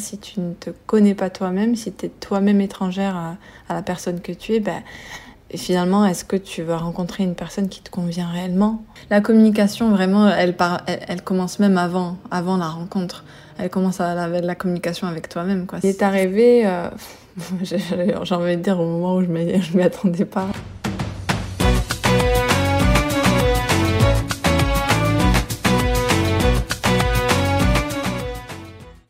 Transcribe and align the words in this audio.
Si 0.00 0.18
tu 0.18 0.40
ne 0.40 0.54
te 0.54 0.70
connais 0.88 1.14
pas 1.14 1.30
toi-même, 1.30 1.76
si 1.76 1.92
tu 1.92 2.06
es 2.06 2.08
toi-même 2.08 2.60
étrangère 2.60 3.14
à, 3.14 3.36
la 3.72 3.80
personne 3.80 4.20
que 4.20 4.32
tu 4.32 4.54
es, 4.54 4.58
ben, 4.58 4.82
finalement, 5.54 6.04
est-ce 6.04 6.24
que 6.24 6.34
tu 6.34 6.62
vas 6.62 6.78
rencontrer 6.78 7.22
une 7.22 7.36
personne 7.36 7.68
qui 7.68 7.80
te 7.80 7.90
convient 7.90 8.26
réellement? 8.26 8.82
La 9.08 9.20
communication, 9.20 9.90
vraiment, 9.90 10.28
elle, 10.28 10.56
commence 11.22 11.60
même 11.60 11.78
avant, 11.78 12.16
avant 12.32 12.56
la 12.56 12.66
rencontre. 12.66 13.24
Elle 13.56 13.70
commence 13.70 14.00
à 14.00 14.16
la, 14.16 14.40
la 14.40 14.54
communication 14.56 15.06
avec 15.06 15.28
toi-même. 15.28 15.68
Il 15.84 15.90
est 15.90 16.02
arrivé, 16.02 16.66
euh, 16.66 16.90
j'ai 17.62 18.34
envie 18.34 18.56
de 18.56 18.62
dire, 18.62 18.80
au 18.80 18.86
moment 18.86 19.14
où 19.14 19.22
je 19.22 19.28
ne 19.28 19.76
m'y 19.76 19.82
attendais 19.84 20.24
pas. 20.24 20.48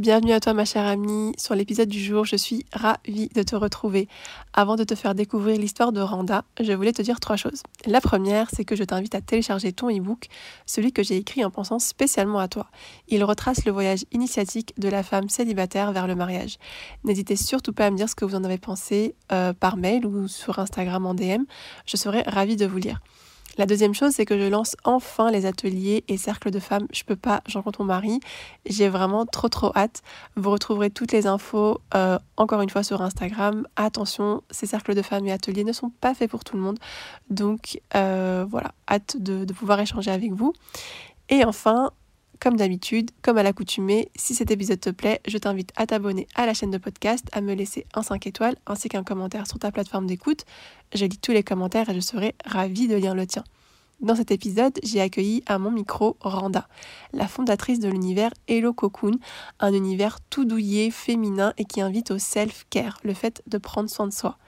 Bienvenue 0.00 0.32
à 0.32 0.40
toi 0.40 0.54
ma 0.54 0.64
chère 0.64 0.86
amie. 0.86 1.34
Sur 1.36 1.54
l'épisode 1.54 1.90
du 1.90 2.02
jour, 2.02 2.24
je 2.24 2.34
suis 2.34 2.64
ravie 2.72 3.28
de 3.34 3.42
te 3.42 3.54
retrouver. 3.54 4.08
Avant 4.54 4.76
de 4.76 4.82
te 4.82 4.94
faire 4.94 5.14
découvrir 5.14 5.58
l'histoire 5.58 5.92
de 5.92 6.00
Randa, 6.00 6.46
je 6.58 6.72
voulais 6.72 6.94
te 6.94 7.02
dire 7.02 7.20
trois 7.20 7.36
choses. 7.36 7.62
La 7.84 8.00
première, 8.00 8.48
c'est 8.50 8.64
que 8.64 8.74
je 8.74 8.82
t'invite 8.82 9.14
à 9.14 9.20
télécharger 9.20 9.74
ton 9.74 9.94
e-book, 9.94 10.28
celui 10.64 10.94
que 10.94 11.02
j'ai 11.02 11.18
écrit 11.18 11.44
en 11.44 11.50
pensant 11.50 11.78
spécialement 11.78 12.38
à 12.38 12.48
toi. 12.48 12.70
Il 13.08 13.22
retrace 13.24 13.66
le 13.66 13.72
voyage 13.72 14.06
initiatique 14.10 14.72
de 14.78 14.88
la 14.88 15.02
femme 15.02 15.28
célibataire 15.28 15.92
vers 15.92 16.06
le 16.06 16.14
mariage. 16.14 16.56
N'hésitez 17.04 17.36
surtout 17.36 17.74
pas 17.74 17.84
à 17.84 17.90
me 17.90 17.98
dire 17.98 18.08
ce 18.08 18.14
que 18.14 18.24
vous 18.24 18.36
en 18.36 18.44
avez 18.44 18.56
pensé 18.56 19.14
euh, 19.32 19.52
par 19.52 19.76
mail 19.76 20.06
ou 20.06 20.28
sur 20.28 20.60
Instagram 20.60 21.04
en 21.04 21.12
DM. 21.12 21.42
Je 21.84 21.98
serai 21.98 22.22
ravie 22.22 22.56
de 22.56 22.64
vous 22.64 22.78
lire. 22.78 23.02
La 23.58 23.66
deuxième 23.66 23.94
chose, 23.94 24.12
c'est 24.12 24.24
que 24.24 24.38
je 24.38 24.46
lance 24.46 24.76
enfin 24.84 25.30
les 25.30 25.46
ateliers 25.46 26.04
et 26.08 26.16
cercles 26.16 26.50
de 26.50 26.58
femmes. 26.58 26.86
Je 26.92 27.04
peux 27.04 27.16
pas, 27.16 27.42
j'en 27.46 27.62
compte 27.62 27.78
mon 27.78 27.84
mari. 27.84 28.20
J'ai 28.66 28.88
vraiment 28.88 29.26
trop 29.26 29.48
trop 29.48 29.72
hâte. 29.76 30.02
Vous 30.36 30.50
retrouverez 30.50 30.90
toutes 30.90 31.12
les 31.12 31.26
infos 31.26 31.80
euh, 31.94 32.18
encore 32.36 32.60
une 32.62 32.70
fois 32.70 32.82
sur 32.82 33.02
Instagram. 33.02 33.66
Attention, 33.76 34.42
ces 34.50 34.66
cercles 34.66 34.94
de 34.94 35.02
femmes 35.02 35.26
et 35.26 35.32
ateliers 35.32 35.64
ne 35.64 35.72
sont 35.72 35.90
pas 36.00 36.14
faits 36.14 36.30
pour 36.30 36.44
tout 36.44 36.56
le 36.56 36.62
monde. 36.62 36.78
Donc 37.28 37.80
euh, 37.96 38.46
voilà, 38.48 38.72
hâte 38.88 39.16
de, 39.18 39.44
de 39.44 39.52
pouvoir 39.52 39.80
échanger 39.80 40.10
avec 40.10 40.32
vous. 40.32 40.52
Et 41.28 41.44
enfin, 41.44 41.90
comme 42.40 42.56
d'habitude, 42.56 43.10
comme 43.22 43.38
à 43.38 43.42
l'accoutumée, 43.42 44.10
si 44.16 44.34
cet 44.34 44.50
épisode 44.50 44.80
te 44.80 44.90
plaît, 44.90 45.20
je 45.28 45.36
t'invite 45.36 45.72
à 45.76 45.86
t'abonner 45.86 46.26
à 46.34 46.46
la 46.46 46.54
chaîne 46.54 46.70
de 46.70 46.78
podcast, 46.78 47.26
à 47.32 47.42
me 47.42 47.54
laisser 47.54 47.86
un 47.94 48.02
5 48.02 48.26
étoiles 48.26 48.56
ainsi 48.66 48.88
qu'un 48.88 49.04
commentaire 49.04 49.46
sur 49.46 49.58
ta 49.58 49.70
plateforme 49.70 50.06
d'écoute. 50.06 50.46
Je 50.94 51.04
lis 51.04 51.18
tous 51.18 51.32
les 51.32 51.42
commentaires 51.42 51.90
et 51.90 51.94
je 51.94 52.00
serai 52.00 52.34
ravie 52.46 52.88
de 52.88 52.96
lire 52.96 53.14
le 53.14 53.26
tien. 53.26 53.44
Dans 54.00 54.14
cet 54.14 54.30
épisode, 54.30 54.78
j'ai 54.82 55.02
accueilli 55.02 55.42
à 55.44 55.58
mon 55.58 55.70
micro 55.70 56.16
Randa, 56.22 56.66
la 57.12 57.28
fondatrice 57.28 57.80
de 57.80 57.88
l'univers 57.90 58.30
Hello 58.48 58.72
Cocoon, 58.72 59.18
un 59.60 59.74
univers 59.74 60.20
tout 60.30 60.46
douillet, 60.46 60.90
féminin 60.90 61.52
et 61.58 61.66
qui 61.66 61.82
invite 61.82 62.10
au 62.10 62.18
self-care, 62.18 62.98
le 63.04 63.12
fait 63.12 63.42
de 63.46 63.58
prendre 63.58 63.90
soin 63.90 64.06
de 64.06 64.12
soi. 64.14 64.38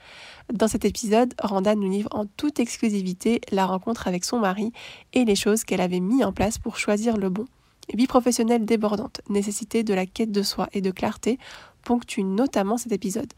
Dans 0.51 0.67
cet 0.67 0.85
épisode, 0.85 1.35
Randa 1.39 1.75
nous 1.75 1.89
livre 1.89 2.09
en 2.13 2.25
toute 2.25 2.59
exclusivité 2.59 3.41
la 3.51 3.67
rencontre 3.67 4.07
avec 4.07 4.25
son 4.25 4.39
mari 4.39 4.71
et 5.13 5.23
les 5.23 5.35
choses 5.35 5.63
qu'elle 5.63 5.81
avait 5.81 5.99
mis 5.99 6.23
en 6.23 6.33
place 6.33 6.57
pour 6.57 6.77
choisir 6.77 7.15
le 7.17 7.29
bon. 7.29 7.45
Vie 7.93 8.07
professionnelle 8.07 8.65
débordante, 8.65 9.21
nécessité 9.29 9.83
de 9.83 9.93
la 9.93 10.05
quête 10.05 10.31
de 10.31 10.41
soi 10.41 10.67
et 10.73 10.81
de 10.81 10.91
clarté 10.91 11.37
ponctue 11.83 12.23
notamment 12.23 12.77
cet 12.77 12.91
épisode. 12.91 13.31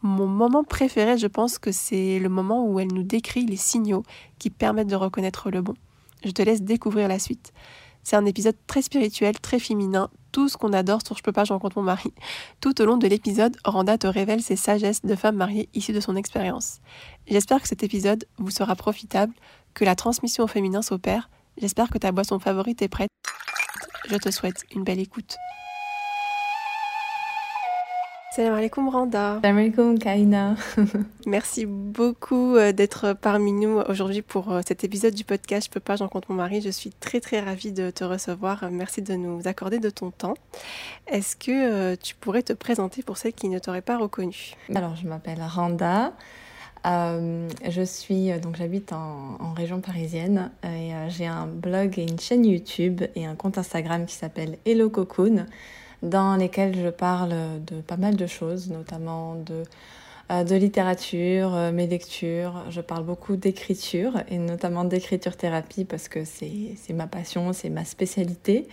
Mon 0.00 0.26
moment 0.26 0.64
préféré, 0.64 1.18
je 1.18 1.26
pense 1.26 1.58
que 1.58 1.70
c'est 1.70 2.18
le 2.18 2.28
moment 2.28 2.66
où 2.66 2.80
elle 2.80 2.92
nous 2.92 3.02
décrit 3.02 3.44
les 3.46 3.56
signaux 3.56 4.02
qui 4.38 4.50
permettent 4.50 4.88
de 4.88 4.96
reconnaître 4.96 5.50
le 5.50 5.62
bon. 5.62 5.74
Je 6.24 6.30
te 6.30 6.42
laisse 6.42 6.62
découvrir 6.62 7.06
la 7.06 7.18
suite. 7.18 7.52
C'est 8.02 8.16
un 8.16 8.24
épisode 8.24 8.56
très 8.66 8.82
spirituel, 8.82 9.38
très 9.38 9.60
féminin, 9.60 10.10
tout 10.32 10.48
ce 10.48 10.56
qu'on 10.56 10.72
adore 10.72 11.00
sur 11.06 11.16
Je 11.16 11.22
peux 11.22 11.30
pas, 11.30 11.44
je 11.44 11.52
rencontre 11.52 11.78
mon 11.78 11.84
mari. 11.84 12.12
Tout 12.60 12.80
au 12.80 12.84
long 12.84 12.96
de 12.96 13.06
l'épisode, 13.06 13.56
Randa 13.64 13.96
te 13.98 14.06
révèle 14.08 14.42
ses 14.42 14.56
sagesses 14.56 15.02
de 15.02 15.14
femme 15.14 15.36
mariée 15.36 15.68
issues 15.74 15.92
de 15.92 16.00
son 16.00 16.16
expérience. 16.16 16.80
J'espère 17.28 17.62
que 17.62 17.68
cet 17.68 17.84
épisode 17.84 18.24
vous 18.38 18.50
sera 18.50 18.74
profitable, 18.74 19.34
que 19.74 19.84
la 19.84 19.94
transmission 19.94 20.44
au 20.44 20.48
féminin 20.48 20.82
s'opère. 20.82 21.30
J'espère 21.58 21.90
que 21.90 21.98
ta 21.98 22.10
boisson 22.10 22.38
favorite 22.38 22.82
est 22.82 22.88
prête. 22.88 23.10
Je 24.08 24.16
te 24.16 24.30
souhaite 24.30 24.64
une 24.74 24.82
belle 24.82 24.98
écoute. 24.98 25.36
Salam 28.34 28.54
alaikum 28.54 28.88
Randa. 28.88 29.38
Salam 29.42 29.58
alaikum 29.58 29.98
Kaina. 29.98 30.56
Merci 31.26 31.66
beaucoup 31.66 32.56
euh, 32.56 32.72
d'être 32.72 33.12
parmi 33.12 33.52
nous 33.52 33.78
aujourd'hui 33.88 34.22
pour 34.22 34.50
euh, 34.50 34.60
cet 34.66 34.82
épisode 34.84 35.14
du 35.14 35.22
podcast 35.22 35.68
Je 35.68 35.70
peux 35.70 35.80
pas, 35.80 35.96
j'en 35.96 36.08
compte 36.08 36.28
mon 36.30 36.34
mari. 36.34 36.60
Je 36.60 36.70
suis 36.70 36.90
très 36.90 37.20
très 37.20 37.40
ravie 37.40 37.72
de 37.72 37.90
te 37.90 38.02
recevoir. 38.02 38.70
Merci 38.72 39.02
de 39.02 39.14
nous 39.14 39.46
accorder 39.46 39.78
de 39.78 39.90
ton 39.90 40.10
temps. 40.10 40.34
Est-ce 41.06 41.36
que 41.36 41.50
euh, 41.92 41.96
tu 42.00 42.14
pourrais 42.16 42.42
te 42.42 42.54
présenter 42.54 43.02
pour 43.02 43.18
celles 43.18 43.34
qui 43.34 43.48
ne 43.48 43.58
t'auraient 43.58 43.82
pas 43.82 43.98
reconnue 43.98 44.54
Alors 44.74 44.96
je 44.96 45.06
m'appelle 45.06 45.42
Randa. 45.46 46.12
Euh, 46.84 47.48
je 47.68 47.82
suis 47.82 48.32
euh, 48.32 48.40
donc 48.40 48.56
j'habite 48.56 48.92
en, 48.92 49.52
région 49.56 49.80
parisienne 49.80 50.50
et 50.64 50.92
euh, 50.92 51.08
j'ai 51.08 51.26
un 51.26 51.46
blog 51.46 51.96
et 51.98 52.02
une 52.02 52.18
chaîne 52.18 52.44
YouTube 52.44 53.02
et 53.14 53.24
un 53.24 53.36
compte 53.36 53.56
Instagram 53.56 54.04
qui 54.06 54.16
s'appelle 54.16 54.58
Hello 54.66 54.90
Cocoon 54.90 55.46
dans 56.02 56.34
lesquels 56.34 56.76
je 56.76 56.88
parle 56.88 57.34
de 57.64 57.80
pas 57.80 57.96
mal 57.96 58.16
de 58.16 58.26
choses, 58.26 58.70
notamment 58.70 59.36
de 59.36 59.62
de 60.30 60.54
littérature, 60.54 61.50
mes 61.74 61.86
lectures. 61.86 62.64
Je 62.70 62.80
parle 62.80 63.04
beaucoup 63.04 63.36
d'écriture 63.36 64.22
et 64.30 64.38
notamment 64.38 64.84
d'écriture 64.84 65.36
thérapie 65.36 65.84
parce 65.84 66.08
que 66.08 66.24
c'est 66.24 66.74
ma 66.94 67.06
passion, 67.06 67.52
c'est 67.52 67.68
ma 67.68 67.84
spécialité. 67.84 68.66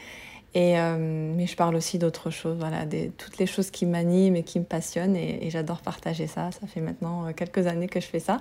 Et, 0.56 0.80
euh, 0.80 0.98
mais 1.36 1.46
je 1.46 1.56
parle 1.56 1.76
aussi 1.76 2.00
d'autres 2.00 2.32
choses, 2.32 2.58
voilà, 2.58 2.86
des, 2.86 3.12
toutes 3.12 3.38
les 3.38 3.46
choses 3.46 3.70
qui 3.70 3.86
m'animent 3.86 4.36
et 4.36 4.44
qui 4.44 4.60
me 4.60 4.66
passionnent. 4.66 5.16
Et, 5.16 5.50
j'adore 5.50 5.82
partager 5.82 6.28
ça. 6.28 6.52
Ça 6.52 6.66
fait 6.68 6.82
maintenant 6.82 7.28
euh, 7.28 7.34
quelques 7.34 7.68
années 7.68 7.88
que 7.88 8.00
je 8.00 8.08
fais 8.08 8.20
ça. 8.20 8.38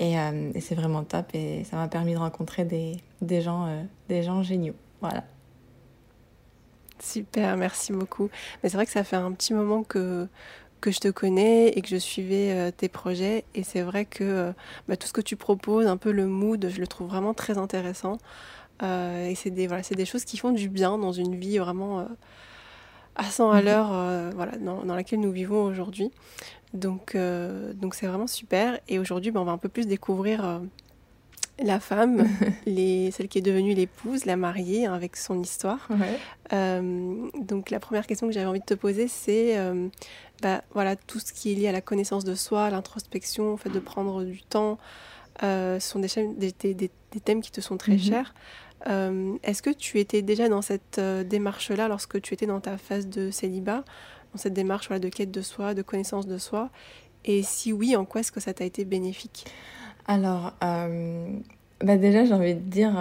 Et, 0.00 0.18
euh, 0.18 0.50
et 0.54 0.60
c'est 0.60 0.74
vraiment 0.74 1.04
top. 1.04 1.26
Et 1.34 1.64
ça 1.64 1.76
m'a 1.76 1.88
permis 1.88 2.14
de 2.14 2.18
rencontrer 2.18 2.64
des, 2.64 2.96
des 3.20 3.40
gens, 3.40 3.68
des 4.08 4.22
gens 4.22 4.42
géniaux. 4.42 4.74
Voilà. 5.00 5.24
Super, 7.00 7.56
merci 7.56 7.92
beaucoup. 7.92 8.28
Mais 8.62 8.68
c'est 8.68 8.76
vrai 8.76 8.86
que 8.86 8.92
ça 8.92 9.04
fait 9.04 9.16
un 9.16 9.30
petit 9.30 9.54
moment 9.54 9.84
que, 9.84 10.26
que 10.80 10.90
je 10.90 10.98
te 10.98 11.08
connais 11.08 11.68
et 11.68 11.82
que 11.82 11.88
je 11.88 11.96
suivais 11.96 12.72
tes 12.72 12.88
projets. 12.88 13.44
Et 13.54 13.62
c'est 13.62 13.82
vrai 13.82 14.04
que 14.04 14.52
bah, 14.88 14.96
tout 14.96 15.06
ce 15.06 15.12
que 15.12 15.20
tu 15.20 15.36
proposes, 15.36 15.86
un 15.86 15.96
peu 15.96 16.10
le 16.10 16.26
mood, 16.26 16.68
je 16.68 16.80
le 16.80 16.86
trouve 16.88 17.08
vraiment 17.08 17.34
très 17.34 17.58
intéressant. 17.58 18.18
Euh, 18.82 19.28
et 19.28 19.34
c'est 19.34 19.50
des, 19.50 19.66
voilà, 19.66 19.82
des 19.82 20.04
choses 20.04 20.24
qui 20.24 20.36
font 20.36 20.52
du 20.52 20.68
bien 20.68 20.98
dans 20.98 21.12
une 21.12 21.34
vie 21.34 21.58
vraiment 21.58 22.00
euh, 22.00 22.04
à 23.16 23.24
100 23.24 23.50
à 23.50 23.58
mhm. 23.58 23.64
l'heure 23.64 23.88
euh, 23.92 24.30
voilà, 24.34 24.56
dans, 24.58 24.84
dans, 24.84 24.94
laquelle 24.94 25.20
nous 25.20 25.32
vivons 25.32 25.64
aujourd'hui. 25.64 26.10
Donc 26.74 27.16
donc 27.74 27.94
c'est 27.94 28.06
vraiment 28.06 28.26
super. 28.26 28.78
Et 28.88 28.98
aujourd'hui, 28.98 29.30
ben, 29.30 29.40
on 29.40 29.44
va 29.44 29.52
un 29.52 29.58
peu 29.58 29.70
plus 29.70 29.86
découvrir 29.86 30.60
la 31.58 31.80
femme, 31.80 32.28
les, 32.66 33.10
celle 33.10 33.28
qui 33.28 33.38
est 33.38 33.42
devenue 33.42 33.72
l'épouse, 33.72 34.26
la 34.26 34.36
mariée, 34.36 34.84
hein, 34.84 34.92
avec 34.92 35.16
son 35.16 35.40
histoire. 35.40 35.88
donc 36.52 37.70
la 37.70 37.80
première 37.80 38.06
question 38.06 38.26
que 38.26 38.34
j'avais 38.34 38.46
envie 38.46 38.60
de 38.60 38.66
te 38.66 38.74
poser, 38.74 39.08
c'est 39.08 39.56
bah, 40.42 40.62
voilà, 40.72 40.94
tout 40.94 41.20
ce 41.20 41.32
qui 41.32 41.52
est 41.52 41.54
lié 41.54 41.68
à 41.68 41.72
la 41.72 41.80
connaissance 41.80 42.24
de 42.24 42.34
soi, 42.34 42.68
l'introspection, 42.68 43.54
en 43.54 43.56
fait, 43.56 43.70
de 43.70 43.80
prendre 43.80 44.24
du 44.24 44.42
temps. 44.42 44.78
ce 45.40 45.78
sont 45.80 46.00
des, 46.00 46.08
des, 46.36 46.52
des, 46.52 46.74
des, 46.74 47.20
thèmes 47.20 47.40
qui 47.40 47.50
te 47.50 47.62
sont 47.62 47.78
très 47.78 47.92
mhm. 47.92 47.98
chers. 47.98 48.34
Euh, 48.86 49.36
est-ce 49.42 49.62
que 49.62 49.70
tu 49.70 49.98
étais 49.98 50.22
déjà 50.22 50.48
dans 50.48 50.62
cette 50.62 50.98
euh, 50.98 51.24
démarche-là 51.24 51.88
lorsque 51.88 52.20
tu 52.20 52.34
étais 52.34 52.46
dans 52.46 52.60
ta 52.60 52.78
phase 52.78 53.08
de 53.08 53.30
célibat, 53.30 53.84
dans 54.32 54.38
cette 54.38 54.54
démarche 54.54 54.88
de 54.90 55.08
quête 55.08 55.30
de 55.30 55.42
soi, 55.42 55.74
de 55.74 55.82
connaissance 55.82 56.26
de 56.26 56.38
soi? 56.38 56.70
Et 57.24 57.42
si 57.42 57.72
oui, 57.72 57.96
en 57.96 58.04
quoi 58.04 58.20
est-ce 58.20 58.32
que 58.32 58.40
ça 58.40 58.54
t'a 58.54 58.64
été 58.64 58.84
bénéfique? 58.84 59.46
Alors, 60.06 60.52
euh, 60.62 61.28
bah 61.80 61.96
déjà, 61.96 62.24
j'ai 62.24 62.32
envie 62.32 62.54
de 62.54 62.60
dire, 62.60 62.96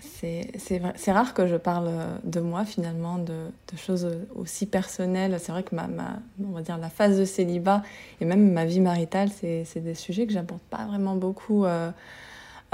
c'est 0.00 1.12
rare 1.12 1.34
que 1.34 1.46
je 1.46 1.56
parle 1.56 1.90
de 2.24 2.40
moi 2.40 2.64
finalement, 2.64 3.18
de, 3.18 3.46
de 3.72 3.76
choses 3.76 4.08
aussi 4.34 4.66
personnelles. 4.66 5.36
C'est 5.38 5.52
vrai 5.52 5.62
que 5.62 5.74
ma, 5.74 5.86
ma, 5.86 6.18
on 6.42 6.52
va 6.52 6.62
dire, 6.62 6.78
la 6.78 6.90
phase 6.90 7.18
de 7.18 7.24
célibat 7.24 7.82
et 8.20 8.24
même 8.24 8.52
ma 8.52 8.64
vie 8.64 8.80
maritale, 8.80 9.28
c'est 9.30 9.80
des 9.80 9.94
sujets 9.94 10.26
que 10.26 10.32
j'aborde 10.32 10.62
pas 10.70 10.86
vraiment 10.86 11.14
beaucoup 11.14 11.64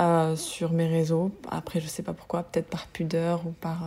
euh, 0.00 0.32
euh, 0.32 0.36
sur 0.36 0.72
mes 0.72 0.86
réseaux. 0.86 1.30
Après, 1.50 1.80
je 1.80 1.86
sais 1.86 2.02
pas 2.02 2.12
pourquoi, 2.12 2.42
peut-être 2.44 2.68
par 2.68 2.86
pudeur 2.86 3.46
ou 3.46 3.50
par 3.50 3.84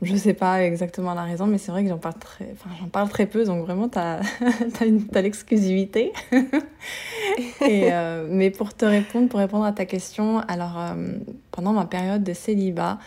je 0.00 0.14
sais 0.14 0.34
pas 0.34 0.62
exactement 0.62 1.12
la 1.12 1.24
raison, 1.24 1.46
mais 1.46 1.58
c'est 1.58 1.72
vrai 1.72 1.82
que 1.82 1.88
j'en 1.88 1.98
parle 1.98 2.18
très, 2.18 2.52
enfin, 2.52 2.70
parle 2.92 3.08
très 3.08 3.26
peu, 3.26 3.44
donc 3.44 3.64
vraiment, 3.64 3.88
tu 3.88 3.98
as, 3.98 4.20
as, 4.20 5.20
l'exclusivité. 5.20 6.12
euh, 7.62 8.28
mais 8.30 8.50
pour 8.50 8.74
te 8.74 8.84
répondre, 8.84 9.28
pour 9.28 9.40
répondre 9.40 9.64
à 9.64 9.72
ta 9.72 9.86
question, 9.86 10.38
alors 10.46 10.78
euh, 10.78 11.14
pendant 11.50 11.72
ma 11.72 11.84
période 11.84 12.22
de 12.22 12.32
célibat, 12.32 12.98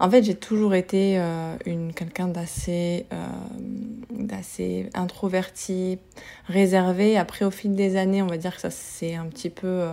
en 0.00 0.10
fait, 0.10 0.24
j'ai 0.24 0.34
toujours 0.34 0.74
été 0.74 1.18
euh, 1.18 1.54
une 1.66 1.92
quelqu'un 1.92 2.26
d'assez, 2.26 3.06
euh, 3.12 3.26
d'assez 4.10 4.90
introverti, 4.94 5.98
réservé. 6.46 7.16
Après, 7.16 7.44
au 7.44 7.52
fil 7.52 7.76
des 7.76 7.96
années, 7.96 8.22
on 8.22 8.26
va 8.26 8.38
dire 8.38 8.56
que 8.56 8.60
ça 8.60 8.70
s'est 8.70 9.14
un 9.14 9.26
petit 9.26 9.50
peu 9.50 9.86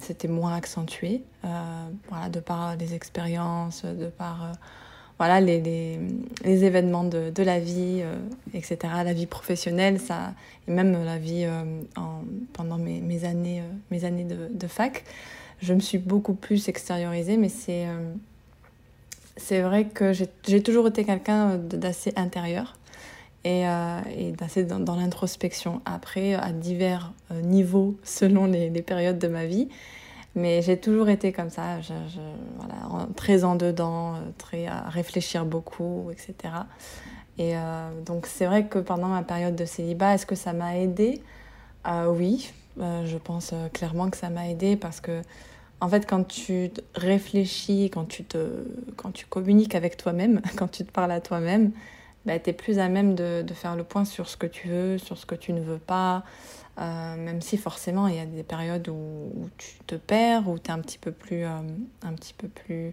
c'était 0.00 0.28
moins 0.28 0.54
accentué, 0.54 1.22
voilà, 1.42 2.28
de 2.30 2.40
par 2.40 2.76
les 2.76 2.94
expériences, 2.94 3.84
de 3.84 4.06
par 4.06 4.52
voilà, 5.18 5.40
les, 5.40 5.60
les, 6.44 6.64
événements 6.64 7.04
de, 7.04 7.30
de 7.30 7.42
la 7.42 7.58
vie, 7.58 8.00
euh, 8.02 8.16
etc., 8.52 8.76
la 9.02 9.14
vie 9.14 9.26
professionnelle, 9.26 9.98
ça, 9.98 10.34
et 10.68 10.70
même 10.70 10.92
la 11.04 11.16
vie 11.18 11.44
euh, 11.44 11.62
en, 11.96 12.22
pendant 12.52 12.76
mes, 12.76 13.24
années, 13.24 13.60
euh, 13.60 13.72
mes 13.90 14.04
années 14.04 14.24
de, 14.24 14.66
fac, 14.66 15.04
je 15.62 15.72
me 15.72 15.80
suis 15.80 15.98
beaucoup 15.98 16.34
plus 16.34 16.68
extériorisée, 16.68 17.38
mais 17.38 17.48
c'est 17.48 17.86
vrai 19.62 19.86
que 19.86 20.12
j'ai 20.12 20.62
toujours 20.62 20.88
été 20.88 21.04
quelqu'un 21.04 21.56
d'assez 21.56 22.12
intérieur 22.16 22.76
et, 23.46 24.32
d'assez 24.32 24.64
dans, 24.64 24.96
l'introspection. 24.96 25.80
Après, 25.84 26.34
à 26.34 26.52
divers 26.52 27.12
niveaux 27.42 27.96
selon 28.02 28.46
les, 28.46 28.70
périodes 28.82 29.18
de 29.18 29.28
ma 29.28 29.46
vie. 29.46 29.68
Mais 30.34 30.60
j'ai 30.60 30.76
toujours 30.76 31.08
été 31.08 31.32
comme 31.32 31.48
ça, 31.48 31.78
très 33.16 33.44
en 33.44 33.54
dedans, 33.54 34.16
euh, 34.16 34.18
très 34.36 34.66
à 34.66 34.82
réfléchir 34.90 35.46
beaucoup, 35.46 36.10
etc. 36.10 36.52
Et 37.38 37.56
euh, 37.56 37.88
donc 38.04 38.26
c'est 38.26 38.44
vrai 38.44 38.66
que 38.66 38.78
pendant 38.78 39.08
ma 39.08 39.22
période 39.22 39.56
de 39.56 39.64
célibat, 39.64 40.14
est-ce 40.14 40.26
que 40.26 40.34
ça 40.34 40.52
m'a 40.52 40.76
aidé? 40.76 41.22
Euh, 41.86 42.06
Oui, 42.06 42.52
euh, 42.80 43.06
je 43.06 43.16
pense 43.16 43.52
euh, 43.52 43.68
clairement 43.68 44.10
que 44.10 44.16
ça 44.16 44.28
m'a 44.28 44.48
aidé 44.48 44.76
parce 44.76 45.00
que 45.00 45.22
en 45.80 45.88
fait 45.88 46.06
quand 46.06 46.24
tu 46.26 46.70
réfléchis, 46.94 47.90
quand 47.92 48.06
tu, 48.06 48.24
te, 48.24 48.38
quand 48.96 49.12
tu 49.12 49.26
communiques 49.26 49.74
avec 49.74 49.96
toi-même, 49.96 50.40
quand 50.56 50.68
tu 50.68 50.84
te 50.84 50.90
parles 50.90 51.12
à 51.12 51.20
toi-même, 51.20 51.72
bah, 52.26 52.38
tu 52.38 52.50
es 52.50 52.52
plus 52.52 52.78
à 52.78 52.88
même 52.88 53.14
de, 53.14 53.42
de, 53.42 53.54
faire 53.54 53.76
le 53.76 53.84
point 53.84 54.04
sur 54.04 54.28
ce 54.28 54.36
que 54.36 54.46
tu 54.46 54.68
veux, 54.68 54.98
sur 54.98 55.16
ce 55.16 55.24
que 55.24 55.36
tu 55.36 55.52
ne 55.52 55.60
veux 55.60 55.78
pas, 55.78 56.24
euh, 56.78 57.16
même 57.16 57.40
si 57.40 57.56
forcément 57.56 58.08
il 58.08 58.16
y 58.16 58.20
a 58.20 58.26
des 58.26 58.42
périodes 58.42 58.88
où, 58.88 58.92
où 58.92 59.48
tu 59.56 59.78
te 59.86 59.94
perds, 59.94 60.48
où 60.48 60.58
tu 60.58 60.70
un 60.70 60.80
petit 60.80 60.98
peu 60.98 61.12
plus, 61.12 61.44
euh, 61.44 61.60
un 62.02 62.12
petit 62.14 62.34
peu 62.34 62.48
plus, 62.48 62.92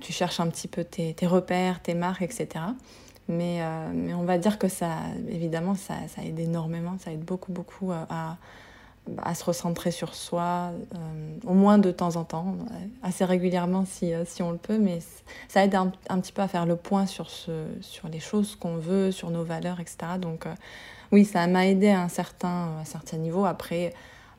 tu 0.00 0.12
cherches 0.12 0.40
un 0.40 0.48
petit 0.48 0.68
peu 0.68 0.84
tes, 0.84 1.14
tes 1.14 1.26
repères, 1.26 1.82
tes 1.82 1.94
marques, 1.94 2.22
etc. 2.22 2.48
Mais, 3.28 3.60
euh, 3.60 3.90
mais, 3.92 4.14
on 4.14 4.24
va 4.24 4.38
dire 4.38 4.58
que 4.58 4.68
ça, 4.68 5.00
évidemment, 5.28 5.74
ça, 5.74 5.94
ça, 6.08 6.22
aide 6.24 6.38
énormément, 6.38 6.96
ça 6.98 7.12
aide 7.12 7.24
beaucoup, 7.24 7.52
beaucoup 7.52 7.92
à, 7.92 8.38
à 9.22 9.34
se 9.34 9.44
recentrer 9.44 9.90
sur 9.90 10.14
soi, 10.14 10.70
euh, 10.94 10.98
au 11.46 11.54
moins 11.54 11.78
de 11.78 11.90
temps 11.90 12.16
en 12.16 12.24
temps, 12.24 12.56
assez 13.02 13.24
régulièrement 13.24 13.84
si, 13.86 14.12
si 14.24 14.42
on 14.42 14.50
le 14.50 14.58
peut, 14.58 14.78
mais 14.78 14.98
ça 15.48 15.64
aide 15.64 15.74
un, 15.74 15.90
petit 16.20 16.32
peu 16.32 16.42
à 16.42 16.48
faire 16.48 16.66
le 16.66 16.76
point 16.76 17.06
sur, 17.06 17.30
ce, 17.30 17.66
sur 17.80 18.08
les 18.08 18.20
choses 18.20 18.56
qu'on 18.56 18.76
veut, 18.76 19.12
sur 19.12 19.30
nos 19.30 19.44
valeurs, 19.44 19.80
etc. 19.80 20.18
Donc 20.20 20.46
oui, 21.12 21.24
ça 21.24 21.46
m'a 21.46 21.66
aidé 21.66 21.88
à 21.90 22.02
un 22.02 22.08
certain, 22.08 22.48
à 22.48 22.80
un 22.80 22.84
certain 22.84 23.16
niveau. 23.16 23.44
Après, 23.44 23.92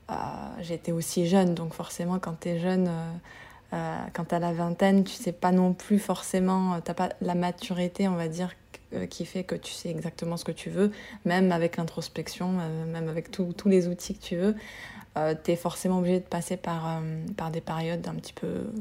euh, 0.09 0.13
j'étais 0.61 0.91
aussi 0.91 1.27
jeune, 1.27 1.53
donc 1.53 1.73
forcément, 1.73 2.19
quand 2.19 2.39
tu 2.39 2.49
es 2.49 2.59
jeune, 2.59 2.87
euh, 2.87 3.11
euh, 3.73 3.97
quand 4.13 4.25
tu 4.25 4.35
as 4.35 4.39
la 4.39 4.53
vingtaine, 4.53 5.03
tu 5.03 5.13
sais 5.13 5.33
pas 5.33 5.51
non 5.51 5.73
plus 5.73 5.99
forcément, 5.99 6.79
tu 6.81 6.93
pas 6.93 7.09
la 7.21 7.35
maturité, 7.35 8.07
on 8.07 8.15
va 8.15 8.27
dire, 8.27 8.51
qui 9.09 9.25
fait 9.25 9.43
que 9.43 9.55
tu 9.55 9.71
sais 9.71 9.89
exactement 9.89 10.37
ce 10.37 10.45
que 10.45 10.51
tu 10.51 10.69
veux, 10.69 10.91
même 11.25 11.51
avec 11.51 11.77
l'introspection, 11.77 12.53
même 12.87 13.09
avec 13.09 13.31
tous 13.31 13.53
les 13.65 13.87
outils 13.87 14.15
que 14.15 14.23
tu 14.23 14.35
veux. 14.35 14.55
tu 15.43 15.51
es 15.51 15.55
forcément 15.55 15.99
obligé 15.99 16.19
de 16.19 16.25
passer 16.25 16.57
par, 16.57 17.01
par 17.35 17.51
des 17.51 17.61
périodes 17.61 18.07
un 18.07 18.15
petit 18.15 18.33
peu, 18.33 18.71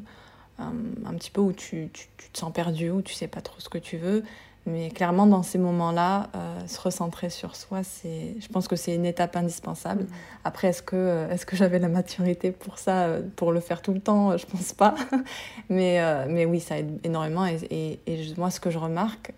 un 0.58 1.14
petit 1.14 1.30
peu 1.30 1.40
où 1.40 1.52
tu, 1.52 1.90
tu, 1.92 2.06
tu, 2.16 2.30
te 2.30 2.38
sens 2.38 2.52
perdu, 2.52 2.90
où 2.90 3.02
tu 3.02 3.14
sais 3.14 3.28
pas 3.28 3.40
trop 3.40 3.58
ce 3.58 3.68
que 3.68 3.78
tu 3.78 3.96
veux. 3.96 4.22
Mais 4.66 4.90
clairement, 4.90 5.28
dans 5.28 5.44
ces 5.44 5.58
moments-là, 5.58 6.28
euh, 6.34 6.66
se 6.66 6.80
recentrer 6.80 7.30
sur 7.30 7.54
soi, 7.54 7.84
c'est, 7.84 8.34
je 8.40 8.48
pense 8.48 8.66
que 8.66 8.74
c'est 8.74 8.96
une 8.96 9.06
étape 9.06 9.36
indispensable. 9.36 10.02
Mmh. 10.02 10.08
Après, 10.42 10.68
est-ce 10.68 10.82
que, 10.82 10.96
euh, 10.96 11.30
est-ce 11.30 11.46
que 11.46 11.54
j'avais 11.54 11.78
la 11.78 11.88
maturité 11.88 12.50
pour 12.50 12.78
ça, 12.78 13.04
euh, 13.04 13.22
pour 13.36 13.52
le 13.52 13.60
faire 13.60 13.80
tout 13.80 13.92
le 13.92 14.00
temps? 14.00 14.36
Je 14.36 14.44
pense 14.44 14.72
pas. 14.72 14.96
mais, 15.68 16.26
mais 16.28 16.46
oui, 16.46 16.58
ça 16.58 16.78
aide 16.78 16.98
énormément. 17.04 17.46
Et, 17.46 17.58
et, 17.70 18.00
et 18.08 18.34
moi, 18.36 18.50
ce 18.50 18.58
que 18.58 18.70
je 18.70 18.78
remarque, 18.78 19.32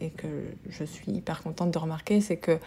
et 0.00 0.10
que 0.10 0.28
je 0.68 0.84
suis 0.84 1.10
hyper 1.10 1.42
contente 1.42 1.72
de 1.72 1.78
remarquer, 1.78 2.20
c'est 2.20 2.36
que 2.36 2.58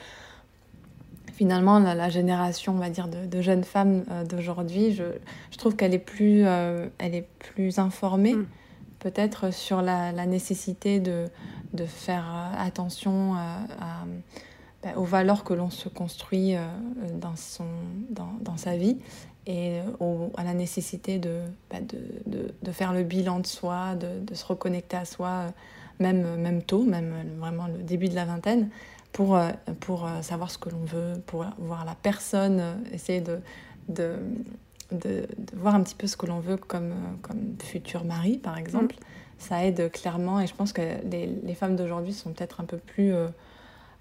finalement, 1.31 1.79
la, 1.79 1.95
la, 1.95 2.09
génération, 2.09 2.73
on 2.73 2.79
va 2.79 2.89
dire, 2.89 3.07
de, 3.07 3.25
de 3.25 3.41
jeunes 3.41 3.63
femmes 3.63 4.03
d'aujourd'hui, 4.29 4.93
je, 4.93 5.03
je, 5.51 5.57
trouve 5.57 5.77
qu'elle 5.77 5.93
est 5.93 5.99
plus, 5.99 6.41
elle 6.41 7.15
est 7.15 7.27
plus 7.39 7.79
informée. 7.79 8.33
Mmh 8.33 8.45
peut-être 9.03 9.53
sur 9.53 9.81
la, 9.81 10.13
nécessité 10.25 11.01
de, 11.01 11.27
de 11.73 11.85
faire 11.85 12.25
euh, 12.25 12.65
attention 12.65 13.35
à, 13.35 14.05
bah, 14.81 14.89
aux 14.95 15.03
valeurs 15.03 15.43
que 15.43 15.53
l'on 15.53 15.69
se 15.69 15.89
construit 15.89 16.55
euh, 16.55 16.65
dans, 17.13 17.35
son, 17.35 17.67
dans, 18.09 18.33
dans 18.39 18.55
sa 18.55 18.77
vie 18.77 18.97
et 19.45 19.79
à 20.37 20.43
la 20.45 20.53
nécessité 20.53 21.19
de, 21.19 21.41
bah, 21.69 21.81
de, 21.81 21.99
de, 22.27 22.53
de, 22.61 22.71
faire 22.71 22.93
le 22.93 23.03
bilan 23.03 23.39
de 23.39 23.45
soi, 23.45 23.95
de, 23.95 24.21
de 24.25 24.33
se 24.35 24.45
reconnecter 24.45 24.95
à 24.95 25.03
soi, 25.03 25.47
même, 25.99 26.37
même 26.37 26.63
tôt, 26.63 26.83
même 26.83 27.13
vraiment 27.39 27.67
le 27.67 27.83
début 27.83 28.07
de 28.07 28.15
la 28.15 28.23
vingtaine, 28.23 28.69
pour, 29.11 29.37
pour 29.81 30.09
savoir 30.21 30.49
ce 30.49 30.57
que 30.57 30.69
l'on 30.69 30.85
veut, 30.85 31.21
pour 31.25 31.45
voir 31.59 31.83
la 31.83 31.93
personne, 31.93 32.81
essayer 32.93 33.19
de, 33.19 33.41
de, 33.89 34.15
de, 34.93 35.27
de, 35.37 35.55
voir 35.57 35.75
un 35.75 35.83
petit 35.83 35.95
peu 35.95 36.07
ce 36.07 36.17
que 36.17 36.25
l'on 36.25 36.39
veut 36.39 36.57
comme, 36.57 36.93
comme 37.21 37.55
futur 37.61 38.05
mari, 38.05 38.37
par 38.37 38.57
exemple. 38.57 38.95
Mmh. 38.95 39.05
Ça 39.39 39.65
aide 39.65 39.91
clairement 39.91 40.39
et 40.39 40.47
je 40.47 40.55
pense 40.55 40.71
que 40.71 40.81
les, 41.09 41.27
les 41.27 41.55
femmes 41.55 41.75
d'aujourd'hui 41.75 42.13
sont 42.13 42.31
peut-être 42.31 42.61
un 42.61 42.65
peu 42.65 42.77
plus... 42.77 43.13
Euh, 43.13 43.27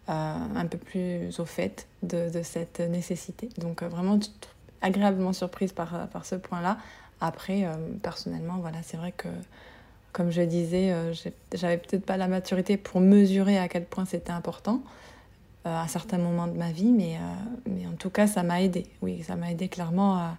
euh, 0.08 0.34
un 0.56 0.66
peu 0.66 0.78
plus 0.78 1.38
au 1.38 1.44
fait 1.44 1.86
de, 2.02 2.28
de 2.28 2.42
cette 2.42 2.80
nécessité. 2.80 3.48
Donc 3.58 3.82
euh, 3.82 3.88
vraiment 3.88 4.18
agréablement 4.80 5.32
surprise 5.32 5.72
par, 5.72 6.08
par 6.08 6.26
ce 6.26 6.34
point-là. 6.34 6.76
Après, 7.20 7.64
euh, 7.64 7.70
personnellement, 8.02 8.56
voilà, 8.60 8.78
c'est 8.82 8.96
vrai 8.96 9.12
que, 9.12 9.28
comme 10.12 10.32
je 10.32 10.42
disais, 10.42 10.90
euh, 10.90 11.14
j'avais 11.54 11.78
peut-être 11.78 12.04
pas 12.04 12.16
la 12.16 12.26
maturité 12.26 12.76
pour 12.76 13.00
mesurer 13.00 13.58
à 13.58 13.68
quel 13.68 13.84
point 13.84 14.04
c'était 14.04 14.32
important 14.32 14.82
à 15.64 15.86
certains 15.86 16.18
moments 16.18 16.48
de 16.48 16.58
ma 16.58 16.72
vie, 16.72 16.90
mais, 16.90 17.18
mais 17.70 17.86
en 17.86 17.92
tout 17.92 18.10
cas, 18.10 18.26
ça 18.26 18.42
m'a 18.42 18.60
aidé. 18.62 18.84
Oui, 19.00 19.22
ça 19.22 19.36
m'a 19.36 19.52
aidé 19.52 19.68
clairement 19.68 20.16
à, 20.16 20.36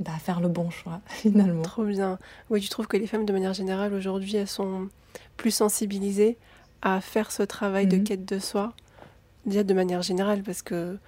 bah, 0.00 0.12
faire 0.20 0.40
le 0.40 0.48
bon 0.48 0.70
choix 0.70 1.00
finalement. 1.06 1.62
Trop 1.62 1.84
bien. 1.84 2.18
Oui, 2.50 2.60
tu 2.60 2.68
trouves 2.68 2.86
que 2.86 2.96
les 2.96 3.06
femmes 3.06 3.26
de 3.26 3.32
manière 3.32 3.54
générale 3.54 3.94
aujourd'hui, 3.94 4.36
elles 4.36 4.48
sont 4.48 4.88
plus 5.36 5.50
sensibilisées 5.50 6.36
à 6.82 7.00
faire 7.00 7.32
ce 7.32 7.42
travail 7.42 7.86
mmh. 7.86 7.90
de 7.90 7.96
quête 7.98 8.24
de 8.24 8.38
soi, 8.38 8.72
déjà 9.46 9.64
de 9.64 9.74
manière 9.74 10.02
générale, 10.02 10.42
parce 10.42 10.62
que 10.62 10.98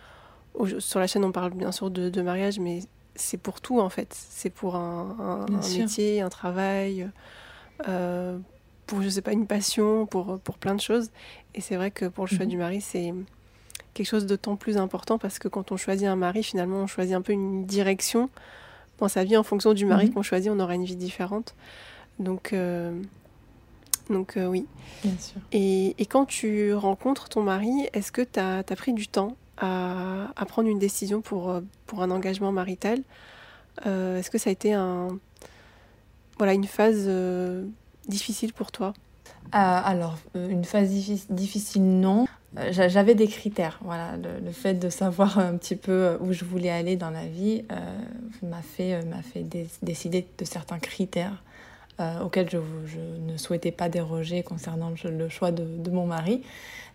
sur 0.79 0.99
la 0.99 1.07
chaîne 1.07 1.25
on 1.25 1.31
parle 1.31 1.53
bien 1.53 1.71
sûr 1.71 1.91
de, 1.91 2.09
de 2.09 2.23
mariage, 2.23 2.59
mais 2.59 2.81
c'est 3.15 3.37
pour 3.37 3.61
tout 3.61 3.81
en 3.81 3.89
fait. 3.89 4.09
C'est 4.13 4.51
pour 4.51 4.77
un, 4.77 5.47
un, 5.49 5.55
un 5.55 5.79
métier, 5.79 6.21
un 6.21 6.29
travail, 6.29 7.09
euh, 7.89 8.39
pour 8.87 9.03
je 9.03 9.09
sais 9.09 9.23
pas 9.23 9.33
une 9.33 9.47
passion, 9.47 10.07
pour, 10.07 10.41
pour 10.41 10.59
plein 10.59 10.75
de 10.75 10.81
choses. 10.81 11.11
Et 11.55 11.61
c'est 11.61 11.77
vrai 11.77 11.91
que 11.91 12.07
pour 12.07 12.27
le 12.27 12.31
choix 12.35 12.47
mmh. 12.47 12.49
du 12.49 12.57
mari, 12.57 12.81
c'est 12.81 13.15
quelque 13.95 14.09
chose 14.09 14.27
d'autant 14.27 14.57
plus 14.57 14.77
important 14.77 15.19
parce 15.19 15.39
que 15.39 15.49
quand 15.49 15.71
on 15.73 15.77
choisit 15.77 16.09
un 16.09 16.17
mari, 16.17 16.43
finalement 16.43 16.79
on 16.79 16.87
choisit 16.87 17.15
un 17.15 17.23
peu 17.23 17.33
une 17.33 17.65
direction 17.67 18.31
dans 19.01 19.09
sa 19.09 19.25
vie 19.25 19.37
en 19.37 19.43
fonction 19.43 19.75
du 19.75 19.87
mari 19.87 20.07
mmh. 20.07 20.15
qu'on 20.15 20.23
choisit, 20.23 20.51
on 20.51 20.61
aura 20.61 20.75
une 20.75 20.85
vie 20.85 20.97
différente. 20.97 21.55
Donc, 22.19 22.53
euh, 22.53 22.93
donc 24.11 24.37
euh, 24.37 24.47
oui. 24.47 24.67
Bien 25.03 25.17
sûr. 25.19 25.41
Et, 25.53 25.95
et, 25.99 26.07
quand 26.07 26.27
tu 26.27 26.75
rencontres 26.75 27.29
ton 27.29 27.43
mari, 27.43 27.89
est-ce 27.93 28.13
que 28.13 28.23
tu 28.23 28.39
as, 28.39 28.59
as, 28.59 28.77
pris 28.77 28.93
du 28.93 29.09
temps 29.09 29.37
à, 29.57 30.29
à, 30.37 30.45
prendre 30.45 30.69
une 30.69 30.79
décision 30.79 31.23
pour, 31.23 31.51
euh, 31.51 31.61
pour 31.87 32.03
un 32.03 32.11
engagement 32.11 32.53
marital? 32.53 33.01
Euh, 33.87 34.19
Est-ce 34.19 34.31
que 34.31 34.39
ça 34.39 34.51
a 34.51 34.53
été 34.53 34.75
un, 34.75 35.09
voilà, 36.39 36.53
une 36.53 36.67
phase 36.67 37.11
difficile 38.07 38.53
pour 38.53 38.71
toi? 38.71 38.93
Alors, 39.53 40.19
une 40.35 40.65
phase 40.65 40.91
difficile, 41.31 41.83
non. 41.83 42.27
J'avais 42.71 43.15
des 43.15 43.29
critères. 43.29 43.79
Voilà, 43.83 44.17
le, 44.17 44.51
fait 44.51 44.75
de 44.75 44.89
savoir 44.89 45.39
un 45.39 45.57
petit 45.57 45.77
peu 45.77 46.17
où 46.21 46.33
je 46.33 46.45
voulais 46.45 46.71
aller 46.71 46.97
dans 46.97 47.11
la 47.11 47.27
vie 47.27 47.65
m'a 48.43 48.63
fait, 48.63 49.05
m'a 49.05 49.23
fait 49.23 49.47
décider 49.83 50.27
de 50.39 50.45
certains 50.45 50.79
critères 50.79 51.43
auxquels 52.25 52.49
je, 52.49 52.59
je, 52.87 52.99
ne 52.99 53.37
souhaitais 53.37 53.73
pas 53.73 53.91
déroger 53.91 54.43
concernant 54.43 54.91
le, 55.05 55.29
choix 55.29 55.53
de, 55.53 55.65
de, 55.65 55.91
mon 55.91 56.07
mari. 56.07 56.43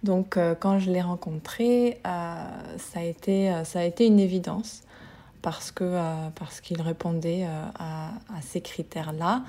Donc 0.03 0.37
quand 0.59 0.79
je 0.79 0.89
l'ai 0.89 1.01
rencontré, 1.01 1.99
ça, 2.03 2.99
a 2.99 3.03
été, 3.03 3.53
ça 3.65 3.79
a 3.79 3.83
été 3.83 4.07
une 4.07 4.19
évidence 4.19 4.81
parce 5.41 5.71
que 5.71 6.01
parce 6.31 6.59
qu'il 6.59 6.81
répondait 6.81 7.45
à, 7.77 8.07
à, 8.35 8.41
ces 8.41 8.61
critères-là. 8.61 9.43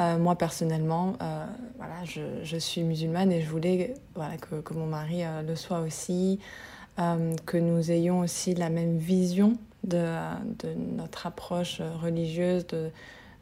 Euh, 0.00 0.18
moi, 0.18 0.34
personnellement, 0.34 1.14
euh, 1.20 1.44
voilà, 1.76 2.04
je, 2.04 2.22
je, 2.42 2.56
suis 2.56 2.82
musulmane 2.82 3.30
et 3.32 3.42
je 3.42 3.50
voulais 3.50 3.94
voilà, 4.14 4.36
que, 4.38 4.60
que 4.60 4.72
mon 4.72 4.86
mari 4.86 5.24
euh, 5.24 5.42
le 5.42 5.56
soit 5.56 5.80
aussi, 5.80 6.38
que 7.46 7.56
nous 7.56 7.90
ayons 7.90 8.20
aussi 8.20 8.54
la 8.54 8.68
même 8.68 8.98
vision 8.98 9.54
de, 9.84 10.04
de 10.58 10.68
notre 10.74 11.26
approche 11.26 11.80
religieuse, 12.02 12.66
de, 12.66 12.90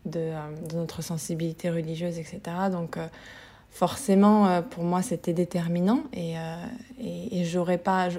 de, 0.04 0.30
notre 0.76 1.02
sensibilité 1.02 1.68
religieuse, 1.68 2.20
etc. 2.20 2.40
Donc, 2.70 2.98
forcément, 3.68 4.62
pour 4.62 4.84
moi, 4.84 5.02
c'était 5.02 5.32
déterminant 5.32 6.04
et, 6.12 6.34
et, 7.00 7.40
et 7.40 7.44
j'aurais 7.44 7.78
pas, 7.78 8.10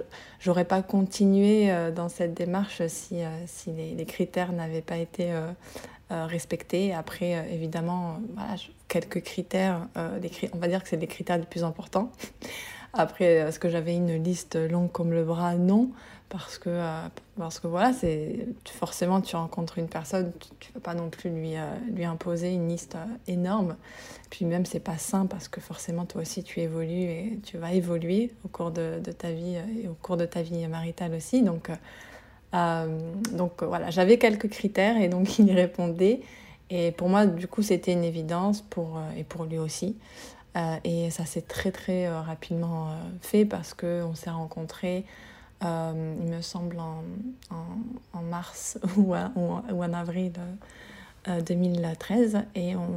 j'aurais 0.42 0.66
pas 0.66 0.82
continué 0.82 1.74
dans 1.96 2.10
cette 2.10 2.34
démarche 2.34 2.86
si, 2.88 3.22
si 3.46 3.72
les 3.72 4.06
critères 4.06 4.52
n'avaient 4.52 4.82
pas 4.82 4.98
été 4.98 5.32
euh, 6.12 6.26
respecter. 6.26 6.92
Après, 6.92 7.36
euh, 7.36 7.44
évidemment, 7.52 8.20
euh, 8.40 8.56
quelques 8.88 9.22
critères, 9.22 9.88
on 9.96 10.58
va 10.58 10.68
dire 10.68 10.82
que 10.82 10.90
c'est 10.90 10.98
des 10.98 11.06
critères 11.06 11.38
les 11.38 11.46
plus 11.46 11.64
importants. 11.64 12.12
Après, 12.94 13.26
est-ce 13.26 13.60
que 13.60 13.70
j'avais 13.70 13.96
une 13.96 14.24
liste 14.24 14.56
longue 14.56 14.92
comme 14.92 15.12
le 15.12 15.24
bras? 15.24 15.54
Non, 15.54 15.92
parce 16.28 16.58
que, 16.58 16.82
parce 17.38 17.60
que 17.60 17.68
voilà, 17.68 17.94
c'est 17.94 18.48
forcément, 18.66 19.22
tu 19.22 19.36
rencontres 19.36 19.78
une 19.78 19.88
personne, 19.88 20.32
tu 20.60 20.72
ne 20.72 20.74
vas 20.74 20.80
pas 20.80 20.96
non 20.96 21.12
plus 21.12 21.30
lui, 21.30 21.54
lui 21.94 22.06
imposer 22.06 22.52
une 22.52 22.68
liste 22.68 22.98
énorme. 23.28 23.76
Puis 24.32 24.46
même, 24.46 24.66
c'est 24.66 24.80
pas 24.80 24.98
sain 24.98 25.28
parce 25.28 25.48
que 25.48 25.62
forcément, 25.62 26.06
toi 26.06 26.24
aussi, 26.24 26.44
tu 26.44 26.62
évolues 26.62 27.04
et 27.04 27.40
tu 27.44 27.60
vas 27.60 27.72
évoluer 27.74 28.34
au 28.44 28.48
cours 28.48 28.72
de, 28.72 29.00
de 29.00 29.12
ta 29.12 29.32
vie 29.32 29.58
et 29.84 29.88
au 29.88 29.94
cours 29.94 30.18
de 30.18 30.26
ta 30.26 30.42
vie 30.42 30.68
maritale 30.68 31.14
aussi. 31.14 31.44
Donc, 31.44 31.70
donc 32.52 33.64
voilà, 33.64 33.90
j'avais 33.90 34.18
quelques 34.18 34.50
critères 34.50 34.98
et 34.98 35.08
donc 35.08 35.40
il 35.40 35.48
y 35.48 35.54
répondait. 35.54 36.22
Et 36.70 36.92
pour 36.92 37.10
moi, 37.10 37.26
du 37.26 37.48
coup, 37.48 37.64
c'était 37.64 37.94
une 37.94 38.04
évidence 38.04 38.62
pour, 38.62 38.98
euh, 38.98 39.02
et 39.18 39.24
pour 39.24 39.46
lui 39.46 39.58
aussi. 39.58 39.96
Euh, 40.56 40.76
et 40.84 41.10
ça 41.10 41.26
s'est 41.26 41.42
très 41.42 41.72
très 41.72 42.10
rapidement 42.10 42.90
fait 43.22 43.46
parce 43.46 43.74
qu'on 43.74 44.16
s'est 44.16 44.30
rencontrés, 44.30 45.06
il 45.62 45.68
me 45.68 46.42
semble, 46.42 46.80
en, 46.80 47.04
en, 48.14 48.22
mars 48.22 48.80
ou, 48.98 49.14
ou, 49.14 49.84
en 49.84 49.94
avril 49.94 50.32
2013. 51.28 52.44
Et 52.56 52.76
on, 52.76 52.88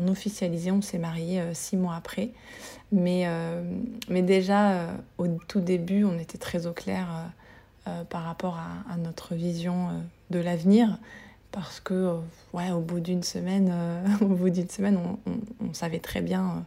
on 0.00 0.08
officialisait, 0.08 0.70
on 0.70 0.80
s'est 0.80 0.98
mariés 0.98 1.42
six 1.54 1.76
mois 1.76 1.94
après. 1.94 2.30
Mais, 2.90 3.26
mais 4.08 4.22
déjà, 4.22 4.86
au 5.18 5.26
tout 5.26 5.60
début, 5.60 6.04
on 6.04 6.18
était 6.18 6.38
très 6.38 6.66
au 6.66 6.72
clair 6.72 7.06
euh, 7.88 8.04
par 8.04 8.24
rapport 8.24 8.58
à, 8.90 8.96
notre 8.96 9.34
vision 9.34 9.88
euh, 9.88 9.92
de 10.30 10.38
l'avenir 10.38 10.98
parce 11.52 11.80
que 11.80 11.94
euh, 11.94 12.16
ouais, 12.52 12.70
au 12.70 12.80
bout 12.80 13.00
d'une 13.00 13.22
semaine, 13.22 13.72
au 14.20 14.26
bout 14.26 14.50
d'une 14.50 14.68
semaine, 14.68 14.98
on, 15.26 15.72
savait 15.74 15.98
très 15.98 16.20
bien 16.20 16.64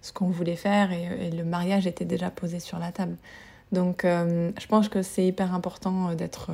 ce 0.00 0.12
qu'on 0.12 0.28
voulait 0.28 0.56
faire 0.56 0.92
et, 0.92 1.30
le 1.30 1.44
mariage 1.44 1.86
était 1.86 2.04
déjà 2.04 2.30
posé 2.30 2.60
sur 2.60 2.78
la 2.78 2.92
table. 2.92 3.16
Donc 3.72 4.02
je 4.04 4.66
pense 4.66 4.90
que 4.90 5.00
c'est 5.00 5.24
hyper 5.24 5.54
important 5.54 6.14
d'être 6.14 6.50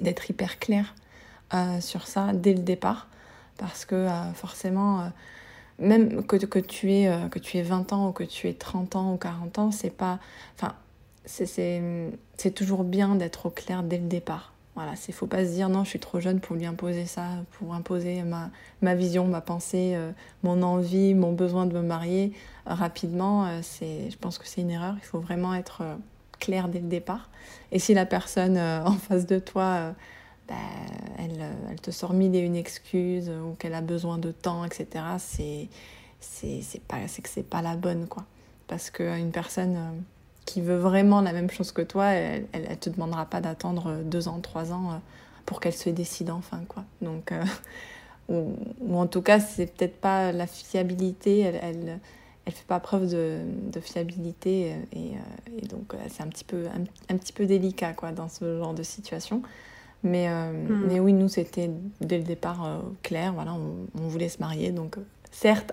d'être 0.00 0.30
hyper 0.30 0.58
clair 0.58 0.94
sur 1.80 2.06
ça 2.06 2.32
dès 2.32 2.54
le 2.54 2.62
départ 2.62 3.08
parce 3.58 3.84
que 3.84 4.08
forcément 4.34 5.12
même 5.78 6.24
que, 6.24 6.36
que, 6.36 6.58
tu 6.58 6.90
aies, 6.90 7.28
que 7.30 7.38
tu 7.38 7.58
aies 7.58 7.62
20 7.62 7.92
ans 7.92 8.08
ou 8.08 8.12
que 8.12 8.24
tu 8.24 8.48
aies 8.48 8.54
30 8.54 8.96
ans 8.96 9.12
ou 9.12 9.18
40 9.18 9.58
ans, 9.58 9.70
c'est 9.70 9.90
pas 9.90 10.18
enfin 10.56 10.74
c'est 11.26 12.54
toujours 12.54 12.84
bien 12.84 13.16
d'être 13.16 13.46
au 13.46 13.50
clair 13.50 13.82
dès 13.82 13.98
le 13.98 14.06
départ. 14.06 14.52
Voilà, 14.76 14.92
il 15.08 15.10
ne 15.10 15.14
faut 15.14 15.26
pas 15.26 15.46
se 15.46 15.52
dire 15.52 15.70
non, 15.70 15.84
je 15.84 15.88
suis 15.88 15.98
trop 15.98 16.20
jeune 16.20 16.38
pour 16.38 16.54
lui 16.54 16.66
imposer 16.66 17.06
ça, 17.06 17.28
pour 17.52 17.72
imposer 17.72 18.22
ma, 18.22 18.50
ma 18.82 18.94
vision, 18.94 19.26
ma 19.26 19.40
pensée, 19.40 19.94
euh, 19.94 20.12
mon 20.42 20.62
envie, 20.62 21.14
mon 21.14 21.32
besoin 21.32 21.64
de 21.64 21.72
me 21.72 21.80
marier 21.80 22.34
euh, 22.68 22.74
rapidement. 22.74 23.46
Euh, 23.46 23.60
c'est, 23.62 24.10
je 24.10 24.18
pense 24.18 24.36
que 24.36 24.46
c'est 24.46 24.60
une 24.60 24.70
erreur. 24.70 24.94
Il 24.98 25.04
faut 25.06 25.18
vraiment 25.18 25.54
être 25.54 25.82
clair 26.38 26.68
dès 26.68 26.80
le 26.80 26.88
départ. 26.88 27.30
Et 27.72 27.78
si 27.78 27.94
la 27.94 28.04
personne 28.04 28.58
en 28.84 28.92
face 28.92 29.24
de 29.24 29.38
toi, 29.38 29.94
bah, 30.46 30.54
elle, 31.18 31.46
elle, 31.70 31.80
te 31.80 31.90
sort 31.90 32.12
mille 32.12 32.36
et 32.36 32.40
une 32.40 32.54
excuses 32.54 33.30
ou 33.30 33.54
qu'elle 33.54 33.74
a 33.74 33.80
besoin 33.80 34.18
de 34.18 34.30
temps, 34.30 34.62
etc., 34.66 35.04
c'est, 35.16 35.68
c'est, 36.20 36.60
c'est, 36.60 36.82
pas, 36.82 37.08
c'est 37.08 37.26
c'est 37.26 37.48
pas 37.48 37.62
la 37.62 37.76
bonne, 37.76 38.06
quoi. 38.08 38.26
Parce 38.66 38.90
qu'une 38.90 39.30
personne 39.30 40.04
qui 40.46 40.60
veut 40.60 40.76
vraiment 40.76 41.20
la 41.20 41.32
même 41.32 41.50
chose 41.50 41.72
que 41.72 41.82
toi, 41.82 42.06
elle 42.06 42.46
ne 42.54 42.74
te 42.76 42.88
demandera 42.88 43.26
pas 43.26 43.40
d'attendre 43.40 43.98
deux 44.04 44.28
ans, 44.28 44.40
trois 44.40 44.72
ans 44.72 44.92
euh, 44.92 44.96
pour 45.44 45.60
qu'elle 45.60 45.74
se 45.74 45.90
décide 45.90 46.30
enfin. 46.30 46.62
Quoi. 46.68 46.84
Donc, 47.02 47.32
euh, 47.32 47.44
ou, 48.80 48.96
en 48.96 49.06
tout 49.08 49.20
cas, 49.20 49.40
c'est 49.40 49.66
peut-être 49.76 50.00
pas 50.00 50.32
la 50.32 50.46
fiabilité, 50.46 51.40
elle, 51.40 51.60
elle, 51.62 51.98
elle 52.46 52.52
fait 52.52 52.66
pas 52.66 52.80
preuve 52.80 53.10
de, 53.10 53.40
de 53.72 53.80
fiabilité 53.80 54.72
euh, 54.72 54.98
et, 54.98 55.62
et 55.62 55.66
donc 55.66 55.94
c'est 56.08 56.22
un 56.22 56.28
petit 56.28 56.44
peu, 56.44 56.66
un, 57.08 57.16
petit 57.16 57.32
peu 57.32 57.44
délicat 57.44 57.92
quoi, 57.92 58.12
dans 58.12 58.28
ce 58.28 58.58
genre 58.58 58.72
de 58.72 58.84
situation. 58.84 59.42
Mais, 60.04 60.28
hmm. 60.28 60.86
mais 60.86 61.00
oui, 61.00 61.12
nous, 61.12 61.28
c'était 61.28 61.70
dès 62.00 62.18
le 62.18 62.24
départ 62.24 62.80
clair, 63.02 63.32
voilà, 63.32 63.54
on, 63.54 63.88
on, 64.00 64.06
voulait 64.06 64.28
se 64.28 64.38
marier. 64.38 64.70
Donc, 64.70 64.96
certes, 65.32 65.72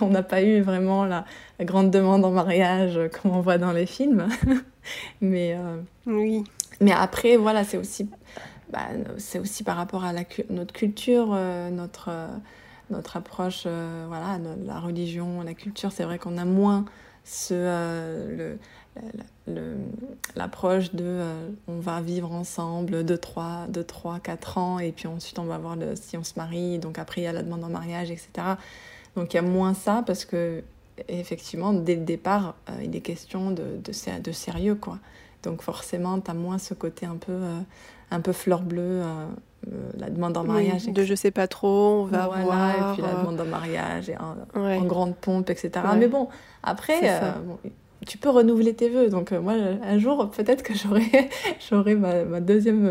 on 0.00 0.08
n'a 0.08 0.22
pas 0.22 0.42
eu 0.42 0.60
vraiment 0.60 1.04
la, 1.04 1.24
grande 1.60 1.90
demande 1.90 2.24
en 2.24 2.30
mariage 2.30 2.96
euh, 2.96 3.08
comme 3.08 3.32
on 3.32 3.40
voit 3.40 3.58
dans 3.58 3.72
les 3.72 3.86
films. 3.86 4.28
mais, 5.20 5.54
euh, 5.54 5.80
oui. 6.06 6.44
mais 6.80 6.92
après, 6.92 7.36
voilà, 7.36 7.64
c'est 7.64 7.76
aussi, 7.76 8.08
bah, 8.70 8.86
c'est 9.18 9.38
aussi 9.38 9.64
par 9.64 9.76
rapport 9.76 10.04
à 10.04 10.12
la, 10.12 10.22
notre 10.48 10.72
culture, 10.72 11.30
euh, 11.32 11.70
notre, 11.70 12.10
notre 12.90 13.16
approche, 13.16 13.66
voilà, 14.08 14.38
la 14.64 14.80
religion, 14.80 15.42
la 15.42 15.54
culture. 15.54 15.92
C'est 15.92 16.04
vrai 16.04 16.18
qu'on 16.18 16.38
a 16.38 16.44
moins 16.44 16.84
ce, 17.24 18.56
l'approche 20.36 20.92
de 20.94 21.22
on 21.66 21.78
va 21.78 22.00
vivre 22.00 22.32
ensemble 22.32 23.04
de 23.04 23.16
3, 23.16 23.66
de 23.68 23.82
3, 23.82 24.20
4 24.20 24.58
ans 24.58 24.78
et 24.78 24.92
puis 24.92 25.06
ensuite 25.06 25.38
on 25.38 25.44
va 25.44 25.58
voir 25.58 25.76
le, 25.76 25.96
si 25.96 26.16
on 26.16 26.24
se 26.24 26.34
marie, 26.36 26.78
donc 26.78 26.98
après 26.98 27.22
il 27.22 27.24
y 27.24 27.26
a 27.26 27.32
la 27.32 27.42
demande 27.42 27.64
en 27.64 27.68
mariage, 27.68 28.10
etc. 28.10 28.56
Donc 29.16 29.34
il 29.34 29.36
y 29.36 29.40
a 29.40 29.42
moins 29.42 29.74
ça 29.74 30.02
parce 30.06 30.24
que 30.24 30.62
effectivement, 31.08 31.72
dès 31.72 31.96
le 31.96 32.02
départ, 32.02 32.54
euh, 32.68 32.82
il 32.82 32.94
est 32.94 33.00
question 33.00 33.50
de, 33.50 33.62
de, 33.84 34.20
de, 34.20 34.32
sérieux, 34.32 34.74
quoi. 34.74 34.98
Donc 35.42 35.62
forcément, 35.62 36.20
tu 36.20 36.30
as 36.30 36.34
moins 36.34 36.58
ce 36.58 36.74
côté 36.74 37.06
un 37.06 37.16
peu, 37.16 37.32
euh, 37.32 37.60
un 38.10 38.20
peu 38.20 38.32
fleur 38.32 38.62
bleue, 38.62 39.02
euh, 39.02 39.26
la 39.98 40.10
demande 40.10 40.36
en 40.36 40.44
mariage. 40.44 40.86
de 40.86 41.04
je 41.04 41.14
sais 41.14 41.30
pas 41.30 41.48
trop, 41.48 42.02
on 42.02 42.04
va 42.04 42.26
voir. 42.26 42.92
Et 42.92 42.94
puis 42.94 43.02
la 43.02 43.14
demande 43.20 43.40
en 43.40 43.46
mariage, 43.46 44.10
et 44.10 44.16
en, 44.18 44.84
grande 44.84 45.16
pompe, 45.16 45.50
etc. 45.50 45.70
Mais 45.96 46.08
bon, 46.08 46.28
après, 46.62 47.00
tu 48.06 48.18
peux 48.18 48.30
renouveler 48.30 48.74
tes 48.74 48.88
vœux. 48.88 49.08
Donc 49.08 49.32
moi, 49.32 49.52
un 49.52 49.98
jour, 49.98 50.30
peut-être 50.30 50.62
que 50.62 50.74
j'aurai, 50.74 51.28
j'aurai 51.70 51.94
ma, 51.94 52.24
ma, 52.24 52.40
deuxième, 52.40 52.90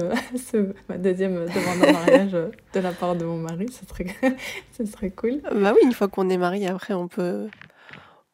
ma 0.90 0.98
deuxième 0.98 1.34
demande 1.34 1.90
en 1.90 1.94
mariage 1.94 2.32
de 2.32 2.80
la 2.80 2.92
part 2.92 3.16
de 3.16 3.26
mon 3.26 3.38
mari. 3.38 3.68
Ce 3.72 3.86
serait, 3.86 4.16
ce 4.78 4.86
serait 4.86 5.12
cool. 5.12 5.42
Bah 5.54 5.74
oui, 5.74 5.80
une 5.84 5.94
fois 5.94 6.08
qu'on 6.08 6.30
est 6.30 6.38
marié, 6.38 6.68
après, 6.68 6.94
on 6.94 7.08
peut 7.08 7.48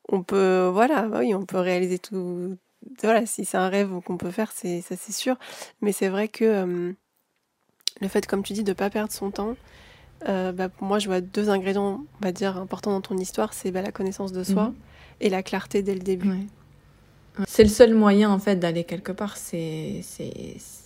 on 0.09 0.21
peut, 0.21 0.69
voilà, 0.71 1.07
bah 1.07 1.19
oui, 1.21 1.33
on 1.33 1.45
peut 1.45 1.59
réaliser 1.59 1.97
tout. 1.97 2.57
Voilà, 3.01 3.25
si 3.25 3.43
c'est 3.45 3.57
un 3.57 3.69
rêve 3.69 3.89
qu'on 4.05 4.17
peut 4.17 4.29
faire, 4.29 4.51
c'est 4.51 4.81
ça, 4.81 4.95
c'est 4.95 5.13
sûr. 5.13 5.35
Mais 5.81 5.91
c'est 5.91 6.09
vrai 6.09 6.27
que 6.27 6.93
le 8.01 8.07
fait, 8.07 8.27
comme 8.27 8.43
tu 8.43 8.53
dis, 8.53 8.63
de 8.63 8.69
ne 8.69 8.75
pas 8.75 8.91
perdre 8.91 9.11
son 9.11 9.31
temps, 9.31 9.55
euh, 10.27 10.51
bah, 10.51 10.69
pour 10.69 10.87
moi, 10.87 10.99
je 10.99 11.07
vois 11.07 11.21
deux 11.21 11.49
ingrédients, 11.49 12.05
on 12.21 12.25
va 12.25 12.31
dire, 12.31 12.57
importants 12.57 12.91
dans 12.91 13.01
ton 13.01 13.17
histoire 13.17 13.53
c'est 13.53 13.71
bah, 13.71 13.81
la 13.81 13.91
connaissance 13.91 14.31
de 14.31 14.43
soi 14.43 14.69
mmh 14.69 14.75
et 15.21 15.29
la 15.29 15.43
clarté 15.43 15.81
dès 15.81 15.93
le 15.93 16.01
début. 16.01 16.27
C'est 17.47 17.63
le 17.63 17.69
seul 17.69 17.93
moyen, 17.93 18.29
en 18.31 18.39
fait, 18.39 18.55
d'aller 18.55 18.83
quelque 18.83 19.11
part. 19.11 19.37
C'est 19.37 20.01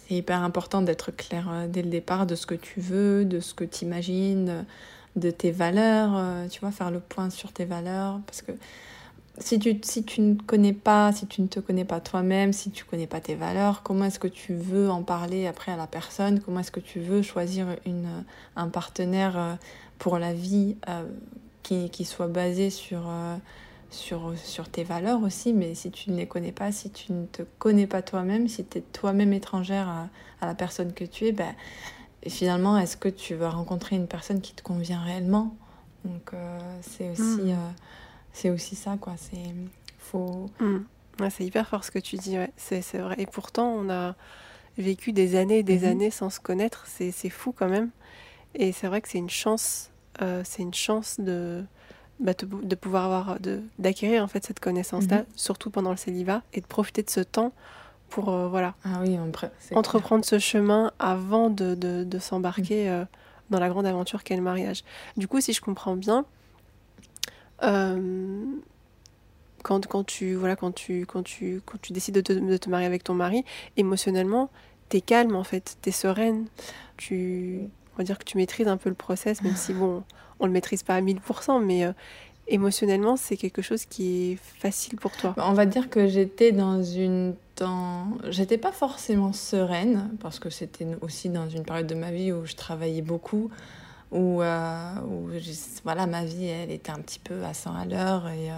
hyper 0.09 0.43
important 0.43 0.81
d'être 0.81 1.11
clair 1.11 1.47
euh, 1.51 1.67
dès 1.67 1.83
le 1.83 1.89
départ 1.89 2.25
de 2.25 2.33
ce 2.33 2.47
que 2.47 2.55
tu 2.55 2.79
veux, 2.79 3.25
de 3.25 3.39
ce 3.39 3.53
que 3.53 3.63
tu 3.63 3.85
imagines, 3.85 4.65
de 5.15 5.29
tes 5.29 5.51
valeurs, 5.51 6.13
euh, 6.15 6.47
tu 6.47 6.59
vois, 6.61 6.71
faire 6.71 6.89
le 6.89 6.99
point 6.99 7.29
sur 7.29 7.53
tes 7.53 7.65
valeurs. 7.65 8.19
Parce 8.25 8.41
que 8.41 8.53
si 9.39 9.59
tu, 9.59 9.79
si 9.83 10.03
tu 10.03 10.21
ne 10.21 10.35
connais 10.35 10.73
pas, 10.73 11.11
si 11.13 11.25
tu 11.25 11.41
ne 11.41 11.47
te 11.47 11.59
connais 11.59 11.85
pas 11.85 11.99
toi-même, 11.99 12.53
si 12.53 12.71
tu 12.71 12.83
ne 12.83 12.89
connais 12.89 13.07
pas 13.07 13.21
tes 13.21 13.35
valeurs, 13.35 13.83
comment 13.83 14.05
est-ce 14.05 14.19
que 14.19 14.27
tu 14.27 14.53
veux 14.53 14.89
en 14.89 15.03
parler 15.03 15.47
après 15.47 15.71
à 15.71 15.77
la 15.77 15.87
personne? 15.87 16.39
Comment 16.41 16.59
est-ce 16.59 16.71
que 16.71 16.79
tu 16.79 16.99
veux 16.99 17.21
choisir 17.21 17.67
une, 17.85 18.23
un 18.55 18.67
partenaire 18.67 19.37
euh, 19.37 19.53
pour 19.97 20.19
la 20.19 20.33
vie 20.33 20.75
euh, 20.87 21.03
qui, 21.63 21.89
qui, 21.89 22.05
soit 22.05 22.27
basé 22.27 22.69
sur, 22.69 23.01
euh, 23.07 23.37
sur, 23.89 24.33
sur 24.37 24.69
tes 24.69 24.83
valeurs 24.83 25.21
aussi, 25.23 25.53
mais 25.53 25.73
si 25.75 25.91
tu 25.91 26.11
ne 26.11 26.17
les 26.17 26.27
connais 26.27 26.51
pas, 26.51 26.71
si 26.71 26.91
tu 26.91 27.11
ne 27.11 27.25
te 27.25 27.41
connais 27.57 27.87
pas 27.87 28.01
toi-même, 28.01 28.47
si 28.47 28.65
tu 28.65 28.77
es 28.77 28.81
toi-même 28.81 29.33
étrangère 29.33 29.87
à, 29.87 30.45
la 30.45 30.55
personne 30.55 30.93
que 30.93 31.03
tu 31.03 31.25
es, 31.25 31.31
ben, 31.31 31.53
finalement, 32.27 32.77
est-ce 32.77 32.97
que 32.97 33.09
tu 33.09 33.35
vas 33.35 33.49
rencontrer 33.49 33.95
une 33.95 34.07
personne 34.07 34.41
qui 34.41 34.53
te 34.53 34.61
convient 34.61 35.01
réellement? 35.01 35.55
Donc, 36.05 36.33
euh, 36.33 36.59
c'est 36.81 37.09
aussi, 37.09 37.21
hmm. 37.21 37.49
euh, 37.49 37.71
c'est 38.31 38.49
aussi 38.49 38.75
ça, 38.75 38.97
quoi. 38.99 39.15
C'est 39.17 39.53
faut. 39.97 40.49
Hmm. 40.59 40.79
c'est 41.29 41.45
hyper 41.45 41.67
fort 41.67 41.83
ce 41.83 41.91
que 41.91 41.99
tu 41.99 42.15
dis, 42.15 42.37
ouais. 42.37 42.51
c'est 42.57 42.81
vrai. 42.97 43.15
Et 43.17 43.25
pourtant, 43.25 43.69
on 43.69 43.89
a 43.89 44.15
vécu 44.77 45.11
des 45.11 45.35
années 45.35 45.59
et 45.59 45.63
des 45.63 45.79
mhm. 45.79 45.91
années 45.91 46.11
sans 46.11 46.29
se 46.29 46.39
connaître, 46.39 46.85
c'est 46.87 47.29
fou 47.29 47.51
quand 47.51 47.67
même. 47.67 47.89
Et 48.55 48.71
c'est 48.71 48.87
vrai 48.87 49.01
que 49.01 49.09
c'est 49.09 49.17
une 49.17 49.29
chance, 49.29 49.91
euh, 50.21 50.41
c'est 50.45 50.63
une 50.63 50.73
chance 50.73 51.19
de, 51.19 51.63
bah, 52.19 52.33
de, 52.33 52.75
pouvoir 52.75 53.05
avoir, 53.05 53.37
d'acquérir 53.77 54.23
en 54.23 54.27
fait 54.27 54.45
cette 54.45 54.59
connaissance-là, 54.59 55.19
mhm. 55.19 55.25
surtout 55.35 55.69
pendant 55.69 55.91
le 55.91 55.97
célibat, 55.97 56.41
et 56.53 56.61
de 56.61 56.65
profiter 56.65 57.03
de 57.03 57.09
ce 57.09 57.21
temps 57.21 57.53
pour 58.09 58.29
euh, 58.29 58.47
voilà, 58.47 58.73
ah 58.83 59.01
oui, 59.01 59.17
entreprendre 59.73 60.25
ce 60.25 60.39
chemin 60.39 60.91
avant 60.99 61.49
de, 61.49 61.75
de, 61.75 62.19
s'embarquer 62.19 62.85
mhm. 62.85 62.91
euh, 62.91 63.05
dans 63.51 63.59
la 63.59 63.69
grande 63.69 63.85
aventure 63.85 64.23
qu'est 64.23 64.35
le 64.35 64.41
mariage. 64.41 64.83
Du 65.17 65.27
coup, 65.27 65.39
si 65.41 65.53
je 65.53 65.61
comprends 65.61 65.95
bien, 65.95 66.25
quand, 69.61 69.87
quand, 69.87 70.03
tu, 70.05 70.35
voilà, 70.35 70.55
quand, 70.55 70.73
tu, 70.73 71.05
quand, 71.05 71.23
tu, 71.23 71.61
quand 71.65 71.79
tu 71.81 71.93
décides 71.93 72.15
de 72.15 72.21
te, 72.21 72.33
de 72.33 72.57
te 72.57 72.69
marier 72.69 72.85
avec 72.85 73.03
ton 73.03 73.13
mari, 73.13 73.43
émotionnellement, 73.77 74.49
t'es 74.89 75.01
calme 75.01 75.35
en 75.35 75.43
fait, 75.43 75.77
t'es 75.81 75.91
sereine. 75.91 76.47
Tu, 76.97 77.69
on 77.93 77.97
va 77.97 78.03
dire 78.03 78.17
que 78.17 78.23
tu 78.23 78.37
maîtrises 78.37 78.67
un 78.67 78.77
peu 78.77 78.89
le 78.89 78.95
process, 78.95 79.41
même 79.41 79.55
si 79.55 79.73
bon, 79.73 80.03
on 80.39 80.45
le 80.45 80.51
maîtrise 80.51 80.83
pas 80.83 80.95
à 80.95 81.01
1000%, 81.01 81.63
mais 81.63 81.85
euh, 81.85 81.91
émotionnellement, 82.47 83.17
c'est 83.17 83.37
quelque 83.37 83.61
chose 83.61 83.85
qui 83.85 84.31
est 84.31 84.35
facile 84.35 84.97
pour 84.97 85.11
toi. 85.11 85.35
On 85.37 85.53
va 85.53 85.65
dire 85.65 85.89
que 85.89 86.07
j'étais 86.07 86.51
dans 86.51 86.81
une 86.83 87.35
temps, 87.55 88.07
j'étais 88.29 88.57
pas 88.57 88.71
forcément 88.71 89.33
sereine 89.33 90.09
parce 90.21 90.39
que 90.39 90.49
c'était 90.49 90.87
aussi 91.01 91.29
dans 91.29 91.49
une 91.49 91.63
période 91.63 91.87
de 91.87 91.95
ma 91.95 92.11
vie 92.11 92.31
où 92.31 92.45
je 92.45 92.55
travaillais 92.55 93.01
beaucoup, 93.01 93.49
où, 94.11 94.41
euh, 94.41 94.93
voilà, 95.83 96.07
ma 96.07 96.25
vie 96.25 96.45
elle 96.45 96.71
était 96.71 96.91
un 96.91 96.99
petit 96.99 97.19
peu 97.19 97.43
à 97.43 97.53
100 97.53 97.75
à 97.75 97.85
l'heure 97.85 98.27
et, 98.29 98.51
euh, 98.51 98.55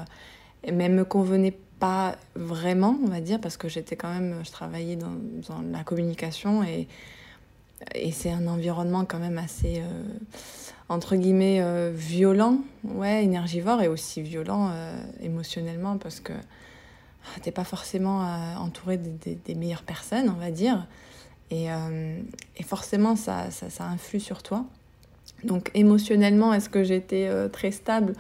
et 0.63 0.71
même 0.71 0.93
me 0.93 1.05
convenait 1.05 1.57
pas 1.79 2.15
vraiment, 2.35 2.97
on 3.03 3.07
va 3.07 3.21
dire, 3.21 3.41
parce 3.41 3.57
que 3.57 3.67
j'étais 3.67 3.95
quand 3.95 4.13
même, 4.13 4.35
je 4.45 4.51
travaillais 4.51 4.95
dans, 4.95 5.15
dans 5.49 5.61
la 5.71 5.83
communication 5.83 6.63
et, 6.63 6.87
et 7.95 8.11
c'est 8.11 8.31
un 8.31 8.47
environnement 8.47 9.05
quand 9.05 9.19
même 9.19 9.37
assez, 9.37 9.79
euh, 9.79 10.03
entre 10.89 11.15
guillemets, 11.15 11.61
euh, 11.61 11.91
violent, 11.93 12.59
ouais, 12.83 13.23
énergivore 13.23 13.81
et 13.81 13.87
aussi 13.87 14.21
violent 14.21 14.69
euh, 14.71 15.01
émotionnellement 15.21 15.97
parce 15.97 16.19
que 16.19 16.33
ah, 16.33 17.39
t'es 17.41 17.51
pas 17.51 17.63
forcément 17.63 18.21
entouré 18.59 18.97
des, 18.97 19.35
des, 19.35 19.55
meilleures 19.55 19.83
personnes, 19.83 20.27
on 20.29 20.39
va 20.39 20.49
dire. 20.49 20.87
Et, 21.51 21.67
et 21.67 22.63
forcément, 22.63 23.15
ça, 23.15 23.51
ça, 23.51 23.69
ça, 23.69 23.83
influe 23.83 24.19
sur 24.19 24.41
toi. 24.41 24.65
Donc 25.43 25.69
émotionnellement, 25.75 26.51
est-ce 26.51 26.67
que 26.67 26.83
j'étais 26.83 27.29
très 27.49 27.69
stable? 27.69 28.15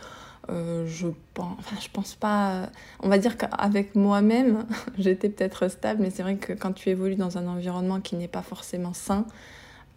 Euh, 0.51 0.85
je 0.85 1.07
pense, 1.33 1.57
je 1.81 1.87
pense 1.89 2.15
pas. 2.15 2.69
On 2.99 3.09
va 3.09 3.17
dire 3.17 3.37
qu'avec 3.37 3.95
moi-même, 3.95 4.65
j'étais 4.97 5.29
peut-être 5.29 5.67
stable, 5.69 6.01
mais 6.01 6.09
c'est 6.09 6.23
vrai 6.23 6.35
que 6.35 6.53
quand 6.53 6.73
tu 6.73 6.89
évolues 6.89 7.15
dans 7.15 7.37
un 7.37 7.47
environnement 7.47 8.01
qui 8.01 8.15
n'est 8.15 8.27
pas 8.27 8.41
forcément 8.41 8.93
sain, 8.93 9.25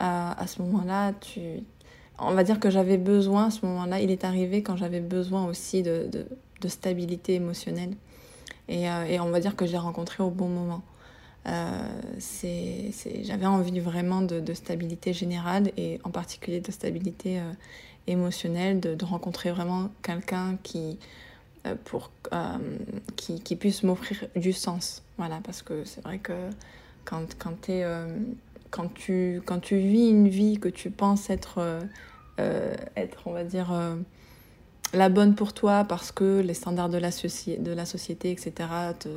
euh, 0.03 0.31
à 0.37 0.47
ce 0.47 0.63
moment-là, 0.63 1.13
tu, 1.15 1.41
on 2.19 2.33
va 2.33 2.45
dire 2.45 2.61
que 2.61 2.71
j'avais 2.71 2.99
besoin. 2.99 3.47
À 3.47 3.51
ce 3.51 3.67
moment-là, 3.67 4.01
il 4.01 4.11
est 4.11 4.25
arrivé 4.25 4.63
quand 4.63 4.77
j'avais 4.77 5.01
besoin 5.01 5.47
aussi 5.47 5.83
de, 5.83 6.09
de, 6.11 6.27
de 6.61 6.69
stabilité 6.69 7.35
émotionnelle, 7.35 7.95
et, 8.69 8.89
euh, 8.89 9.05
et, 9.05 9.21
on 9.21 9.31
va 9.31 9.41
dire 9.41 9.57
que 9.57 9.67
j'ai 9.67 9.79
rencontré 9.79 10.23
au 10.23 10.31
bon 10.31 10.49
moment. 10.49 10.83
c'est, 12.19 12.91
j'avais 13.23 13.47
envie 13.47 13.79
vraiment 13.81 14.23
de, 14.23 14.41
de, 14.41 14.55
stabilité 14.55 15.13
générale 15.13 15.73
et 15.77 16.01
en 16.05 16.11
particulier 16.11 16.61
de 16.61 16.73
stabilité 16.73 17.39
émotionnel 18.07 18.81
de, 18.81 18.95
de 18.95 19.05
rencontrer 19.05 19.51
vraiment 19.51 19.91
quelqu'un 20.03 20.57
qui, 20.63 20.99
euh, 21.67 21.75
euh, 22.33 22.59
qui, 23.17 23.41
qui, 23.41 23.57
puisse 23.57 23.83
m'offrir 23.85 24.27
du 24.37 24.53
sens. 24.53 25.03
Voilà, 25.17 25.41
parce 25.43 25.63
que 25.63 25.85
c'est 25.85 26.03
vrai 26.03 26.19
que 26.19 26.51
quand, 27.07 27.37
quand, 27.39 27.71
es, 27.71 27.85
euh, 27.85 28.07
quand, 28.71 28.93
tu, 28.93 29.41
quand 29.47 29.61
tu 29.61 29.79
vis 29.79 30.11
une 30.11 30.29
vie 30.29 30.59
que 30.59 30.69
tu 30.69 30.91
penses 30.91 31.31
être, 31.31 31.81
être 32.39 33.23
on 33.27 33.33
va 33.33 33.45
dire, 33.45 33.73
la 34.93 35.09
bonne 35.09 35.35
pour 35.35 35.55
toi 35.55 35.85
parce 35.85 36.13
que 36.13 36.41
les 36.41 36.55
standards 36.55 36.91
de 36.91 36.99
la, 36.99 37.11
de 37.11 37.73
la 37.73 37.87
société, 37.87 38.31
etc., 38.31 38.69
te, 38.99 39.09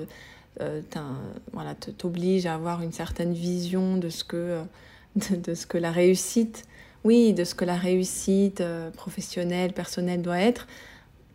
voilà, 1.51 1.75
t'oblige 1.75 2.45
à 2.45 2.53
avoir 2.53 2.81
une 2.81 2.93
certaine 2.93 3.33
vision 3.33 3.97
de 3.97 4.07
ce 4.07 4.23
que, 4.23 4.61
de 5.15 5.53
ce 5.53 5.67
que 5.67 5.77
la 5.77 5.91
réussite 5.91 6.65
oui, 7.03 7.33
de 7.33 7.43
ce 7.43 7.55
que 7.55 7.65
la 7.65 7.75
réussite 7.75 8.61
euh, 8.61 8.91
professionnelle, 8.91 9.73
personnelle 9.73 10.21
doit 10.21 10.39
être, 10.39 10.67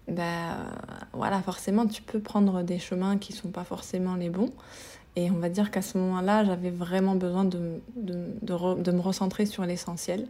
ben 0.08 0.56
voilà, 1.12 1.40
forcément, 1.42 1.86
tu 1.86 2.02
peux 2.02 2.20
prendre 2.20 2.62
des 2.62 2.78
chemins 2.78 3.18
qui 3.18 3.32
sont 3.32 3.50
pas 3.50 3.64
forcément 3.64 4.16
les 4.16 4.28
bons. 4.28 4.50
Et 5.14 5.30
on 5.30 5.34
va 5.34 5.48
dire 5.48 5.70
qu'à 5.70 5.82
ce 5.82 5.98
moment-là, 5.98 6.44
j'avais 6.44 6.70
vraiment 6.70 7.14
besoin 7.14 7.44
de, 7.44 7.80
de, 7.96 8.26
de, 8.42 8.92
me 8.92 9.00
recentrer 9.00 9.44
sur 9.46 9.64
l'essentiel. 9.64 10.26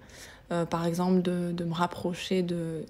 Euh, 0.51 0.67
par 0.67 0.85
exemple, 0.87 1.23
de, 1.23 1.65
me 1.65 1.73
rapprocher 1.73 2.43
de, 2.43 2.85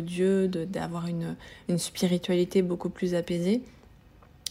Dieu, 0.00 0.48
d'avoir 0.48 1.06
une, 1.06 1.36
une, 1.68 1.78
spiritualité 1.78 2.62
beaucoup 2.62 2.88
plus 2.88 3.14
apaisée. 3.14 3.62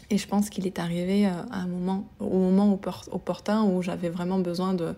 Et 0.09 0.17
je 0.17 0.27
pense 0.27 0.49
qu'il 0.49 0.67
est 0.67 0.79
arrivé 0.79 1.25
à 1.25 1.45
un 1.51 1.67
moment, 1.67 2.07
au 2.19 2.37
moment 2.37 2.79
opportun 3.11 3.63
où 3.63 3.81
j'avais 3.81 4.09
vraiment 4.09 4.39
besoin 4.39 4.73
de, 4.73 4.93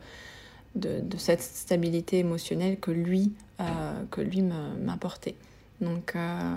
de, 0.75 1.17
cette 1.17 1.41
stabilité 1.41 2.19
émotionnelle 2.19 2.79
que 2.79 2.91
lui, 2.91 3.33
euh, 3.59 3.63
que 4.11 4.21
lui 4.21 4.41
m'apportait. 4.41 5.35
Donc, 5.81 6.13
euh, 6.15 6.55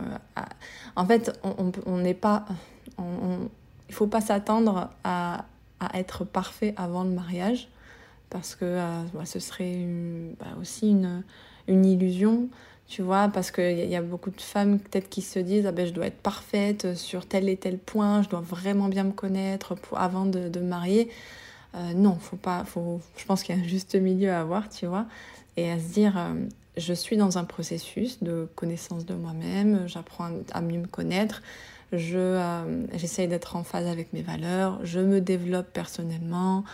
en 0.97 1.07
fait, 1.07 1.39
on 1.87 1.99
n'est 1.99 2.15
pas, 2.15 2.45
on, 2.99 3.49
il 3.89 3.95
faut 3.95 4.07
pas 4.07 4.21
s'attendre 4.21 4.91
à, 5.05 5.45
à, 5.79 5.99
être 5.99 6.25
parfait 6.25 6.75
avant 6.77 7.05
le 7.05 7.11
mariage, 7.11 7.69
parce 8.31 8.55
que 8.55 8.65
euh, 8.65 9.03
bah, 9.15 9.25
ce 9.25 9.39
serait 9.39 9.87
bah, 10.41 10.47
aussi 10.61 10.91
une, 10.91 11.23
une, 11.69 11.85
illusion, 11.85 12.49
tu 12.89 13.03
vois, 13.03 13.29
parce 13.29 13.51
qu'il 13.51 13.79
y, 13.79 13.87
y, 13.87 13.97
a 13.97 14.03
beaucoup 14.03 14.31
de 14.31 14.41
femmes 14.41 14.79
peut-être 14.81 15.09
qui 15.09 15.23
se 15.23 15.39
disent 15.39 15.67
ah 15.67 15.73
ben, 15.73 15.87
je 15.87 15.93
dois 15.93 16.07
être 16.07 16.21
parfaite 16.21 16.95
sur 16.97 17.27
tel 17.27 17.49
et 17.49 17.57
tel 17.57 17.79
point, 17.79 18.23
je 18.23 18.29
dois 18.29 18.41
vraiment 18.41 18.89
bien 18.89 19.05
me 19.05 19.13
connaître 19.13 19.75
pour, 19.75 19.99
avant 19.99 20.27
de, 20.27 20.49
de 20.49 20.61
me 20.61 20.69
marier. 20.69 21.11
Euh, 21.75 21.95
non, 21.95 22.17
faut 22.21 22.37
pas, 22.37 22.65
faut, 22.65 23.01
je 23.17 23.25
pense 23.25 23.43
qu'il 23.43 23.57
y 23.57 23.59
a 23.59 23.63
un 23.63 23.67
juste 23.67 23.95
milieu 23.95 24.31
à 24.31 24.41
avoir, 24.41 24.69
tu 24.69 24.87
vois, 24.87 25.07
et 25.57 25.71
à 25.71 25.79
se 25.79 25.93
dire, 25.95 26.19
euh, 26.19 26.35
je 26.77 26.93
suis 26.93 27.17
dans 27.17 27.39
un 27.39 27.45
processus 27.45 28.23
de 28.23 28.49
connaissance 28.55 29.07
de 29.07 29.15
moi-même, 29.15 29.87
j'apprends 29.87 30.31
à 30.53 30.61
mieux 30.61 30.81
me 30.81 30.87
connaître, 30.87 31.43
je, 31.93 32.19
euh, 32.19 32.87
j'essaye 32.95 33.29
d'être 33.29 33.57
en 33.57 33.65
phase 33.65 33.87
avec 33.87 34.13
mes 34.13 34.23
valeurs, 34.23 34.81
je 34.85 35.01
me 35.01 35.21
développe 35.21 35.73
personnellement, 35.73 36.65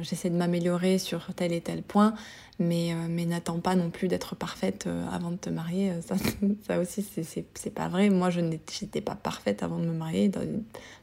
j'essaie 0.00 0.30
de 0.30 0.36
m'améliorer 0.36 0.96
sur 0.96 1.26
tel 1.36 1.52
et 1.52 1.60
tel 1.60 1.82
point, 1.82 2.14
mais, 2.58 2.92
euh, 2.92 3.06
mais 3.08 3.26
n'attends 3.26 3.60
pas 3.60 3.74
non 3.74 3.90
plus 3.90 4.08
d'être 4.08 4.34
parfaite 4.34 4.86
euh, 4.86 5.06
avant 5.12 5.30
de 5.30 5.36
te 5.36 5.50
marier. 5.50 5.92
Ça, 6.02 6.16
ça 6.66 6.78
aussi, 6.78 7.02
c'est 7.02 7.74
pas 7.74 7.88
vrai. 7.88 8.10
Moi, 8.10 8.30
je 8.30 8.40
n'étais 8.40 9.00
pas 9.00 9.14
parfaite 9.14 9.62
avant 9.62 9.78
de 9.78 9.86
me 9.86 9.94
marier. 9.94 10.30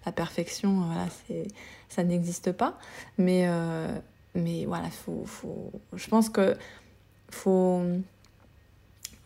la 0.06 0.12
perfection, 0.12 0.82
voilà, 0.82 1.08
ça 1.90 2.04
n'existe 2.04 2.52
pas. 2.52 2.78
Mais, 3.18 3.48
mais 4.36 4.66
voilà, 4.66 4.90
faut, 4.90 5.24
faut, 5.26 5.72
je 5.94 6.08
pense 6.08 6.30
que 6.30 6.56
faut, 7.30 7.82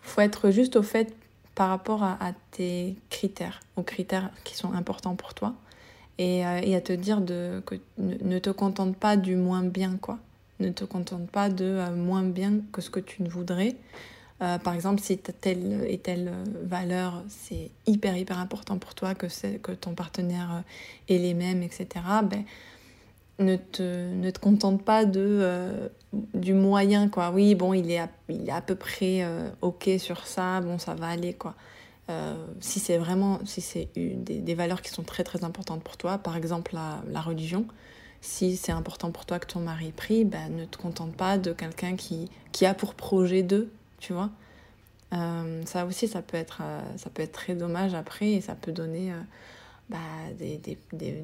faut 0.01 0.21
être 0.21 0.51
juste 0.51 0.75
au 0.75 0.83
fait 0.83 1.15
par 1.57 1.69
rapport 1.69 2.03
à, 2.03 2.33
tes 2.51 2.95
critères, 3.09 3.61
aux 3.77 3.81
critères 3.81 4.29
qui 4.43 4.55
sont 4.55 4.73
importants 4.73 5.15
pour 5.15 5.33
toi 5.33 5.55
et, 6.19 6.45
euh, 6.45 6.61
et, 6.61 6.75
à 6.75 6.81
te 6.81 6.93
dire 6.93 7.19
de, 7.19 7.63
que 7.65 7.73
ne, 7.97 8.37
te 8.37 8.51
contente 8.51 8.95
pas 8.95 9.17
du 9.17 9.35
moins 9.35 9.63
bien, 9.63 9.97
quoi. 9.99 10.19
Ne 10.59 10.69
te 10.69 10.83
contente 10.83 11.29
pas 11.29 11.49
de 11.49 11.65
euh, 11.65 11.95
moins 11.95 12.23
bien 12.23 12.61
que 12.71 12.81
ce 12.81 12.89
que 12.89 12.99
tu 12.99 13.23
ne 13.23 13.29
voudrais. 13.29 13.75
Euh, 14.41 14.57
par 14.59 14.73
exemple, 14.73 15.01
si 15.01 15.17
telle 15.17 15.85
et 15.87 15.97
telle 15.97 16.31
valeur, 16.63 17.23
c'est 17.27 17.71
hyper, 17.87 18.15
hyper 18.15 18.37
important 18.37 18.77
pour 18.77 18.93
toi 18.93 19.15
que, 19.15 19.27
que 19.57 19.71
ton 19.71 19.93
partenaire 19.93 20.63
ait 21.09 21.17
les 21.17 21.33
mêmes, 21.33 21.63
etc. 21.63 21.87
Ben, 22.23 22.43
ne 23.39 23.55
te, 23.55 24.13
ne 24.13 24.29
te 24.29 24.39
contente 24.39 24.83
pas 24.83 25.05
de, 25.05 25.89
du 26.35 26.53
moyen, 26.53 27.09
quoi. 27.09 27.31
Oui, 27.31 27.55
bon, 27.55 27.73
il 27.73 27.89
est 27.89 27.99
à, 27.99 28.09
il 28.29 28.47
est 28.47 28.51
à 28.51 28.61
peu 28.61 28.75
près 28.75 29.25
OK 29.61 29.89
sur 29.97 30.27
ça, 30.27 30.61
bon, 30.61 30.77
ça 30.77 30.93
va 30.93 31.07
aller, 31.07 31.33
quoi. 31.33 31.55
Euh, 32.09 32.35
si 32.61 32.79
c'est 32.79 32.97
vraiment 32.97 33.39
si 33.43 33.59
c'est 33.59 33.89
des, 33.95 34.39
des, 34.39 34.55
valeurs 34.55 34.81
qui 34.81 34.89
sont 34.89 35.03
très 35.03 35.25
très 35.25 35.43
importantes 35.43 35.83
pour 35.83 35.97
toi, 35.97 36.17
par 36.17 36.37
exemple 36.37 36.73
la 36.73 37.21
religion, 37.21 37.65
si 38.27 38.57
c'est 38.57 38.71
important 38.71 39.11
pour 39.11 39.25
toi 39.25 39.39
que 39.39 39.47
ton 39.47 39.61
mari 39.61 39.91
prie, 39.91 40.25
ben, 40.25 40.55
ne 40.55 40.65
te 40.65 40.77
contente 40.77 41.13
pas 41.13 41.37
de 41.37 41.53
quelqu'un 41.53 41.95
qui, 41.95 42.29
qui 42.51 42.65
a 42.65 42.73
pour 42.73 42.93
projet 42.93 43.41
d'eux, 43.41 43.71
tu 43.99 44.13
vois. 44.13 44.29
ça 45.11 45.85
aussi, 45.85 46.07
ça 46.07 46.21
peut, 46.21 46.37
être, 46.37 46.61
ça 46.97 47.09
peut 47.09 47.23
être 47.23 47.31
très 47.31 47.55
dommage 47.55 47.93
après 47.93 48.31
et 48.31 48.41
ça 48.41 48.55
peut 48.55 48.71
donner 48.71 49.13
bah, 49.89 49.97
des, 50.37 50.57
des, 50.57 50.77
des, 50.91 51.23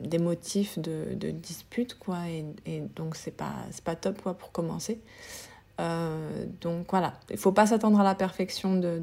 des, 0.00 0.18
motifs 0.18 0.78
de, 0.78 1.14
de, 1.14 1.30
dispute, 1.30 1.94
quoi. 1.98 2.18
Et, 2.66 2.80
donc, 2.96 3.14
c'est 3.14 3.30
pas, 3.30 3.54
pas 3.84 3.94
top, 3.94 4.20
quoi, 4.22 4.34
pour 4.34 4.50
commencer. 4.52 5.00
Euh, 5.80 6.44
donc 6.60 6.90
voilà, 6.90 7.14
il 7.30 7.38
faut 7.38 7.52
pas 7.52 7.66
s'attendre 7.66 8.00
à 8.00 8.04
la 8.04 8.14
perfection 8.14 8.76
de, 8.76 9.02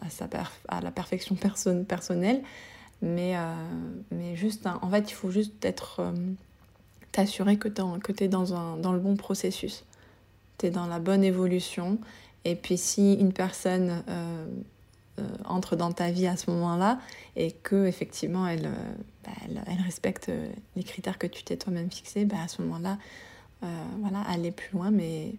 à, 0.00 0.10
sa 0.10 0.28
à 0.68 0.80
la 0.80 0.90
perfection 0.92 1.34
personne, 1.34 1.84
personnelle, 1.84 2.42
mais, 3.02 3.36
euh, 3.36 3.40
mais 4.12 4.36
juste, 4.36 4.66
en 4.66 4.88
fait, 4.90 5.10
il 5.10 5.14
faut 5.14 5.30
juste 5.30 5.64
être 5.64 6.00
euh, 6.00 6.12
t'assurer 7.16 7.56
que 7.56 7.68
tu 7.68 8.24
es 8.24 8.28
dans, 8.28 8.54
un, 8.54 8.76
dans 8.76 8.92
le 8.92 8.98
bon 8.98 9.16
processus, 9.16 9.84
tu 10.58 10.66
es 10.66 10.70
dans 10.70 10.86
la 10.86 10.98
bonne 10.98 11.24
évolution, 11.24 11.98
et 12.44 12.54
puis 12.54 12.76
si 12.76 13.14
une 13.14 13.32
personne 13.32 14.02
euh, 15.18 15.24
entre 15.46 15.76
dans 15.76 15.92
ta 15.92 16.10
vie 16.10 16.26
à 16.26 16.36
ce 16.36 16.50
moment-là 16.50 17.00
et 17.36 17.52
que 17.52 17.86
effectivement 17.86 18.46
elle, 18.46 18.66
euh, 18.66 18.94
bah, 19.24 19.30
elle, 19.66 19.80
respecte 19.82 20.28
euh, 20.28 20.46
les 20.76 20.82
critères 20.82 21.16
que 21.16 21.26
tu 21.26 21.42
t'es 21.42 21.56
toi-même 21.56 21.90
fixés, 21.90 22.26
bah, 22.26 22.36
à 22.44 22.48
ce 22.48 22.60
moment-là, 22.62 22.98
voilà, 23.98 24.20
aller 24.28 24.50
plus 24.50 24.68
loin. 24.74 24.90
Mais 24.90 25.32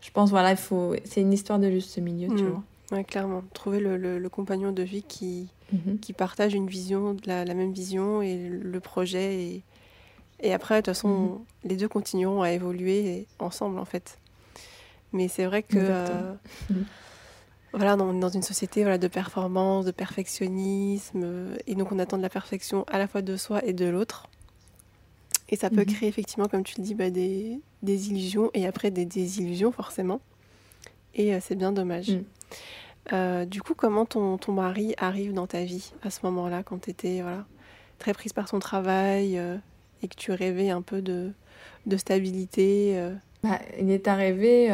je 0.00 0.10
pense 0.10 0.30
voilà, 0.30 0.50
il 0.50 0.56
faut, 0.56 0.96
c'est 1.04 1.20
une 1.20 1.32
histoire 1.32 1.60
de 1.60 1.70
juste 1.70 1.96
milieu, 1.98 2.34
tu 2.34 2.42
mmh. 2.42 2.62
vois. 2.90 3.04
clairement. 3.04 3.44
Trouver 3.54 3.78
le, 3.78 3.96
le, 3.96 4.28
compagnon 4.28 4.72
de 4.72 4.82
vie 4.82 5.02
qui, 5.02 5.48
mmh 5.72 5.98
qui 6.02 6.12
partage 6.12 6.54
une 6.54 6.66
vision, 6.66 7.16
la, 7.24 7.44
la, 7.44 7.54
même 7.54 7.72
vision 7.72 8.20
et 8.22 8.48
le 8.48 8.80
projet. 8.80 9.40
Et, 9.40 9.62
et 10.40 10.52
après, 10.52 10.76
de 10.76 10.80
toute 10.80 10.94
façon, 10.94 11.08
mmh 11.08 11.38
les 11.64 11.74
deux 11.74 11.88
continueront 11.88 12.42
à 12.42 12.52
évoluer 12.52 13.26
ensemble, 13.40 13.80
en 13.80 13.84
fait. 13.84 14.18
Mais 15.12 15.26
c'est 15.26 15.46
vrai 15.46 15.64
que 15.64 15.78
voilà, 17.76 17.96
dans, 17.96 18.12
dans 18.14 18.28
une 18.28 18.42
société 18.42 18.82
voilà, 18.82 18.98
de 18.98 19.08
performance, 19.08 19.84
de 19.84 19.90
perfectionnisme, 19.90 21.22
euh, 21.22 21.56
et 21.66 21.74
donc 21.74 21.92
on 21.92 21.98
attend 21.98 22.16
de 22.16 22.22
la 22.22 22.30
perfection 22.30 22.84
à 22.88 22.98
la 22.98 23.06
fois 23.06 23.22
de 23.22 23.36
soi 23.36 23.64
et 23.64 23.72
de 23.72 23.84
l'autre. 23.86 24.28
Et 25.48 25.56
ça 25.56 25.70
peut 25.70 25.82
mhm. 25.82 25.86
créer 25.86 26.08
effectivement, 26.08 26.46
comme 26.46 26.64
tu 26.64 26.74
le 26.78 26.84
dis, 26.84 26.94
bah, 26.94 27.10
des, 27.10 27.60
des, 27.82 28.08
illusions 28.08 28.50
et 28.54 28.66
après 28.66 28.90
des 28.90 29.04
désillusions 29.04 29.72
forcément. 29.72 30.20
Et 31.14 31.34
euh, 31.34 31.38
c'est 31.40 31.54
bien 31.54 31.70
dommage. 31.70 32.10
Mm. 32.10 32.24
Euh, 33.12 33.44
du 33.44 33.62
coup, 33.62 33.74
comment 33.74 34.06
ton, 34.06 34.38
ton 34.38 34.52
mari 34.52 34.94
arrive 34.96 35.32
dans 35.32 35.46
ta 35.46 35.62
vie 35.62 35.92
à 36.02 36.10
ce 36.10 36.20
moment-là, 36.24 36.62
quand 36.62 36.82
tu 36.82 36.90
étais 36.90 37.20
voilà, 37.20 37.44
très 37.98 38.12
prise 38.12 38.32
par 38.32 38.48
son 38.48 38.58
travail 38.58 39.40
et 40.02 40.08
que 40.08 40.16
tu 40.16 40.32
rêvais 40.32 40.70
un 40.70 40.82
peu 40.82 41.02
de, 41.02 41.32
de 41.86 41.96
stabilité 41.96 42.98
bah, 43.42 43.60
Il 43.78 43.90
est 43.90 44.08
arrivé 44.08 44.70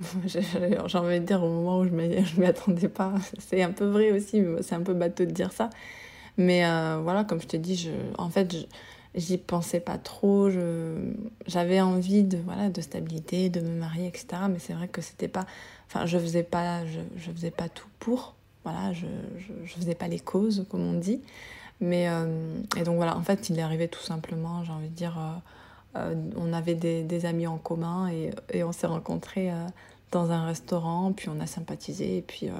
j'ai 0.26 0.98
envie 0.98 1.20
de 1.20 1.24
dire 1.24 1.42
au 1.42 1.48
moment 1.48 1.80
où 1.80 1.84
je 1.84 1.90
ne 1.90 2.40
m'y 2.40 2.46
attendais 2.46 2.88
pas. 2.88 3.14
C'est 3.38 3.62
un 3.62 3.70
peu 3.70 3.84
vrai 3.84 4.10
aussi, 4.12 4.42
c'est 4.62 4.74
un 4.74 4.82
peu 4.82 4.94
bateau 4.94 5.24
de 5.24 5.30
dire 5.30 5.52
ça. 5.52 5.70
Mais 6.36 6.66
euh, 6.66 7.00
voilà, 7.02 7.24
comme 7.24 7.40
je 7.40 7.46
te 7.46 7.56
dis, 7.56 7.76
je, 7.76 7.90
en 8.18 8.28
fait, 8.28 8.54
j'y 9.14 9.38
pensais 9.38 9.80
pas 9.80 9.98
trop. 9.98 10.50
J'avais 11.46 11.80
envie 11.80 12.24
de, 12.24 12.38
voilà, 12.38 12.68
de 12.70 12.80
stabilité, 12.80 13.48
de 13.50 13.60
me 13.60 13.78
marier, 13.78 14.08
etc. 14.08 14.26
Mais 14.50 14.58
c'est 14.58 14.72
vrai 14.72 14.88
que 14.88 15.00
c'était 15.00 15.28
pas. 15.28 15.46
Enfin, 15.86 16.06
je 16.06 16.18
faisais 16.18 16.42
pas, 16.42 16.84
je, 16.86 17.00
je 17.16 17.30
faisais 17.30 17.52
pas 17.52 17.68
tout 17.68 17.88
pour. 17.98 18.34
Voilà, 18.64 18.92
je, 18.92 19.06
je, 19.38 19.52
je, 19.64 19.74
faisais 19.74 19.94
pas 19.94 20.08
les 20.08 20.20
causes, 20.20 20.66
comme 20.70 20.80
on 20.80 20.94
dit. 20.94 21.20
Mais, 21.80 22.08
euh, 22.08 22.56
et 22.76 22.84
donc 22.84 22.96
voilà, 22.96 23.16
en 23.16 23.22
fait, 23.22 23.50
il 23.50 23.58
est 23.58 23.62
arrivé 23.62 23.88
tout 23.88 24.02
simplement, 24.02 24.64
j'ai 24.64 24.72
envie 24.72 24.88
de 24.88 24.94
dire. 24.94 25.18
Euh, 25.18 25.38
euh, 25.96 26.14
on 26.36 26.52
avait 26.52 26.74
des, 26.74 27.26
amis 27.26 27.46
en 27.46 27.58
commun 27.58 28.08
et, 28.52 28.64
on 28.64 28.72
s'est 28.72 28.86
rencontrés 28.86 29.50
euh, 29.50 29.66
dans 30.10 30.30
un 30.30 30.44
restaurant, 30.44 31.12
puis 31.12 31.28
on 31.28 31.40
a 31.40 31.46
sympathisé, 31.46 32.18
et 32.18 32.22
puis, 32.22 32.48
euh, 32.48 32.52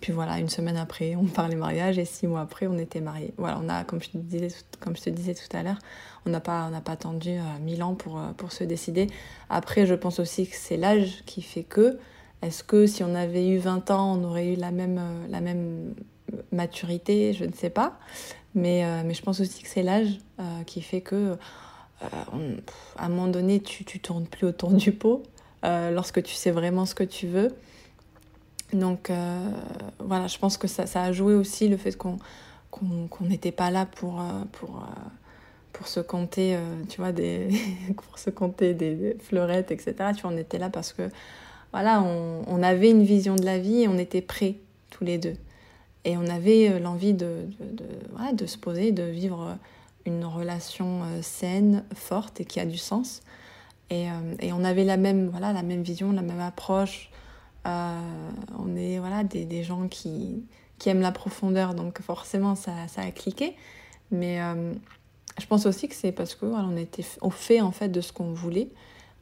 puis 0.00 0.12
voilà, 0.12 0.38
une 0.38 0.48
semaine 0.48 0.76
après, 0.76 1.14
on 1.20 1.26
parlait 1.26 1.56
mariage, 1.56 1.98
et 1.98 2.04
six 2.04 2.26
mois 2.26 2.40
après, 2.40 2.66
on 2.66 2.78
était 2.78 3.00
mariés. 3.00 3.34
Voilà, 3.36 3.60
on 3.62 3.68
a, 3.68 3.84
comme 3.84 4.02
je 4.02 4.10
te 4.10 4.16
disais, 4.16 4.48
comme 4.80 4.96
je 4.96 5.02
te 5.02 5.10
disais 5.10 5.34
tout 5.34 5.54
à 5.54 5.62
l'heure, 5.62 5.78
on 6.26 6.30
n'a 6.30 6.40
pas, 6.40 6.70
pas 6.84 6.92
attendu 6.92 7.38
mille 7.62 7.82
ans 7.82 7.94
pour, 7.94 8.20
pour 8.36 8.52
se 8.52 8.64
décider. 8.64 9.08
Après, 9.48 9.86
je 9.86 9.94
pense 9.94 10.18
aussi 10.18 10.46
que 10.46 10.56
c'est 10.56 10.76
l'âge 10.76 11.22
qui 11.26 11.42
fait 11.42 11.64
que, 11.64 11.98
est-ce 12.42 12.64
que 12.64 12.86
si 12.86 13.02
on 13.04 13.14
avait 13.14 13.48
eu 13.48 13.58
20 13.58 13.90
ans, 13.90 14.18
on 14.18 14.24
aurait 14.24 14.54
eu 14.54 14.56
la 14.56 14.70
même, 14.70 15.00
la 15.28 15.40
même 15.40 15.94
maturité? 16.52 17.34
Je 17.34 17.44
ne 17.44 17.52
sais 17.52 17.70
pas. 17.70 17.98
Mais, 18.54 18.84
mais 19.04 19.14
je 19.14 19.22
pense 19.22 19.40
aussi 19.40 19.62
que 19.62 19.68
c'est 19.68 19.82
l'âge 19.82 20.18
qui 20.66 20.82
fait 20.82 21.00
que 21.00 21.36
euh, 22.02 22.56
à 22.96 23.06
un 23.06 23.08
moment 23.08 23.28
donné, 23.28 23.60
tu, 23.60 23.84
tu 23.84 24.00
tournes 24.00 24.26
plus 24.26 24.46
autour 24.46 24.72
du 24.72 24.92
pot 24.92 25.22
euh, 25.64 25.90
lorsque 25.90 26.22
tu 26.22 26.34
sais 26.34 26.50
vraiment 26.50 26.86
ce 26.86 26.94
que 26.94 27.04
tu 27.04 27.26
veux. 27.26 27.48
Donc 28.72 29.10
euh, 29.10 29.50
voilà, 29.98 30.26
je 30.26 30.38
pense 30.38 30.56
que 30.56 30.68
ça, 30.68 30.86
ça, 30.86 31.02
a 31.02 31.12
joué 31.12 31.34
aussi 31.34 31.68
le 31.68 31.76
fait 31.76 31.96
qu'on 31.96 32.18
qu'on 32.70 33.08
n'était 33.24 33.50
pas 33.50 33.72
là 33.72 33.84
pour, 33.84 34.22
pour, 34.52 34.86
pour 35.72 35.88
se 35.88 35.98
compter, 35.98 36.56
tu 36.88 37.00
vois, 37.00 37.10
des, 37.10 37.48
pour 37.96 38.16
se 38.16 38.30
compter 38.30 38.74
des, 38.74 39.16
fleurettes, 39.18 39.72
etc. 39.72 40.12
Tu 40.14 40.22
vois, 40.22 40.30
on 40.30 40.36
était 40.36 40.58
là 40.58 40.70
parce 40.70 40.92
que 40.92 41.02
voilà, 41.72 42.00
on, 42.00 42.44
on, 42.46 42.62
avait 42.62 42.90
une 42.90 43.02
vision 43.02 43.34
de 43.34 43.44
la 43.44 43.58
vie 43.58 43.82
et 43.82 43.88
on 43.88 43.98
était 43.98 44.22
prêts 44.22 44.54
tous 44.90 45.02
les 45.02 45.18
deux. 45.18 45.34
Et 46.04 46.16
on 46.16 46.26
avait 46.26 46.78
l'envie 46.80 47.12
de, 47.12 47.46
de, 47.60 47.84
voilà, 48.12 48.32
de 48.32 48.46
se 48.46 48.56
poser, 48.56 48.92
de 48.92 49.02
vivre 49.02 49.58
une 50.06 50.24
relation 50.24 51.02
euh, 51.04 51.22
saine, 51.22 51.84
forte 51.94 52.40
et 52.40 52.44
qui 52.44 52.60
a 52.60 52.66
du 52.66 52.78
sens. 52.78 53.22
Et, 53.90 54.10
euh, 54.10 54.34
et, 54.40 54.52
on 54.52 54.64
avait 54.64 54.84
la 54.84 54.96
même, 54.96 55.28
voilà, 55.28 55.52
la 55.52 55.62
même 55.62 55.82
vision, 55.82 56.12
la 56.12 56.22
même 56.22 56.40
approche. 56.40 57.10
Euh, 57.66 58.00
on 58.58 58.76
est 58.76 58.98
voilà, 58.98 59.24
des, 59.24 59.44
des, 59.44 59.62
gens 59.62 59.88
qui, 59.88 60.42
qui 60.78 60.88
aiment 60.88 61.00
la 61.00 61.12
profondeur, 61.12 61.74
donc 61.74 62.00
forcément 62.00 62.54
ça, 62.54 62.72
ça 62.88 63.02
a 63.02 63.10
cliqué. 63.10 63.56
Mais 64.10 64.40
je 65.38 65.46
pense 65.46 65.66
aussi 65.66 65.88
que 65.88 65.94
c'est 65.94 66.10
parce 66.10 66.34
que 66.34 66.46
voilà, 66.46 66.68
était 66.80 67.04
au 67.20 67.30
fait 67.30 67.60
en 67.60 67.70
fait 67.70 67.88
de 67.88 68.00
ce 68.00 68.12
qu'on 68.12 68.32
voulait. 68.32 68.70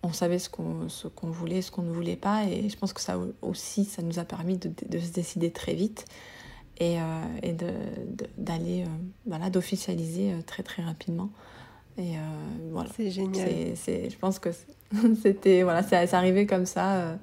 On 0.03 0.13
savait 0.13 0.39
ce 0.39 0.49
qu'on 0.49 0.89
ce 0.89 1.09
voulait, 1.23 1.61
ce 1.61 1.73
qu'on 1.73 1.83
ne 1.83 1.93
voulait 1.93 2.17
pas, 2.17 2.45
et 2.45 2.69
je 2.69 2.77
pense 2.77 2.93
que 2.93 3.01
ça 3.01 3.19
aussi, 3.43 3.85
ça 3.85 4.01
nous 4.01 4.21
a 4.21 4.25
permis 4.25 4.57
de, 4.57 4.71
de 4.89 4.99
se 5.01 5.11
décider 5.11 5.51
très 5.51 5.75
vite 5.75 6.07
et, 6.79 7.01
euh, 7.01 7.03
et 7.43 7.53
d'aller, 8.39 8.83
euh, 8.83 8.87
voilà, 9.27 9.51
d'officialiser 9.51 10.33
euh, 10.33 10.43
très 10.47 10.63
très 10.63 10.83
rapidement. 10.83 11.31
Et 11.99 12.13
voilà. 12.71 12.89
C'est 12.97 13.11
génial. 13.11 13.49
C'est, 13.75 14.09
je 14.09 14.17
pense 14.19 14.39
que 14.39 14.51
c'était, 15.23 15.65
voilà, 15.65 15.83
c'est 15.83 16.15
arrivé 16.15 16.47
comme 16.47 16.65
ça. 16.65 17.19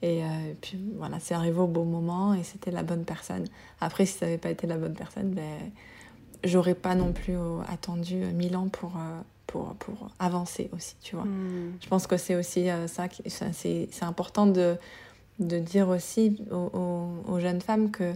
Et, 0.00 0.22
puis 0.62 0.80
voilà, 0.96 1.20
c'est 1.20 1.34
arrivé 1.34 1.58
au 1.58 1.66
bon 1.66 1.84
moment 1.84 2.32
et 2.32 2.42
c'était 2.42 2.70
la 2.70 2.82
bonne 2.82 3.04
personne. 3.04 3.44
Après, 3.82 4.06
si 4.06 4.16
ça 4.16 4.24
n'avait 4.24 4.38
pas 4.38 4.48
été 4.48 4.66
la 4.66 4.78
bonne 4.78 4.94
personne, 4.94 5.32
ben, 5.32 5.70
j'aurais 6.42 6.74
pas 6.74 6.94
non 6.94 7.12
plus 7.12 7.36
attendu 7.68 8.14
mille 8.14 8.56
ans 8.56 8.68
pour, 8.68 8.92
pour, 9.46 9.74
pour 9.74 10.08
avancer 10.18 10.70
aussi, 10.74 10.96
tu 11.02 11.16
vois. 11.16 11.26
Hmm. 11.26 11.74
Je 11.82 11.88
pense 11.88 12.06
que 12.06 12.16
c'est 12.16 12.34
aussi 12.34 12.68
ça, 12.86 13.08
c'est 13.52 13.88
important 14.00 14.46
de, 14.46 14.78
de 15.38 15.58
dire 15.58 15.90
aussi 15.90 16.40
aux, 16.50 17.10
aux, 17.28 17.40
jeunes 17.40 17.60
femmes 17.60 17.90
que 17.90 18.14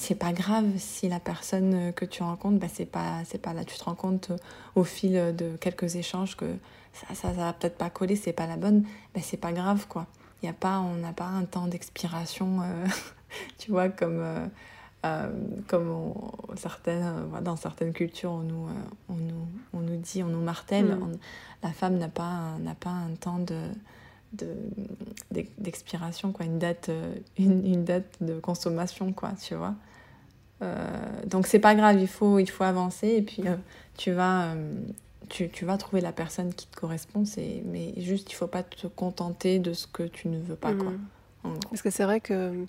c'est 0.00 0.14
pas 0.14 0.32
grave 0.32 0.64
si 0.78 1.08
la 1.10 1.20
personne 1.20 1.92
que 1.92 2.06
tu 2.06 2.22
rencontres, 2.22 2.58
bah, 2.58 2.68
c'est 2.72 2.86
pas, 2.86 3.18
c'est 3.26 3.40
pas 3.40 3.52
là. 3.52 3.64
Tu 3.64 3.76
te 3.76 3.84
rends 3.84 3.94
compte 3.94 4.30
euh, 4.30 4.36
au 4.74 4.82
fil 4.82 5.12
de 5.36 5.56
quelques 5.60 5.96
échanges 5.96 6.38
que 6.38 6.46
ça, 6.94 7.14
ça, 7.14 7.14
ça 7.14 7.32
va 7.32 7.52
peut-être 7.52 7.76
pas 7.76 7.90
coller, 7.90 8.16
c'est 8.16 8.32
pas 8.32 8.46
la 8.46 8.56
bonne. 8.56 8.84
Bah, 9.14 9.20
c'est 9.22 9.36
pas 9.36 9.52
grave, 9.52 9.86
quoi. 9.88 10.06
Y 10.42 10.48
a 10.48 10.54
pas, 10.54 10.80
on 10.80 10.94
n'a 10.94 11.12
pas 11.12 11.26
un 11.26 11.44
temps 11.44 11.66
d'expiration, 11.66 12.62
euh, 12.62 12.86
tu 13.58 13.70
vois, 13.72 13.90
comme, 13.90 14.22
euh, 15.04 15.30
comme 15.68 16.14
certaines, 16.56 17.30
dans 17.42 17.56
certaines 17.56 17.92
cultures, 17.92 18.32
on 18.32 18.40
nous, 18.40 18.68
on 19.10 19.14
nous, 19.14 19.48
on 19.74 19.80
nous 19.80 19.96
dit, 19.96 20.22
on 20.22 20.28
nous 20.28 20.40
martèle. 20.40 20.96
Mm. 20.96 21.18
la 21.62 21.72
femme 21.72 21.98
n'a 21.98 22.08
pas, 22.08 22.56
n'a 22.60 22.74
pas 22.74 22.90
un 22.90 23.14
temps 23.16 23.38
de 23.38 23.54
d'expiration, 25.58 26.30
quoi, 26.30 26.46
une 26.46 26.60
date, 26.60 26.88
une, 27.36 27.66
une, 27.66 27.84
date 27.84 28.06
de 28.20 28.38
consommation, 28.38 29.12
quoi, 29.12 29.32
tu 29.32 29.56
vois. 29.56 29.74
Euh, 30.62 30.86
donc 31.26 31.46
c'est 31.46 31.58
pas 31.58 31.74
grave, 31.74 32.00
il 32.00 32.08
faut, 32.08 32.38
il 32.38 32.48
faut 32.48 32.64
avancer 32.64 33.08
et 33.08 33.22
puis 33.22 33.42
euh, 33.46 33.56
tu, 33.96 34.12
vas, 34.12 34.54
tu, 35.28 35.48
tu, 35.48 35.64
vas 35.64 35.78
trouver 35.78 36.02
la 36.02 36.12
personne 36.12 36.52
qui 36.52 36.66
te 36.66 36.76
correspond, 36.76 37.24
mais 37.64 37.94
juste 37.96 38.30
il 38.30 38.34
faut 38.34 38.46
pas 38.46 38.62
te 38.62 38.86
contenter 38.86 39.58
de 39.58 39.72
ce 39.72 39.86
que 39.86 40.02
tu 40.02 40.28
ne 40.28 40.38
veux 40.38 40.56
pas, 40.56 40.74
quoi. 40.74 40.92
Mmh. 41.44 41.54
Parce 41.70 41.80
que 41.80 41.90
c'est 41.90 42.04
vrai 42.04 42.20
que 42.20 42.66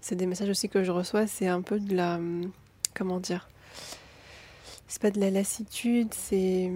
c'est 0.00 0.16
des 0.16 0.26
messages 0.26 0.50
aussi 0.50 0.68
que 0.68 0.82
je 0.82 0.90
reçois, 0.90 1.26
c'est 1.26 1.46
un 1.46 1.62
peu 1.62 1.78
de 1.78 1.94
la. 1.94 2.18
Comment 2.94 3.20
dire 3.20 3.48
C'est 4.88 5.00
pas 5.00 5.12
de 5.12 5.20
la 5.20 5.30
lassitude, 5.30 6.12
c'est 6.12 6.72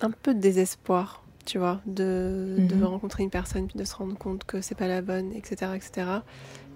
un 0.00 0.10
peu 0.10 0.32
de 0.32 0.40
désespoir 0.40 1.22
tu 1.48 1.56
vois, 1.56 1.80
de, 1.86 2.56
de, 2.58 2.74
mhm. 2.74 2.84
rencontrer 2.84 3.22
une 3.22 3.30
personne 3.30 3.66
puis 3.68 3.78
de 3.78 3.84
se 3.84 3.94
rendre 3.94 4.18
compte 4.18 4.44
que 4.44 4.60
c'est 4.60 4.74
pas 4.74 4.86
la 4.86 5.00
bonne, 5.00 5.32
etc. 5.32 5.72
etc. 5.74 6.06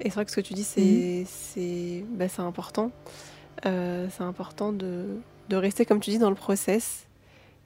Et 0.00 0.04
c'est 0.04 0.14
vrai 0.14 0.24
que 0.24 0.30
ce 0.30 0.36
que 0.36 0.40
tu 0.40 0.54
dis, 0.54 0.64
c'est 0.64 1.26
c'est 1.26 2.02
bah, 2.08 2.24
important. 2.38 2.90
Euh, 3.66 4.08
c'est 4.10 4.22
important 4.22 4.72
de, 4.72 5.18
de, 5.50 5.56
rester, 5.56 5.84
comme 5.84 6.00
tu 6.00 6.08
dis, 6.08 6.18
dans 6.18 6.30
le 6.30 6.36
process. 6.36 7.06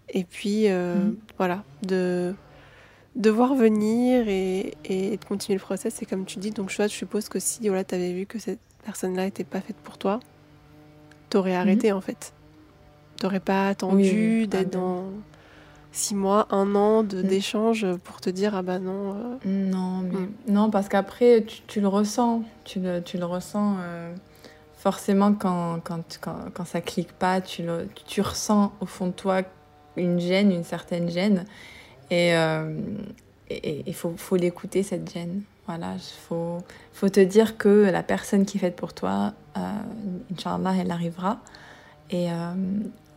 Et 0.08 0.24
puis, 0.24 0.68
euh, 0.68 0.96
mhm. 0.96 1.16
voilà, 1.36 1.62
de, 1.82 2.34
devoir 3.14 3.54
venir 3.54 4.28
et, 4.28 4.74
et 4.84 5.16
de 5.16 5.24
continuer 5.24 5.58
le 5.58 5.64
process, 5.64 5.94
c'est 5.94 6.06
comme 6.06 6.24
tu 6.24 6.40
dis. 6.40 6.50
Donc, 6.50 6.70
je 6.70 6.88
suppose 6.88 7.28
que 7.28 7.38
si 7.38 7.68
voilà, 7.68 7.84
tu 7.84 7.94
avais 7.94 8.12
vu 8.12 8.26
que 8.26 8.40
cette 8.40 8.58
personne-là 8.84 9.26
n'était 9.26 9.44
pas 9.44 9.60
faite 9.60 9.76
pour 9.76 9.96
toi, 9.96 10.18
tu 11.30 11.36
aurais 11.36 11.54
arrêté 11.54 11.92
mhm. 11.92 11.98
en 11.98 12.00
fait. 12.00 12.34
Tu 13.16 13.24
n'aurais 13.24 13.40
pas 13.40 13.68
attendu 13.68 14.48
d'être 14.48 14.74
ah, 14.74 14.78
dans 14.78 15.04
six 15.96 16.14
mois, 16.14 16.46
un 16.50 16.74
an 16.74 17.02
mm. 17.02 17.22
d'échange 17.22 17.86
pour 18.04 18.20
te 18.20 18.30
dire 18.30 18.54
ah 18.54 18.62
bah 18.62 18.78
non. 18.78 19.14
Euh. 19.14 19.36
Non, 19.44 20.00
mais 20.00 20.20
mm. 20.20 20.32
non 20.48 20.70
parce 20.70 20.88
qu'après 20.88 21.44
tu, 21.66 21.80
le 21.80 21.88
ressens, 21.88 22.42
tu 22.64 22.80
le, 22.80 23.02
tu 23.02 23.18
le 23.18 23.24
ressens 23.24 23.76
euh, 23.80 24.14
forcément 24.76 25.32
quand, 25.32 25.80
quand, 25.82 26.18
quand, 26.20 26.36
quand, 26.52 26.64
ça 26.64 26.80
clique 26.80 27.12
pas, 27.12 27.40
tu, 27.40 27.62
le, 27.62 27.88
tu 28.06 28.20
ressens 28.20 28.72
au 28.80 28.86
fond 28.86 29.08
de 29.08 29.12
toi 29.12 29.42
une 29.96 30.20
gêne, 30.20 30.52
une 30.52 30.64
certaine 30.64 31.08
gêne. 31.10 31.44
Et 32.10 32.28
il 32.28 32.34
euh, 32.34 32.72
faut, 33.92 34.14
faut 34.16 34.36
l'écouter, 34.36 34.82
cette 34.82 35.10
gêne. 35.12 35.42
Voilà, 35.66 35.94
il 35.94 36.20
faut, 36.28 36.58
faut 36.92 37.08
te 37.08 37.18
dire 37.18 37.56
que 37.56 37.90
la 37.90 38.04
personne 38.04 38.44
qui 38.44 38.58
est 38.58 38.60
faite 38.60 38.76
pour 38.76 38.92
toi, 38.92 39.32
Inch'Allah, 40.30 40.74
elle 40.78 40.92
arrivera. 40.92 41.40
Et, 42.10 42.28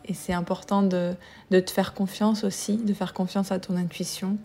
et 0.09 0.13
c'est 0.13 0.33
important 0.33 0.81
de, 0.81 1.13
de, 1.51 1.59
te 1.59 1.71
faire 1.71 1.93
confiance 1.93 2.43
aussi, 2.43 2.77
de 2.77 2.93
faire 2.93 3.13
confiance 3.13 3.51
à 3.51 3.59
ton 3.59 3.77
intuition. 3.77 4.37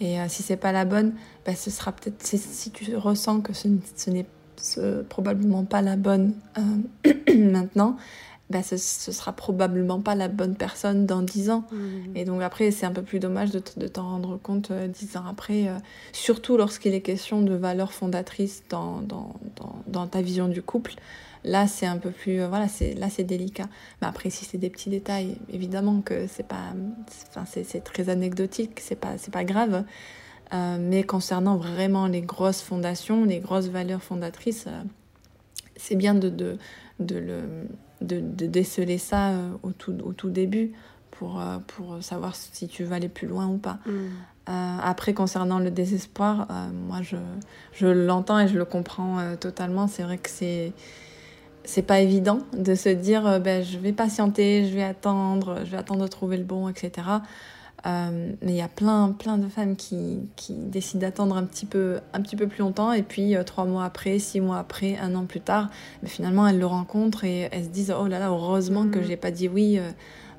Et 0.00 0.20
euh, 0.20 0.26
si 0.28 0.42
c'est 0.42 0.56
pas 0.56 0.70
la 0.70 0.84
bonne, 0.84 1.14
bah, 1.44 1.56
ce 1.56 1.70
sera 1.70 1.92
peut-être 1.92 2.24
si 2.24 2.70
tu 2.70 2.94
ressens 2.94 3.40
que 3.40 3.52
ce, 3.52 3.68
ce 3.96 4.10
n'est 4.10 4.26
probablement 5.08 5.64
pas 5.64 5.82
la 5.82 5.96
bonne 5.96 6.34
euh, 6.58 7.34
maintenant, 7.34 7.96
bah, 8.50 8.62
ce, 8.62 8.76
ce 8.76 9.12
sera 9.12 9.32
probablement 9.32 10.00
pas 10.00 10.14
la 10.14 10.28
bonne 10.28 10.54
personne 10.54 11.04
dans 11.06 11.22
10 11.22 11.50
ans. 11.50 11.64
Mmh. 11.70 12.16
Et 12.16 12.24
donc 12.24 12.42
après, 12.42 12.70
c'est 12.70 12.86
un 12.86 12.92
peu 12.92 13.02
plus 13.02 13.18
dommage 13.18 13.50
de, 13.50 13.62
de 13.76 13.88
t'en 13.88 14.08
rendre 14.08 14.38
compte 14.38 14.70
euh, 14.70 14.88
10 14.88 15.16
ans 15.18 15.24
après, 15.28 15.68
euh, 15.68 15.74
surtout 16.12 16.56
lorsqu'il 16.56 16.94
est 16.94 17.02
question 17.02 17.42
de 17.42 17.54
valeurs 17.54 17.92
fondatrices 17.92 18.62
dans, 18.70 19.00
dans, 19.00 19.34
dans, 19.56 19.82
dans 19.86 20.06
ta 20.06 20.22
vision 20.22 20.48
du 20.48 20.62
couple. 20.62 20.94
Là, 21.44 21.66
c'est 21.66 21.86
un 21.86 21.98
peu 21.98 22.10
plus, 22.10 22.40
euh, 22.40 22.48
voilà, 22.48 22.68
c'est 22.68 22.94
là 22.94 23.08
c'est 23.10 23.24
délicat. 23.24 23.68
Mais 24.00 24.08
après, 24.08 24.30
si 24.30 24.44
c'est 24.44 24.58
des 24.58 24.70
petits 24.70 24.90
détails, 24.90 25.38
évidemment 25.52 26.00
que 26.00 26.26
c'est 26.26 26.46
pas, 26.46 26.72
enfin 27.28 27.44
c'est 27.46 27.84
très 27.84 28.08
anecdotique, 28.08 28.80
c'est 28.80 28.96
pas 28.96 29.18
c'est 29.18 29.32
pas 29.32 29.44
grave. 29.44 29.84
Euh, 30.54 30.78
mais 30.80 31.02
concernant 31.02 31.56
vraiment 31.56 32.06
les 32.06 32.22
grosses 32.22 32.62
fondations, 32.62 33.24
les 33.26 33.38
grosses 33.38 33.68
valeurs 33.68 34.02
fondatrices, 34.02 34.64
euh, 34.66 34.82
c'est 35.76 35.94
bien 35.94 36.14
de, 36.14 36.30
de, 36.30 36.56
de, 37.00 37.16
le, 37.16 37.42
de, 38.00 38.20
de 38.20 38.46
déceler 38.46 38.96
ça 38.96 39.34
au, 39.62 39.72
tout, 39.72 39.94
au 40.02 40.14
tout 40.14 40.30
début 40.30 40.72
pour, 41.10 41.42
pour 41.66 42.02
savoir 42.02 42.34
si 42.34 42.66
tu 42.66 42.84
veux 42.84 42.94
aller 42.94 43.10
plus 43.10 43.28
loin 43.28 43.46
ou 43.46 43.58
pas. 43.58 43.78
Mm. 43.84 43.90
Euh, 43.90 44.76
après, 44.82 45.12
concernant 45.12 45.58
le 45.58 45.70
désespoir, 45.70 46.48
moi 46.72 47.02
je, 47.02 47.16
je 47.72 47.86
l'entends 47.86 48.38
et 48.38 48.48
je 48.48 48.56
le 48.56 48.64
comprends 48.64 49.36
totalement. 49.36 49.86
C'est 49.86 50.02
vrai 50.02 50.16
que 50.16 50.30
c'est 50.30 50.72
c'est 51.68 51.82
pas 51.82 52.00
évident 52.00 52.38
de 52.56 52.74
se 52.74 52.88
dire 52.88 53.26
euh, 53.26 53.38
ben, 53.38 53.62
je 53.62 53.76
vais 53.76 53.92
patienter, 53.92 54.66
je 54.66 54.74
vais 54.74 54.82
attendre, 54.82 55.58
je 55.66 55.70
vais 55.70 55.76
attendre 55.76 56.00
de 56.02 56.08
trouver 56.08 56.38
le 56.38 56.44
bon, 56.44 56.66
etc. 56.66 57.06
Euh, 57.86 58.32
mais 58.40 58.52
il 58.52 58.56
y 58.56 58.62
a 58.62 58.68
plein, 58.68 59.12
plein 59.12 59.36
de 59.36 59.48
femmes 59.48 59.76
qui, 59.76 60.20
qui 60.34 60.54
décident 60.54 61.02
d'attendre 61.02 61.36
un, 61.36 61.44
petit 61.44 61.66
peu, 61.66 62.00
un 62.14 62.22
petit 62.22 62.36
peu 62.36 62.46
plus 62.46 62.60
longtemps 62.60 62.92
et 62.92 63.02
puis 63.02 63.36
euh, 63.36 63.42
trois 63.42 63.66
mois 63.66 63.84
après, 63.84 64.18
six 64.18 64.40
mois 64.40 64.56
après, 64.56 64.96
un 64.96 65.14
an 65.14 65.26
plus 65.26 65.42
tard, 65.42 65.68
mais 66.02 66.08
finalement 66.08 66.48
elles 66.48 66.58
le 66.58 66.64
rencontrent 66.64 67.24
et 67.24 67.50
elles 67.52 67.64
se 67.64 67.68
disent 67.68 67.94
oh 67.96 68.06
là 68.06 68.18
là, 68.18 68.28
heureusement 68.30 68.84
que 68.84 68.98
que 68.98 69.00
mm. 69.00 69.06
j'ai 69.06 69.16
pas 69.18 69.30
dit 69.30 69.48
oui 69.48 69.78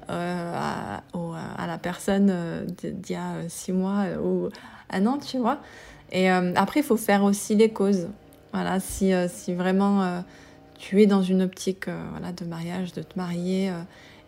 à, 0.08 1.04
à, 1.14 1.68
la 1.68 1.78
personne 1.78 2.34
d'il 2.82 3.12
y 3.12 3.16
a 3.16 3.48
six 3.48 3.72
mois 3.72 4.06
ou 4.20 4.50
un 4.90 5.06
an, 5.06 5.20
tu 5.20 5.38
vois. 5.38 5.60
Et 6.12 6.28
après, 6.28 6.80
il 6.80 6.84
faut 6.84 6.98
faire 6.98 7.24
aussi 7.24 7.56
les 7.56 7.70
causes. 7.70 8.08
Voilà, 8.52 8.80
si, 8.80 9.14
si 9.28 9.54
vraiment 9.54 10.24
tu 10.80 11.02
es 11.02 11.06
dans 11.06 11.22
une 11.22 11.44
optique 11.44 11.88
euh, 11.88 12.04
voilà, 12.12 12.32
de 12.32 12.46
mariage, 12.46 12.94
de 12.94 13.04
te 13.04 13.18
marier, 13.18 13.70
euh, 13.70 13.82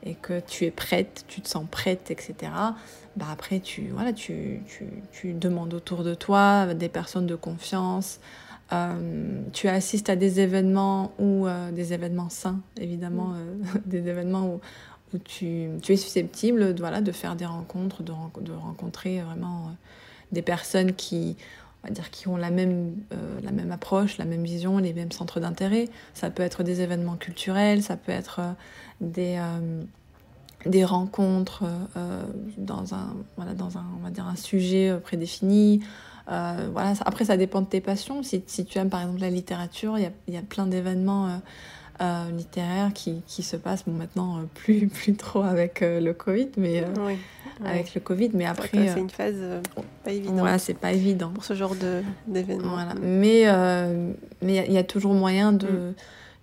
et 0.03 0.15
que 0.15 0.39
tu 0.41 0.65
es 0.65 0.71
prête, 0.71 1.25
tu 1.27 1.41
te 1.41 1.47
sens 1.47 1.65
prête, 1.69 2.11
etc., 2.11 2.51
bah 3.15 3.25
après, 3.31 3.59
tu, 3.59 3.89
voilà, 3.93 4.13
tu, 4.13 4.61
tu, 4.67 4.85
tu 5.11 5.33
demandes 5.33 5.73
autour 5.73 6.03
de 6.03 6.13
toi 6.13 6.73
des 6.73 6.89
personnes 6.89 7.27
de 7.27 7.35
confiance, 7.35 8.19
euh, 8.73 9.41
tu 9.53 9.67
assistes 9.67 10.09
à 10.09 10.15
des 10.15 10.39
événements 10.39 11.11
ou 11.19 11.45
des 11.73 11.93
événements 11.93 12.29
sains, 12.29 12.61
évidemment, 12.77 13.29
mm. 13.29 13.79
des 13.85 14.07
événements 14.07 14.47
où, 14.47 14.61
où 15.13 15.17
tu, 15.19 15.69
tu, 15.81 15.93
es 15.93 15.97
susceptible 15.97 16.73
voilà, 16.79 17.01
de 17.01 17.11
faire 17.11 17.35
des 17.35 17.45
rencontres, 17.45 18.01
de, 18.01 18.13
de 18.41 18.53
rencontrer 18.53 19.21
vraiment 19.21 19.71
des 20.31 20.41
personnes 20.41 20.93
qui 20.93 21.35
on 21.83 21.87
va 21.87 21.93
dire, 21.93 22.11
qui 22.11 22.27
ont 22.27 22.37
la 22.37 22.51
même, 22.51 22.95
euh, 23.11 23.39
la 23.43 23.51
même 23.51 23.71
approche, 23.71 24.17
la 24.17 24.25
même 24.25 24.43
vision, 24.43 24.77
les 24.77 24.93
mêmes 24.93 25.11
centres 25.11 25.39
d'intérêt. 25.39 25.89
Ça 26.13 26.29
peut 26.29 26.43
être 26.43 26.63
des 26.63 26.81
événements 26.81 27.15
culturels, 27.15 27.81
ça 27.81 27.97
peut 27.97 28.11
être 28.11 28.39
euh, 28.39 28.51
des, 29.01 29.37
euh, 29.39 29.83
des 30.67 30.85
rencontres 30.85 31.63
dans, 32.57 32.93
un, 32.93 33.15
voilà, 33.35 33.55
dans 33.55 33.79
un, 33.79 33.85
on 33.99 34.03
va 34.03 34.11
dire 34.11 34.27
un 34.27 34.35
sujet 34.35 34.95
prédéfini. 35.01 35.81
voilà. 36.27 36.93
Après, 37.03 37.25
ça 37.25 37.35
dépend 37.35 37.61
de 37.61 37.67
tes 37.67 37.81
passions. 37.81 38.21
Si, 38.21 38.43
si 38.45 38.65
tu 38.65 38.77
aimes 38.77 38.91
par 38.91 39.01
exemple 39.01 39.21
la 39.21 39.31
littérature, 39.31 39.97
il 39.97 40.03
y 40.03 40.05
a, 40.05 40.11
y 40.27 40.37
a, 40.37 40.43
plein 40.43 40.67
d'événements 40.67 41.41
littéraires 42.31 42.93
qui, 42.93 43.23
qui, 43.25 43.41
se 43.41 43.55
passent, 43.55 43.85
bon, 43.85 43.93
maintenant 43.93 44.41
plus, 44.53 44.87
plus 44.93 45.15
trop 45.15 45.41
avec 45.41 45.79
le 45.81 46.11
Covid, 46.13 46.49
mais 46.57 46.85
oui 47.07 47.17
avec 47.65 47.93
le 47.95 48.01
Covid, 48.01 48.31
mais 48.33 48.45
après. 48.45 48.87
C'est 48.87 48.99
une 48.99 49.09
phase 49.09 49.35
euh, 49.37 49.61
pas 50.03 50.11
évidente. 50.11 50.37
Voilà, 50.37 50.57
c'est 50.57 50.73
pas 50.73 50.91
évident. 50.91 51.29
Pour 51.29 51.43
ce 51.43 51.53
genre 51.53 51.75
d'événement. 52.27 52.71
Voilà. 52.71 52.93
Mais 53.01 53.43
euh, 53.45 54.11
mais 54.41 54.65
il 54.67 54.73
y, 54.73 54.77
a 54.77 54.83
toujours 54.83 55.13
moyen 55.13 55.51
de. 55.51 55.67
Mm. 55.67 55.93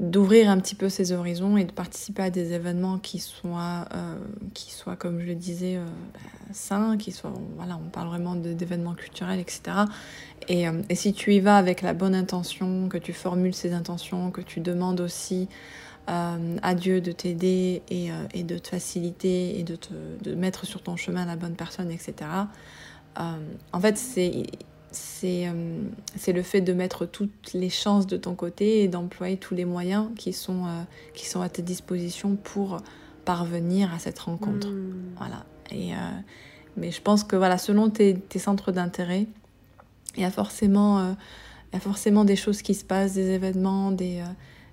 d'ouvrir 0.00 0.50
un 0.50 0.59
petit 0.59 0.74
peu 0.74 0.88
ses 0.88 1.12
horizons 1.12 1.57
et 1.57 1.64
de 1.64 1.72
participer 1.72 2.22
à 2.22 2.31
des 2.31 2.52
événements 2.52 2.98
qui 2.98 3.18
soient, 3.18 3.87
euh, 3.94 4.16
qui 4.54 4.72
soient 4.72 4.96
comme 4.96 5.20
je 5.20 5.26
le 5.26 5.35
disais, 5.35 5.76
bah, 6.14 6.20
sains, 6.52 6.96
qui 6.96 7.11
soient, 7.11 7.33
voilà, 7.57 7.78
on 7.85 7.88
parle 7.88 8.09
vraiment 8.09 8.37
d'événements 8.37 8.94
culturels, 8.94 9.40
etc. 9.40 9.62
Et, 10.48 10.66
et, 10.88 10.94
si 10.94 11.12
tu 11.12 11.35
y 11.35 11.40
vas 11.40 11.57
avec 11.57 11.83
la 11.83 11.94
bonne 11.94 12.14
intention, 12.14 12.88
que 12.88 12.96
tu 12.96 13.12
formules 13.12 13.54
ces 13.54 13.72
intentions, 13.72 14.31
que 14.31 14.40
tu 14.40 14.61
demandes 14.61 15.00
aussi 15.00 15.42
euh, 15.42 15.88
à 16.09 16.75
Dieu 16.75 17.01
de 17.01 17.12
t'aider 17.12 17.83
et, 17.90 18.11
euh, 18.11 18.14
et, 18.33 18.42
de 18.42 18.57
te 18.57 18.68
faciliter 18.68 19.59
et 19.59 19.62
de 19.62 19.77
te 19.77 19.92
de 20.23 20.35
mettre 20.35 20.64
sur 20.64 20.83
ton 20.83 20.97
chemin 20.97 21.27
la 21.27 21.37
bonne 21.37 21.55
personne, 21.55 21.90
etc. 21.90 22.14
Euh, 23.21 23.23
en 23.73 23.81
fait, 23.81 23.99
c'est 23.99 24.44
c'est 24.90 25.53
le 26.33 26.42
fait 26.42 26.62
de 26.62 26.73
mettre 26.73 27.05
toutes 27.05 27.53
les 27.53 27.68
chances 27.68 28.07
de 28.07 28.16
ton 28.16 28.35
côté 28.35 28.83
et 28.83 28.88
d'employer 28.88 29.37
tous 29.37 29.55
les 29.55 29.66
moyens 29.66 30.09
qui 30.16 30.33
sont, 30.33 30.64
qui 31.12 31.27
sont 31.27 31.42
à 31.42 31.51
ta 31.51 31.61
disposition 31.61 32.37
pour 32.37 32.79
parvenir 33.27 33.92
à 33.92 33.99
cette 33.99 34.18
rencontre. 34.18 34.68
Hmm. 34.68 35.12
Voilà. 35.18 35.44
Et, 35.71 35.92
mais 36.79 36.90
je 36.90 37.03
pense 37.03 37.23
que 37.23 37.37
voilà, 37.37 37.59
selon 37.59 37.90
tes, 37.90 38.14
tes 38.14 38.38
centres 38.38 38.73
d'intérêt, 38.73 39.27
il 40.16 40.23
y, 40.23 40.25
a 40.25 40.31
forcément, 40.31 41.14
il 41.71 41.75
y 41.75 41.77
a 41.77 41.81
forcément 41.81 42.25
des 42.25 42.37
choses 42.37 42.62
qui 42.62 42.73
se 42.73 42.85
passent, 42.85 43.12
des 43.12 43.29
événements, 43.29 43.92
des, 43.92 44.23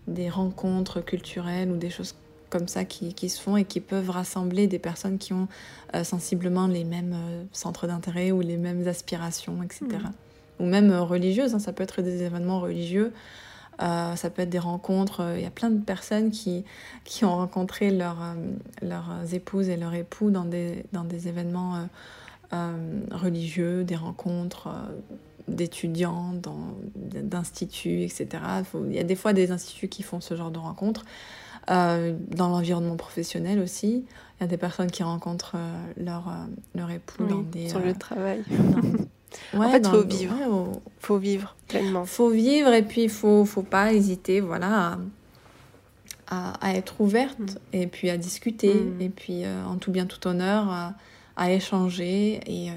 des 0.08 0.30
rencontres 0.30 1.02
culturelles 1.02 1.72
ou 1.72 1.78
des 1.78 1.90
choses 1.90 2.16
comme 2.50 2.68
ça 2.68 2.86
qui, 2.86 3.14
qui, 3.14 3.30
se 3.30 3.42
font 3.42 3.58
et 3.58 3.66
qui 3.66 3.80
peuvent 3.80 4.10
rassembler 4.10 4.68
des 4.68 4.80
personnes 4.80 5.18
qui 5.18 5.34
ont 5.34 5.48
euh, 5.94 6.04
sensiblement 6.04 6.68
les 6.68 6.84
mêmes 6.84 7.14
euh, 7.14 7.44
centres 7.52 7.88
d'intérêt 7.88 8.32
ou 8.32 8.42
les 8.42 8.58
mêmes 8.58 8.88
aspirations, 8.88 9.62
etc. 9.64 9.86
Mmh. 9.90 10.64
Ou 10.64 10.66
même 10.66 10.92
euh, 10.92 11.02
religieuses, 11.02 11.54
hein, 11.54 11.60
ça 11.60 11.74
peut 11.74 11.84
être 11.84 12.02
des 12.02 12.24
événements 12.24 12.60
religieux, 12.60 13.12
ça 13.78 14.30
peut 14.34 14.44
être 14.44 14.50
des 14.50 14.60
rencontres. 14.60 15.34
Il 15.36 15.42
y 15.42 15.46
a 15.46 15.52
plein 15.52 15.70
de 15.70 15.82
personnes 15.82 16.32
qui, 16.32 16.64
qui 17.04 17.26
ont 17.26 17.36
rencontré 17.36 17.92
leur, 17.92 18.16
leurs 18.82 19.34
épouses 19.34 19.68
et 19.68 19.76
leurs 19.76 19.94
époux 19.94 20.32
dans 20.32 20.46
des, 20.46 20.86
dans 20.94 21.04
des 21.04 21.28
événements 21.28 21.90
religieux, 23.12 23.84
des 23.84 23.98
rencontres 23.98 24.70
d'étudiants, 25.48 26.34
d'instituts, 26.96 28.04
etc. 28.04 28.28
il 28.88 28.96
y 28.96 29.00
a 29.00 29.04
des 29.04 29.16
fois 29.16 29.34
des 29.34 29.52
instituts 29.52 29.88
qui 29.88 30.04
font 30.04 30.22
ce 30.22 30.36
genre 30.36 30.52
de 30.52 30.60
rencontres. 30.60 31.06
Euh, 31.72 32.16
dans 32.30 32.50
l'environnement 32.50 32.96
professionnel 32.96 33.60
aussi, 33.60 34.06
il 34.40 34.42
y 34.42 34.44
a 34.44 34.48
des 34.48 34.58
personnes 34.58 34.92
qui 34.92 35.02
rencontrent 35.02 35.56
euh, 35.56 35.86
leur, 35.98 36.28
euh, 36.28 36.32
leur 36.76 36.92
époux 36.92 37.26
dans 37.26 37.42
des... 37.42 37.70
Sur 37.70 37.80
le 37.80 37.96
travail. 37.96 38.44
en 39.54 39.72
fait, 39.72 39.80
il 39.80 39.90
faut 39.90 40.04
vivre. 40.04 40.36
Il 40.40 40.80
faut 41.00 41.18
vivre 41.18 41.56
pleinement. 41.68 42.06
faut 42.06 42.30
vivre 42.30 42.72
et 42.72 42.84
puis 42.84 43.04
il 43.04 43.10
faut, 43.10 43.46
faut 43.46 43.64
pas 43.64 43.94
hésiter 43.94 44.42
voilà, 44.42 45.00
à, 46.28 46.68
à, 46.68 46.76
être 46.76 47.02
ouverte 47.02 47.40
mm. 47.40 47.58
et 47.74 47.88
puis 47.88 48.12
à 48.12 48.18
discuter 48.18 48.74
mm. 48.76 49.02
et 49.02 49.10
puis 49.10 49.44
en 49.48 49.78
tout 49.78 49.92
bien 49.92 50.06
tout 50.06 50.28
honneur 50.28 50.70
à, 50.70 50.94
à 51.36 51.52
échanger 51.52 52.42
et 52.46 52.70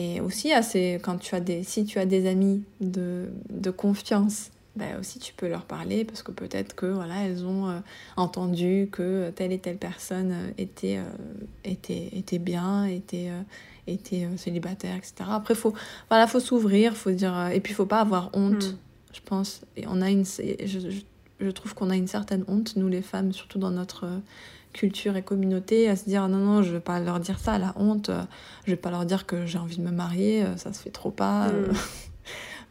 et 0.00 0.20
aussi, 0.20 0.52
quand 1.02 1.18
tu 1.18 1.34
as 1.34 1.40
des, 1.40 1.62
si 1.62 1.84
tu 1.84 1.98
as 1.98 2.06
des 2.06 2.26
amis 2.26 2.62
de, 2.80 3.28
de 3.50 3.70
confiance 3.70 4.50
bah, 4.76 4.84
aussi 5.00 5.18
tu 5.18 5.34
peux 5.34 5.48
leur 5.48 5.64
parler 5.64 6.04
parce 6.04 6.22
que 6.22 6.30
peut-être 6.30 6.76
que 6.76 6.86
voilà 6.86 7.24
elles 7.24 7.44
ont 7.44 7.68
euh, 7.68 7.80
entendu 8.16 8.88
que 8.90 9.30
telle 9.30 9.50
et 9.50 9.58
telle 9.58 9.78
personne 9.78 10.30
euh, 10.32 10.50
était 10.58 10.98
euh, 10.98 11.10
était 11.64 12.08
était 12.12 12.38
bien 12.38 12.84
était 12.84 13.30
était 13.88 14.28
célibataire 14.36 14.96
etc 14.96 15.12
après 15.30 15.56
faut 15.56 15.74
voilà 16.08 16.28
faut 16.28 16.38
s'ouvrir 16.38 16.96
faut 16.96 17.10
dire 17.10 17.48
et 17.52 17.58
puis 17.58 17.74
faut 17.74 17.84
pas 17.84 18.00
avoir 18.00 18.30
honte 18.32 18.72
mm. 18.72 18.76
je 19.12 19.20
pense 19.24 19.62
et 19.76 19.86
on 19.88 20.00
a 20.00 20.08
une 20.08 20.24
je, 20.24 21.02
je, 21.40 21.50
trouve 21.50 21.74
qu'on 21.74 21.90
a 21.90 21.96
une 21.96 22.06
certaine 22.06 22.44
honte 22.46 22.76
nous 22.76 22.88
les 22.88 23.02
femmes 23.02 23.32
surtout 23.32 23.58
dans 23.58 23.72
notre 23.72 24.06
culture 24.72 25.16
et 25.16 25.22
communauté 25.22 25.88
à 25.88 25.96
se 25.96 26.04
dire 26.04 26.28
non 26.28 26.38
non 26.38 26.62
je 26.62 26.72
vais 26.72 26.80
pas 26.80 27.00
leur 27.00 27.18
dire 27.18 27.40
ça 27.40 27.58
la 27.58 27.72
honte 27.76 28.10
je 28.66 28.70
vais 28.70 28.76
pas 28.76 28.90
leur 28.90 29.04
dire 29.04 29.26
que 29.26 29.44
j'ai 29.44 29.58
envie 29.58 29.78
de 29.78 29.82
me 29.82 29.90
marier 29.90 30.44
ça 30.56 30.72
se 30.72 30.80
fait 30.80 30.90
trop 30.90 31.10
pas 31.10 31.48
mm. 31.48 31.72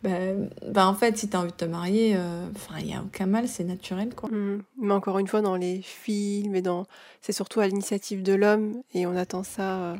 ben, 0.03 0.49
ben, 0.65 0.87
en 0.87 0.93
fait, 0.93 1.17
si 1.17 1.29
tu 1.29 1.35
as 1.35 1.41
envie 1.41 1.51
de 1.51 1.55
te 1.55 1.65
marier, 1.65 2.15
euh, 2.15 2.47
il 2.79 2.85
n'y 2.85 2.95
a 2.95 3.01
aucun 3.01 3.25
mal, 3.25 3.47
c'est 3.47 3.63
naturel. 3.63 4.15
quoi. 4.15 4.29
Mmh. 4.29 4.63
Mais 4.81 4.93
encore 4.93 5.19
une 5.19 5.27
fois, 5.27 5.41
dans 5.41 5.55
les 5.55 5.81
films, 5.81 6.55
et 6.55 6.61
dans... 6.61 6.85
c'est 7.21 7.33
surtout 7.33 7.59
à 7.59 7.67
l'initiative 7.67 8.23
de 8.23 8.33
l'homme, 8.33 8.81
et 8.93 9.05
on 9.05 9.15
attend 9.15 9.43
ça. 9.43 9.77
Euh, 9.77 9.95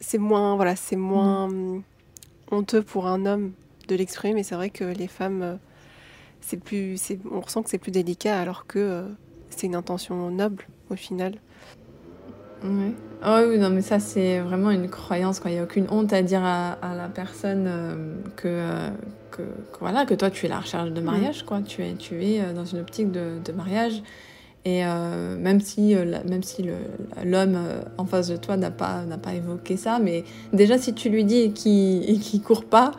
c'est 0.00 0.18
moins, 0.18 0.56
voilà, 0.56 0.76
c'est 0.76 0.96
moins 0.96 1.48
mmh. 1.48 1.82
honteux 2.50 2.82
pour 2.82 3.06
un 3.06 3.26
homme 3.26 3.52
de 3.88 3.94
l'exprimer, 3.94 4.34
mais 4.34 4.42
c'est 4.42 4.56
vrai 4.56 4.70
que 4.70 4.84
les 4.84 5.08
femmes, 5.08 5.42
euh, 5.42 5.56
c'est 6.40 6.58
plus, 6.58 7.00
on 7.30 7.40
ressent 7.40 7.62
que 7.62 7.70
c'est 7.70 7.78
plus 7.78 7.92
délicat, 7.92 8.38
alors 8.38 8.66
que 8.66 9.04
c'est 9.56 9.66
une 9.66 9.74
intention 9.74 10.30
noble 10.30 10.66
au 10.90 10.96
final. 10.96 11.34
Oh 13.24 13.38
oui, 13.48 13.58
non, 13.58 13.70
mais 13.70 13.82
ça, 13.82 13.98
c'est 13.98 14.40
vraiment 14.40 14.70
une 14.70 14.88
croyance. 14.88 15.40
Il 15.44 15.52
n'y 15.52 15.58
a 15.58 15.62
aucune 15.62 15.86
honte 15.90 16.12
à 16.12 16.22
dire 16.22 16.42
à, 16.44 16.76
la 16.96 17.08
personne 17.08 17.66
euh, 17.66 17.94
euh, 18.44 18.90
que, 19.30 19.42
que, 19.42 19.42
voilà, 19.80 20.04
que 20.04 20.14
toi, 20.14 20.30
tu 20.30 20.46
es 20.46 20.48
la 20.48 20.60
recherche 20.60 20.90
de 20.90 21.00
mariage. 21.00 21.44
Quoi. 21.44 21.60
Tu, 21.62 21.82
es, 21.82 21.94
tu 21.94 22.24
es 22.24 22.40
euh, 22.40 22.52
dans 22.52 22.64
une 22.64 22.80
optique 22.80 23.10
de, 23.10 23.38
de 23.44 23.52
mariage. 23.52 24.02
Et 24.64 24.82
même 24.82 25.60
si, 25.60 25.94
même 25.94 26.42
si 26.42 26.68
l'homme 27.24 27.56
en 27.98 28.04
face 28.04 28.26
de 28.26 28.36
toi 28.36 28.56
n'a 28.56 28.72
pas, 28.72 29.04
pas 29.22 29.32
évoqué 29.32 29.76
ça, 29.76 30.00
mais 30.00 30.24
déjà, 30.52 30.76
si 30.76 30.92
tu 30.92 31.08
lui 31.08 31.24
dis 31.24 31.36
et 31.36 31.50
qu'il 31.52 32.40
ne 32.40 32.44
court 32.44 32.64
pas, 32.64 32.90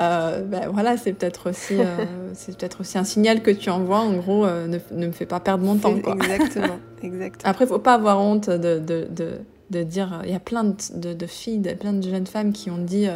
euh, 0.00 0.42
ben 0.42 0.68
voilà, 0.72 0.96
c'est 0.96 1.12
peut-être 1.12 1.50
aussi, 1.50 1.74
euh, 1.78 2.04
c'est 2.34 2.56
peut-être 2.56 2.80
aussi 2.80 2.96
un 2.96 3.04
signal 3.04 3.42
que 3.42 3.50
tu 3.50 3.68
envoies. 3.70 4.00
En 4.00 4.14
gros, 4.14 4.46
euh, 4.46 4.66
ne, 4.66 4.78
ne, 4.92 5.06
me 5.06 5.12
fais 5.12 5.26
pas 5.26 5.40
perdre 5.40 5.64
mon 5.64 5.76
temps. 5.76 5.98
Quoi. 6.00 6.14
Exactement, 6.14 6.78
exactement. 7.02 7.50
Après, 7.50 7.66
faut 7.66 7.78
pas 7.78 7.94
avoir 7.94 8.18
honte 8.20 8.48
de, 8.48 8.78
de, 8.78 9.06
de, 9.10 9.32
de 9.70 9.82
dire. 9.82 10.22
Il 10.24 10.30
y 10.30 10.34
a 10.34 10.40
plein 10.40 10.64
de, 10.64 11.12
de, 11.12 11.26
filles, 11.26 11.60
plein 11.78 11.92
de 11.92 12.08
jeunes 12.08 12.26
femmes 12.26 12.52
qui 12.52 12.70
ont 12.70 12.78
dit, 12.78 13.08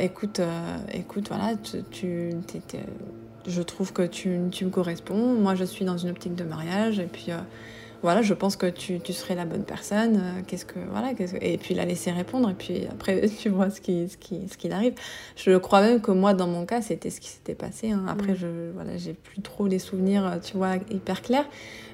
écoute, 0.00 0.40
écoute, 0.92 1.28
voilà, 1.28 1.56
tu, 1.56 1.82
tu 1.90 2.30
je 3.46 3.62
trouve 3.62 3.92
que 3.92 4.02
tu, 4.02 4.38
tu, 4.50 4.66
me 4.66 4.70
corresponds. 4.70 5.34
Moi, 5.34 5.54
je 5.54 5.64
suis 5.64 5.84
dans 5.84 5.96
une 5.96 6.10
optique 6.10 6.34
de 6.34 6.44
mariage, 6.44 7.00
et 7.00 7.06
puis 7.10 7.28
voilà, 8.00 8.22
je 8.22 8.32
pense 8.32 8.56
que 8.56 8.66
tu, 8.66 9.00
tu 9.00 9.12
serais 9.12 9.34
la 9.34 9.44
bonne 9.44 9.64
personne. 9.64 10.16
Euh, 10.16 10.42
qu'est-ce 10.46 10.64
que 10.64 10.78
voilà, 10.90 11.14
qu'est-ce 11.14 11.34
et 11.40 11.58
puis 11.58 11.74
la 11.74 11.84
laisser 11.84 12.12
répondre 12.12 12.48
et 12.48 12.54
puis 12.54 12.86
après 12.86 13.28
tu 13.40 13.48
vois 13.48 13.70
ce 13.70 13.80
qui 13.80 14.08
ce 14.08 14.16
qui 14.16 14.48
ce 14.48 14.56
qu'il 14.56 14.72
arrive. 14.72 14.94
Je 15.36 15.56
crois 15.56 15.80
même 15.80 16.00
que 16.00 16.12
moi 16.12 16.32
dans 16.32 16.46
mon 16.46 16.64
cas 16.64 16.80
c'était 16.80 17.10
ce 17.10 17.20
qui 17.20 17.28
s'était 17.28 17.56
passé. 17.56 17.90
Hein. 17.90 18.04
Après 18.08 18.32
mm. 18.32 18.36
je 18.36 18.70
voilà 18.72 18.96
j'ai 18.96 19.14
plus 19.14 19.42
trop 19.42 19.66
les 19.66 19.80
souvenirs 19.80 20.26
euh, 20.26 20.38
tu 20.38 20.56
vois 20.56 20.76
hyper 20.90 21.22
clairs, 21.22 21.46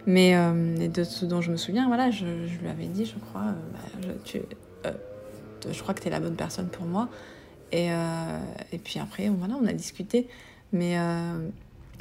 mais 0.07 0.37
euh, 0.37 0.89
de 0.89 1.05
ce 1.05 1.25
dont 1.25 1.41
je 1.41 1.51
me 1.51 1.57
souviens 1.57 1.87
voilà 1.87 2.11
je, 2.11 2.27
je 2.47 2.59
lui 2.59 2.69
avais 2.69 2.87
dit 2.87 3.07
je 3.07 3.19
crois 3.31 3.55
bah, 3.73 3.79
je, 4.03 4.31
tu, 4.31 4.41
je 5.71 5.83
crois 5.83 5.95
que 5.95 6.03
tu 6.03 6.09
es 6.09 6.11
la 6.11 6.21
bonne 6.21 6.37
personne 6.37 6.69
pour 6.69 6.85
moi 6.85 7.09
et 7.73 7.89
et 8.73 8.79
puis 8.79 9.01
après 9.01 9.31
voilà 9.31 9.57
on 9.61 9.67
a 9.67 9.73
discuté 9.73 10.29
mais 10.73 10.97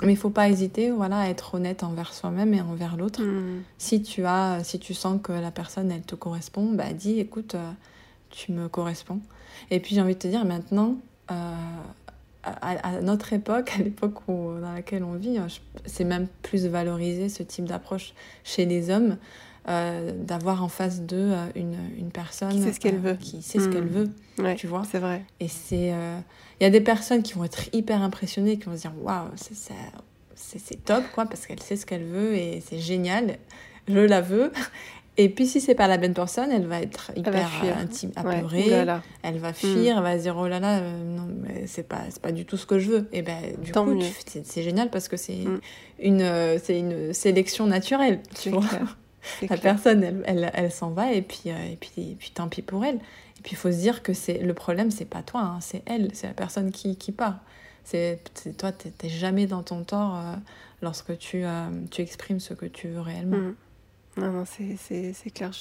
mais 0.01 0.13
il 0.13 0.17
faut 0.17 0.29
pas 0.29 0.49
hésiter 0.49 0.91
voilà, 0.91 1.19
à 1.19 1.29
être 1.29 1.55
honnête 1.55 1.83
envers 1.83 2.13
soi-même 2.13 2.53
et 2.53 2.61
envers 2.61 2.97
l'autre. 2.97 3.21
Hmm. 3.21 3.61
Si, 3.77 4.01
tu 4.01 4.25
as, 4.25 4.63
si 4.63 4.79
tu 4.79 4.93
sens 4.93 5.19
que 5.21 5.31
la 5.31 5.51
personne, 5.51 5.91
elle 5.91 6.01
te 6.01 6.15
correspond, 6.15 6.71
bah 6.73 6.93
dis, 6.93 7.19
écoute, 7.19 7.55
euh, 7.55 7.71
tu 8.29 8.51
me 8.51 8.67
corresponds. 8.67 9.19
Et 9.71 9.79
puis 9.79 9.95
j'ai 9.95 10.01
envie 10.01 10.15
de 10.15 10.19
te 10.19 10.27
dire, 10.27 10.45
maintenant, 10.45 10.95
euh, 11.31 11.55
à, 12.43 13.01
notre 13.01 13.33
époque, 13.33 13.71
à 13.79 13.83
l'époque 13.83 14.15
dans 14.27 14.73
laquelle 14.73 15.03
on 15.03 15.13
vit, 15.13 15.37
c'est 15.85 16.03
même 16.03 16.27
plus 16.41 16.65
valorisé 16.67 17.29
ce 17.29 17.43
type 17.43 17.65
d'approche 17.65 18.13
chez 18.43 18.65
les 18.65 18.89
hommes. 18.89 19.17
Euh, 19.69 20.11
d'avoir 20.17 20.61
en 20.61 20.67
face 20.67 21.03
d'eux 21.03 21.31
une, 21.55 21.77
une, 21.97 22.11
personne 22.11 22.49
qui 22.49 22.61
sait 22.61 22.73
ce 22.73 22.81
qu'elle 22.81 22.99
veut, 22.99 23.13
qui 23.13 23.41
sait 23.41 23.59
ce 23.59 23.69
qu'elle 23.69 23.85
hmm. 23.85 24.09
veut, 24.37 24.55
tu 24.57 24.67
vois. 24.67 24.83
C'est 24.91 24.99
vrai. 24.99 25.23
Et 25.39 25.47
c'est 25.47 25.93
il 26.59 26.63
y 26.63 26.67
a 26.67 26.69
des 26.69 26.81
personnes 26.81 27.23
qui 27.23 27.33
vont 27.33 27.43
être 27.43 27.69
hyper 27.73 28.01
impressionnées, 28.01 28.57
qui 28.57 28.65
vont 28.65 28.75
se 28.75 28.81
dire 28.81 28.93
waouh, 29.01 29.29
c'est 29.35 30.85
top, 30.85 31.03
quoi, 31.13 31.25
parce 31.25 31.45
qu'elle 31.45 31.61
sait 31.61 31.75
ce 31.75 31.85
qu'elle 31.85 32.03
veut 32.03 32.35
et 32.35 32.61
c'est 32.65 32.79
génial, 32.79 33.37
je 33.87 33.99
la 33.99 34.21
veux. 34.21 34.51
Et 35.15 35.29
puis 35.29 35.45
si 35.45 35.61
c'est 35.61 35.75
pas 35.75 35.87
la 35.87 35.97
bonne 35.97 36.15
personne, 36.15 36.51
elle 36.51 36.65
va 36.65 36.81
être 36.81 37.11
hyper 37.15 37.47
intime, 37.79 38.11
apeurée, 38.15 38.71
elle 39.21 39.37
va 39.37 39.53
fuir, 39.53 39.97
elle 39.97 40.03
va 40.03 40.17
se 40.17 40.23
dire 40.23 40.35
oh 40.37 40.47
là 40.47 40.59
là, 40.59 40.79
euh, 40.79 41.03
non 41.03 41.27
mais 41.41 41.67
c'est 41.67 41.87
pas 41.87 42.01
c'est 42.09 42.21
pas 42.21 42.31
du 42.31 42.45
tout 42.45 42.57
ce 42.57 42.65
que 42.65 42.79
je 42.79 42.89
veux. 42.89 43.09
Et 43.11 43.21
ben 43.21 43.37
du 43.59 43.71
coup 43.71 43.99
c'est 44.25 44.63
génial 44.63 44.89
parce 44.89 45.07
que 45.07 45.17
c'est 45.17 45.35
mm. 45.35 45.59
une 45.99 46.21
euh, 46.21 46.57
c'est 46.61 46.79
une 46.79 47.13
sélection 47.13 47.67
naturelle, 47.67 48.21
tu 48.41 48.49
vois. 48.49 48.63
La 49.49 49.57
personne 49.57 50.03
elle, 50.03 50.23
elle, 50.25 50.51
elle 50.53 50.71
s'en 50.71 50.89
va 50.89 51.13
et 51.13 51.21
puis 51.21 51.43
euh, 51.45 51.71
et 51.71 51.75
puis 51.75 51.91
et 51.97 52.15
puis 52.17 52.31
tant 52.33 52.47
pis 52.47 52.63
pour 52.63 52.83
elle. 52.83 52.99
Puis 53.43 53.53
il 53.53 53.57
faut 53.57 53.71
se 53.71 53.77
dire 53.77 54.03
que 54.03 54.13
c'est 54.13 54.37
le 54.37 54.53
problème, 54.53 54.89
c'est 54.89 55.05
pas 55.05 55.21
toi, 55.21 55.41
hein, 55.41 55.59
c'est 55.61 55.83
elle, 55.85 56.09
c'est 56.13 56.27
la 56.27 56.33
personne 56.33 56.71
qui, 56.71 56.95
qui 56.95 57.11
part. 57.11 57.39
C'est 57.83 58.19
toi, 58.57 58.71
tu 58.71 58.87
n'es 59.03 59.09
jamais 59.09 59.45
dans 59.45 59.61
ton 59.61 59.83
tort 59.83 60.15
euh, 60.15 60.35
lorsque 60.81 61.17
tu, 61.17 61.43
euh, 61.43 61.67
tu 61.91 62.01
exprimes 62.01 62.39
ce 62.39 62.53
que 62.53 62.65
tu 62.65 62.87
veux 62.87 63.01
réellement. 63.01 63.37
Mm. 63.37 63.55
Non, 64.17 64.31
non, 64.31 64.45
c'est 64.45 65.31
clair. 65.33 65.51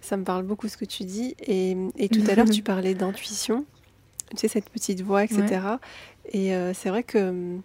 Ça 0.00 0.16
me 0.16 0.24
parle 0.24 0.44
beaucoup 0.44 0.68
ce 0.68 0.76
que 0.76 0.84
tu 0.84 1.04
dis. 1.04 1.34
Et, 1.40 1.76
et 1.96 2.08
tout 2.08 2.22
à 2.28 2.34
l'heure, 2.34 2.48
tu 2.48 2.62
parlais 2.62 2.94
d'intuition, 2.94 3.66
tu 4.30 4.38
sais, 4.38 4.48
cette 4.48 4.70
petite 4.70 5.02
voix, 5.02 5.24
etc. 5.24 5.60
Et 6.32 6.54
euh, 6.54 6.72
c'est 6.72 6.88
vrai 6.88 7.02
que, 7.02 7.58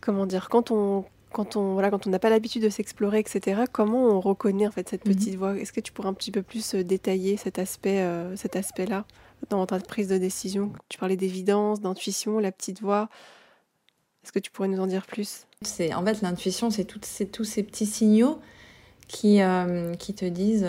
comment 0.00 0.26
dire, 0.26 0.48
quand 0.48 0.72
on, 0.72 1.04
quand 1.34 1.56
on 1.56 1.74
voilà, 1.74 1.90
quand 1.90 2.06
on 2.06 2.10
n'a 2.10 2.20
pas 2.20 2.30
l'habitude 2.30 2.62
de 2.62 2.68
s'explorer, 2.70 3.18
etc. 3.18 3.62
Comment 3.70 4.04
on 4.04 4.20
reconnaît 4.20 4.66
en 4.66 4.70
fait 4.70 4.88
cette 4.88 5.04
mhm. 5.04 5.14
petite 5.14 5.34
voix? 5.34 5.56
Est-ce 5.58 5.72
que 5.72 5.80
tu 5.80 5.92
pourrais 5.92 6.08
un 6.08 6.14
petit 6.14 6.30
peu 6.30 6.42
plus 6.42 6.74
euh, 6.74 6.84
détailler 6.84 7.36
cet 7.36 7.58
aspect, 7.58 8.00
euh, 8.00 8.34
cet 8.36 8.56
aspect-là 8.56 9.04
dans 9.50 9.66
ta 9.66 9.78
prise 9.80 10.08
de 10.08 10.16
décision? 10.16 10.72
Tu 10.88 10.96
parlais 10.96 11.16
d'évidence, 11.16 11.80
d'intuition, 11.80 12.38
la 12.38 12.52
petite 12.52 12.80
voix. 12.80 13.10
Est-ce 14.22 14.32
que 14.32 14.38
tu 14.38 14.50
pourrais 14.50 14.68
nous 14.68 14.80
en 14.80 14.86
dire 14.86 15.06
plus? 15.06 15.46
C'est 15.62 15.92
en 15.92 16.04
fait 16.04 16.22
l'intuition, 16.22 16.70
c'est 16.70 16.84
tous 16.84 17.44
ces 17.44 17.62
petits 17.62 17.86
signaux 17.86 18.38
qui, 19.08 19.42
euh, 19.42 19.92
qui 19.94 20.14
te 20.14 20.24
disent 20.24 20.66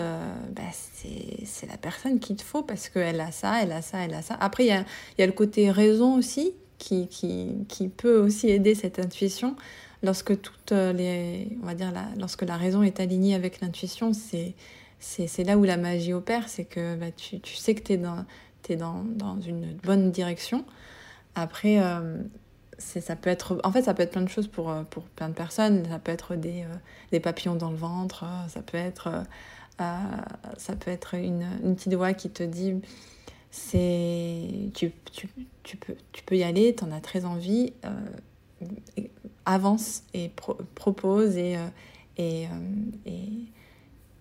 bah, 0.50 0.62
c'est 0.72 1.66
la 1.66 1.78
personne 1.78 2.18
qu'il 2.18 2.36
te 2.36 2.42
faut 2.42 2.62
parce 2.62 2.88
qu'elle 2.90 3.20
a 3.20 3.30
ça, 3.30 3.62
elle 3.62 3.72
a 3.72 3.82
ça, 3.82 3.98
elle 4.04 4.14
a 4.14 4.20
ça. 4.20 4.36
Après, 4.40 4.64
il 4.64 4.68
y 4.68 4.72
a, 4.72 4.84
y 5.18 5.22
a, 5.22 5.26
le 5.26 5.32
côté 5.32 5.70
raison 5.70 6.16
aussi 6.16 6.52
qui, 6.78 7.06
qui, 7.08 7.64
qui, 7.68 7.88
peut 7.88 8.18
aussi 8.18 8.50
aider 8.50 8.74
cette 8.74 8.98
intuition 8.98 9.56
lorsque 10.06 10.40
toutes 10.40 10.72
les, 10.72 11.58
on 11.62 11.66
va 11.66 11.74
dire, 11.74 11.92
la, 11.92 12.06
lorsque 12.18 12.42
la 12.42 12.56
raison 12.56 12.82
est 12.82 13.00
alignée 13.00 13.34
avec 13.34 13.60
l'intuition, 13.60 14.12
c'est 14.14 14.54
c'est 14.98 15.44
là 15.44 15.58
où 15.58 15.64
la 15.64 15.76
magie 15.76 16.14
opère, 16.14 16.48
c'est 16.48 16.64
que 16.64 16.96
bah, 16.96 17.10
tu, 17.14 17.38
tu, 17.40 17.54
sais 17.54 17.74
que 17.74 17.82
tu 17.82 17.92
es, 17.92 17.96
dans, 17.98 18.24
dans, 18.70 19.04
dans, 19.04 19.40
une 19.40 19.74
bonne 19.74 20.10
direction. 20.10 20.64
Après, 21.34 21.82
euh, 21.82 22.18
ça 22.78 23.14
peut 23.14 23.30
être, 23.30 23.60
en 23.62 23.70
fait, 23.70 23.82
ça 23.82 23.94
peut 23.94 24.02
être 24.02 24.12
plein 24.12 24.22
de 24.22 24.28
choses 24.28 24.48
pour, 24.48 24.72
pour 24.90 25.04
plein 25.04 25.28
de 25.28 25.34
personnes. 25.34 25.84
Ça 25.88 25.98
peut 25.98 26.12
être 26.12 26.34
des, 26.34 26.62
euh, 26.62 26.76
des 27.12 27.20
papillons 27.20 27.56
dans 27.56 27.70
le 27.70 27.76
ventre, 27.76 28.24
ça 28.48 28.62
peut 28.62 28.78
être, 28.78 29.08
euh, 29.80 30.00
ça 30.56 30.76
peut 30.76 30.90
être 30.90 31.14
une, 31.14 31.46
une, 31.62 31.76
petite 31.76 31.94
voix 31.94 32.14
qui 32.14 32.30
te 32.30 32.42
dit 32.42 32.74
c'est 33.50 34.48
tu, 34.74 34.92
tu, 35.12 35.28
tu, 35.62 35.76
peux, 35.76 35.94
tu 36.12 36.24
peux 36.24 36.36
y 36.36 36.42
aller, 36.42 36.74
tu 36.74 36.84
en 36.84 36.90
as 36.90 37.00
très 37.00 37.26
envie 37.26 37.74
avance 39.46 40.02
et 40.12 40.30
propose 40.74 41.36
et, 41.36 41.56
euh, 41.56 41.66
et, 42.18 42.46
euh, 42.46 42.48
et, 43.06 43.20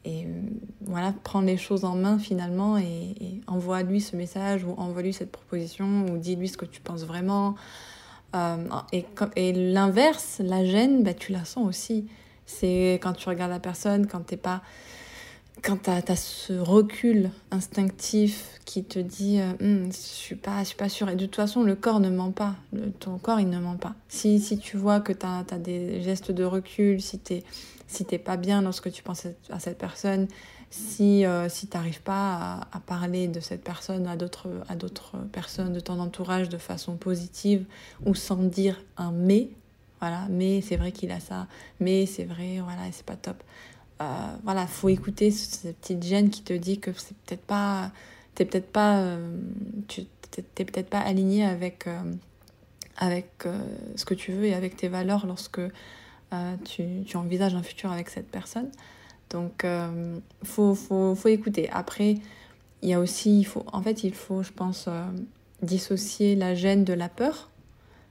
et, 0.06 0.26
euh, 0.26 0.42
voilà, 0.82 1.14
prendre 1.24 1.48
les 1.48 1.58
choses 1.58 1.84
en 1.84 1.96
main 1.96 2.20
finalement 2.20 2.78
et, 2.78 3.42
envoie-lui 3.48 4.02
ce 4.02 4.16
message 4.16 4.64
ou 4.64 4.74
envoie-lui 4.78 5.14
cette 5.14 5.32
proposition 5.32 6.06
ou 6.06 6.18
dis-lui 6.18 6.48
ce 6.48 6.58
que 6.58 6.66
tu 6.66 6.80
penses 6.80 7.04
vraiment. 7.04 7.56
et 8.92 9.06
et 9.36 9.54
l'inverse, 9.54 10.42
la 10.44 10.64
gêne, 10.66 11.04
bah, 11.04 11.14
tu 11.14 11.32
la 11.32 11.46
sens 11.46 11.68
aussi. 11.68 12.08
C'est 12.46 13.00
quand 13.02 13.14
tu 13.14 13.28
regardes 13.28 13.52
la 13.52 13.60
personne, 13.60 14.08
quand 14.08 14.22
t'es 14.22 14.38
pas 14.38 14.62
quand 15.62 15.84
tu 15.84 15.89
as, 15.89 16.15
ce 16.15 16.54
recul 16.54 17.30
instinctif 17.52 18.60
qui 18.66 18.84
te 18.84 18.99
dit 18.99 19.39
euh, 19.39 19.53
hum, 19.62 19.91
je 19.91 19.97
suis 19.97 20.36
pas 20.36 20.60
je 20.60 20.68
suis 20.70 20.76
pas 20.76 20.89
sûre. 20.89 21.10
Et 21.10 21.16
de 21.16 21.26
toute 21.26 21.36
façon 21.36 21.64
le 21.64 21.76
corps 21.76 21.99
ne 21.99 22.10
ment 22.10 22.32
pas. 22.32 22.56
Ton 22.99 23.18
corps 23.18 23.39
il 23.39 23.49
ne 23.49 23.60
ment 23.60 23.78
pas. 23.78 23.95
Si, 24.08 24.39
si 24.39 24.58
tu 24.58 24.78
vois 24.78 24.99
que 24.99 25.14
tu 25.14 25.26
as, 25.26 25.43
des 25.60 26.01
gestes 26.01 26.32
de 26.32 26.43
recul 26.43 27.01
si 27.01 27.20
tu 27.20 27.41
si 27.88 28.03
t'es 28.03 28.18
pas 28.18 28.36
bien 28.38 28.62
lorsque 28.62 28.91
tu 28.91 29.03
penses 29.03 29.28
à 29.49 29.60
cette 29.60 29.78
personne 29.78 30.28
si, 30.70 31.26
euh, 31.26 31.47
si 31.49 31.68
tu 31.68 31.78
n'arrives 31.78 32.01
pas 32.01 32.68
à, 32.72 32.80
parler 32.80 33.28
de 33.28 33.39
cette 33.39 33.64
personne 33.64 34.08
à 34.08 34.16
d'autres 34.18 35.18
personnes 35.32 35.72
de 35.72 35.80
ton 35.80 35.99
entourage 35.99 36.49
de 36.49 36.58
façon 36.58 36.97
positive 36.97 37.66
ou 38.06 38.16
sans 38.16 38.38
dire 38.38 38.82
un 38.97 39.12
mais, 39.12 39.49
voilà, 40.01 40.28
mais 40.30 40.62
c'est 40.62 40.76
vrai 40.76 40.91
qu'il 40.91 41.12
a 41.12 41.20
ça, 41.20 41.47
mais 41.80 42.06
c'est 42.06 42.26
vrai, 42.26 42.60
voilà, 42.62 42.82
c'est 42.91 43.06
pas 43.06 43.16
top. 43.16 43.41
Euh, 44.02 44.36
voilà, 44.43 44.68
faut 44.68 44.89
écouter 44.89 45.32
cette 45.32 45.78
petite 45.78 46.04
gêne 46.04 46.30
qui 46.30 46.41
te 46.41 46.54
dit 46.54 46.80
que 46.80 46.91
c'est 46.93 47.16
peut-être 47.16 47.46
pas, 47.46 47.91
t'es 48.36 48.43
peut-être 48.46 48.72
pas, 48.72 49.00
euh, 49.00 49.39
tu 49.88 50.04
t'es 50.32 50.66
peut-être 50.66 50.89
pas 50.89 51.00
aligné 51.00 51.46
avec, 51.46 51.88
euh, 51.88 52.02
avec 52.98 53.46
ce 53.96 54.04
que 54.04 54.14
tu 54.14 54.34
veux 54.34 54.46
et 54.46 54.54
avec 54.54 54.76
tes 54.76 54.89
valeurs 54.89 55.26
lorsque 55.26 55.62
tu, 56.66 56.84
tu, 57.06 57.16
envisages 57.16 57.56
un 57.56 57.64
futur 57.64 57.93
avec 57.93 58.10
cette 58.10 58.30
personne. 58.30 58.70
Donc, 59.30 59.66
faut, 60.43 60.76
faut, 60.76 61.16
faut, 61.16 61.30
écouter. 61.30 61.70
Après, 61.72 62.16
il 62.82 62.89
y 62.89 62.93
a 62.93 63.00
aussi, 63.00 63.39
il 63.39 63.46
faut, 63.46 63.64
en 63.72 63.82
fait, 63.82 64.04
il 64.04 64.14
faut, 64.14 64.43
je 64.43 64.52
pense, 64.52 64.89
dissocier 65.62 66.36
la 66.36 66.54
gêne 66.54 66.84
de 66.84 66.91
la 66.91 67.08
peur. 67.08 67.50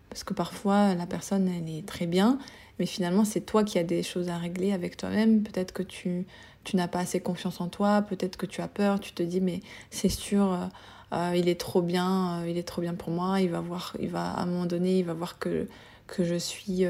Parce 0.08 0.24
que 0.24 0.32
parfois, 0.32 0.94
la 0.94 1.06
personne, 1.06 1.48
elle 1.48 1.68
est 1.68 1.86
très 1.86 2.06
bien, 2.06 2.38
mais 2.78 2.86
finalement, 2.86 3.24
c'est 3.24 3.40
toi 3.42 3.64
qui 3.64 3.78
as 3.78 3.84
des 3.84 4.02
choses 4.02 4.28
à 4.28 4.38
régler 4.38 4.72
avec 4.72 4.96
toi-même. 4.96 5.42
Peut-être 5.42 5.72
que 5.72 5.82
tu, 5.82 6.26
tu 6.64 6.76
n'as 6.76 6.88
pas 6.88 7.00
assez 7.00 7.20
confiance 7.20 7.60
en 7.60 7.68
toi, 7.68 8.02
peut-être 8.02 8.36
que 8.36 8.46
tu 8.46 8.60
as 8.60 8.68
peur, 8.68 8.98
tu 9.00 9.12
te 9.12 9.22
dis, 9.22 9.40
mais 9.40 9.60
c'est 9.90 10.08
sûr, 10.08 10.52
euh, 10.52 10.66
euh, 11.12 11.36
il 11.36 11.48
est 11.48 11.60
trop 11.60 11.82
bien, 11.82 12.40
euh, 12.42 12.48
il 12.48 12.58
est 12.58 12.64
trop 12.64 12.82
bien 12.82 12.94
pour 12.94 13.10
moi, 13.10 13.40
il 13.40 13.50
va 13.50 13.60
voir, 13.60 13.96
il 14.00 14.08
va, 14.08 14.30
à 14.30 14.42
un 14.42 14.46
moment 14.46 14.66
donné, 14.66 14.98
il 14.98 15.04
va 15.04 15.14
voir 15.14 15.38
que, 15.38 15.68
que 16.06 16.24
je 16.24 16.34
suis, 16.34 16.84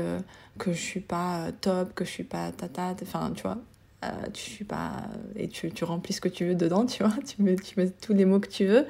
que 0.59 0.73
je 0.73 0.81
suis 0.81 1.01
pas 1.01 1.53
top, 1.61 1.95
que 1.95 2.05
je 2.05 2.11
suis 2.11 2.25
pas 2.25 2.51
tata, 2.53 2.95
enfin, 3.03 3.33
tu 3.35 3.43
vois. 3.43 3.59
tu 4.33 4.51
suis 4.51 4.65
pas 4.65 5.05
et 5.37 5.49
tu, 5.49 5.71
tu 5.71 5.85
remplis 5.85 6.15
ce 6.15 6.21
que 6.21 6.29
tu 6.29 6.47
veux 6.47 6.55
dedans 6.55 6.87
tu 6.87 7.03
vois. 7.03 7.15
Tu 7.27 7.43
mets, 7.43 7.57
tu 7.57 7.79
mets 7.79 7.91
tous 7.91 8.13
les 8.15 8.25
mots 8.25 8.41
que 8.41 8.49
tu 8.49 8.67
veux 8.67 8.87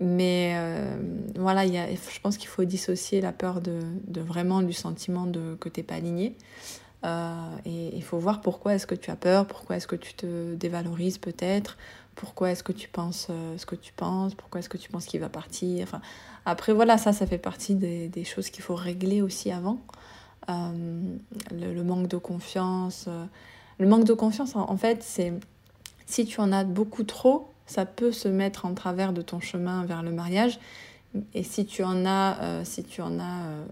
mais 0.00 0.54
euh, 0.56 0.96
voilà, 1.36 1.66
y 1.66 1.76
a, 1.76 1.86
je 1.90 2.20
pense 2.20 2.38
qu'il 2.38 2.48
faut 2.48 2.64
dissocier 2.64 3.20
la 3.20 3.32
peur 3.32 3.60
de, 3.60 3.82
vraiment 4.20 4.62
du 4.62 4.72
sentiment 4.72 5.26
de, 5.26 5.56
que 5.60 5.68
tu 5.68 5.80
n'es 5.80 5.84
pas 5.84 5.96
aligné. 5.96 6.36
Euh, 7.04 7.56
et 7.66 7.94
il 7.94 8.02
faut 8.02 8.18
voir 8.18 8.40
pourquoi 8.40 8.74
est-ce 8.74 8.86
que 8.86 8.94
tu 8.94 9.10
as 9.10 9.16
peur, 9.16 9.46
pourquoi 9.46 9.76
est-ce 9.76 9.86
que 9.86 9.96
tu 9.96 10.14
te 10.14 10.54
dévalorises 10.54 11.18
peut-être, 11.18 11.76
pourquoi 12.14 12.50
est-ce 12.50 12.62
que 12.62 12.72
tu 12.72 12.88
penses 12.88 13.28
euh, 13.30 13.56
ce 13.58 13.66
que 13.66 13.74
tu 13.74 13.92
penses, 13.92 14.34
pourquoi 14.34 14.60
est-ce 14.60 14.68
que 14.70 14.78
tu 14.78 14.90
penses 14.90 15.04
qu'il 15.04 15.20
va 15.20 15.28
partir. 15.28 15.82
Enfin, 15.82 16.00
après, 16.46 16.72
voilà, 16.72 16.96
ça, 16.96 17.12
ça 17.12 17.26
fait 17.26 17.38
partie 17.38 17.74
des, 17.74 18.24
choses 18.24 18.48
qu'il 18.48 18.62
faut 18.62 18.74
régler 18.74 19.20
aussi 19.20 19.52
avant. 19.52 19.78
Le, 20.48 21.82
manque 21.82 22.08
de 22.08 22.16
confiance. 22.16 23.06
le 23.78 23.86
manque 23.86 24.04
de 24.04 24.14
confiance, 24.14 24.56
en 24.56 24.76
fait, 24.76 25.02
c'est 25.02 25.32
si 26.06 26.24
tu 26.26 26.40
en 26.40 26.50
as 26.50 26.64
beaucoup 26.64 27.04
trop, 27.04 27.50
ça 27.70 27.86
peut 27.86 28.10
se 28.10 28.26
mettre 28.26 28.66
en 28.66 28.74
travers 28.74 29.12
de 29.12 29.22
ton 29.22 29.38
chemin 29.38 29.84
vers 29.84 30.02
le 30.02 30.10
mariage. 30.10 30.58
Et 31.34 31.44
si 31.44 31.66
tu 31.66 31.84
en 31.84 32.04
as, 32.04 32.42
euh, 32.42 32.64
si 32.64 32.82
tu 32.82 33.00
en 33.00 33.20
as, 33.20 33.44
euh, 33.46 33.64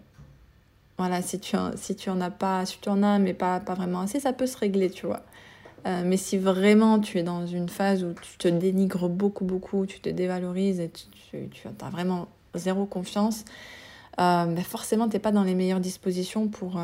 voilà, 0.99 1.21
si 1.21 1.41
tu, 1.41 1.57
en, 1.57 1.73
si 1.77 1.97
tu 1.97 2.09
en 2.09 2.21
as 2.21 2.31
pas, 2.31 2.65
si 2.65 2.79
tu 2.81 2.89
en 2.89 3.03
as 3.03 3.19
mais 3.19 3.35
pas, 3.35 3.59
pas 3.59 3.75
vraiment 3.75 4.03
assez, 4.03 4.21
ça 4.21 4.33
peut 4.33 4.47
se 4.47 4.57
régler, 4.57 4.89
tu 4.89 5.07
vois. 5.07 5.23
Euh, 5.87 6.05
mais 6.07 6.17
si 6.17 6.39
vraiment 6.39 7.01
tu 7.01 7.19
es 7.19 7.25
dans 7.25 7.45
une 7.45 7.69
phase 7.69 8.05
où 8.05 8.13
tu 8.15 8.39
te 8.39 8.47
dénigres 8.47 9.09
beaucoup, 9.09 9.45
beaucoup, 9.45 9.85
tu 9.85 9.99
te 9.99 10.09
dévalorises 10.09 10.79
et 10.79 10.91
tu, 10.91 11.49
as 11.67 11.91
vraiment 11.91 12.29
zéro 12.55 12.87
confiance, 12.87 13.45
ben 14.17 14.57
forcément, 14.63 15.09
tu 15.09 15.17
n'es 15.17 15.21
pas 15.21 15.33
dans 15.33 15.45
les 15.45 15.57
meilleures 15.57 15.81
dispositions 15.81 16.47
pour, 16.47 16.81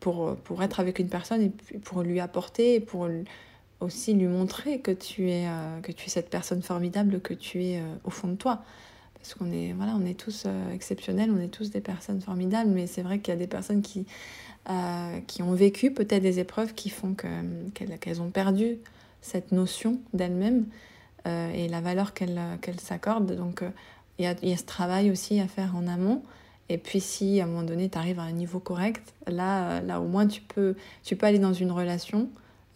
pour, 0.00 0.36
pour 0.36 0.62
être 0.62 0.80
avec 0.80 0.98
une 0.98 1.08
personne 1.08 1.40
et 1.40 1.78
pour 1.78 2.02
lui 2.02 2.20
apporter, 2.20 2.80
pour 2.80 3.08
aussi 3.82 4.14
lui 4.14 4.26
montrer 4.26 4.80
que 4.80 4.90
tu 4.90 5.30
es, 5.30 5.46
euh, 5.46 5.80
que 5.80 5.92
tu 5.92 6.06
es 6.06 6.08
cette 6.08 6.30
personne 6.30 6.62
formidable 6.62 7.20
que 7.20 7.34
tu 7.34 7.64
es 7.64 7.78
euh, 7.78 7.94
au 8.04 8.10
fond 8.10 8.28
de 8.28 8.36
toi. 8.36 8.62
Parce 9.14 9.34
qu'on 9.34 9.52
est, 9.52 9.72
voilà, 9.72 9.94
on 9.96 10.04
est 10.04 10.18
tous 10.18 10.44
euh, 10.46 10.72
exceptionnels, 10.72 11.30
on 11.30 11.40
est 11.40 11.48
tous 11.48 11.70
des 11.70 11.80
personnes 11.80 12.20
formidables, 12.20 12.70
mais 12.70 12.86
c'est 12.86 13.02
vrai 13.02 13.20
qu'il 13.20 13.32
y 13.32 13.36
a 13.36 13.38
des 13.38 13.46
personnes 13.46 13.82
qui, 13.82 14.06
qui 15.26 15.42
ont 15.42 15.54
vécu 15.54 15.92
peut-être 15.92 16.22
des 16.22 16.38
épreuves 16.38 16.72
qui 16.72 16.88
font 16.88 17.14
qu'elles 17.14 18.22
ont 18.22 18.30
perdu 18.30 18.78
cette 19.20 19.50
notion 19.50 19.98
d'elles-mêmes 20.12 20.66
et 21.26 21.66
la 21.68 21.80
valeur 21.80 22.14
qu'elles 22.14 22.38
s'accordent. 22.78 23.34
Donc 23.34 23.64
il 24.18 24.24
y, 24.24 24.48
y, 24.48 24.52
a, 24.52 24.56
ce 24.56 24.64
travail 24.64 25.10
aussi 25.10 25.40
à 25.40 25.48
faire 25.48 25.74
en 25.74 25.88
amont. 25.88 26.22
Et 26.68 26.78
puis 26.78 27.00
si 27.00 27.40
à 27.40 27.44
un 27.44 27.46
moment 27.48 27.64
donné 27.64 27.88
tu 27.88 27.98
arrives 27.98 28.20
à 28.20 28.22
un 28.22 28.30
niveau 28.30 28.60
correct, 28.60 29.14
là, 29.26 29.80
là 29.80 30.00
au 30.00 30.06
moins 30.06 30.28
tu 30.28 30.42
peux, 30.42 30.76
tu 31.02 31.16
peux 31.16 31.26
aller 31.26 31.40
dans 31.40 31.54
une 31.54 31.72
relation 31.72 32.28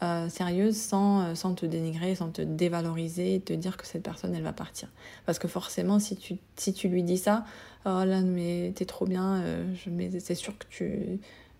euh, 0.02 0.28
sérieuse 0.28 0.76
sans, 0.76 1.22
euh, 1.22 1.34
sans 1.34 1.54
te 1.54 1.64
dénigrer, 1.64 2.14
sans 2.14 2.30
te 2.30 2.42
dévaloriser 2.42 3.40
te 3.40 3.54
dire 3.54 3.78
que 3.78 3.86
cette 3.86 4.02
personne 4.02 4.34
elle 4.34 4.42
va 4.42 4.52
partir. 4.52 4.88
Parce 5.24 5.38
que 5.38 5.48
forcément, 5.48 5.98
si 5.98 6.16
tu, 6.16 6.36
si 6.56 6.74
tu 6.74 6.88
lui 6.88 7.02
dis 7.02 7.16
ça, 7.16 7.44
oh 7.86 8.04
là, 8.04 8.20
mais 8.20 8.72
t'es 8.74 8.84
trop 8.84 9.06
bien, 9.06 9.36
euh, 9.36 9.74
c'est 10.20 10.34
sûr 10.34 10.56
que 10.58 10.66
tu. 10.68 11.18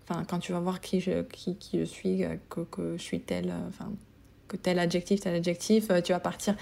Enfin, 0.09 0.25
quand 0.25 0.39
tu 0.39 0.53
vas 0.53 0.61
voir 0.61 0.81
qui 0.81 1.01
je, 1.01 1.23
qui, 1.23 1.57
qui 1.57 1.81
je 1.81 1.85
suis, 1.85 2.25
que, 2.51 2.61
que 2.61 2.97
je 2.97 3.03
suis 3.03 3.21
telle. 3.21 3.53
Enfin, 3.69 3.91
que 4.49 4.57
tel 4.57 4.79
adjectif, 4.79 5.21
tel 5.21 5.35
adjectif, 5.35 5.91
euh, 5.91 6.01
tu 6.01 6.13
vas 6.13 6.21
partir. 6.21 6.55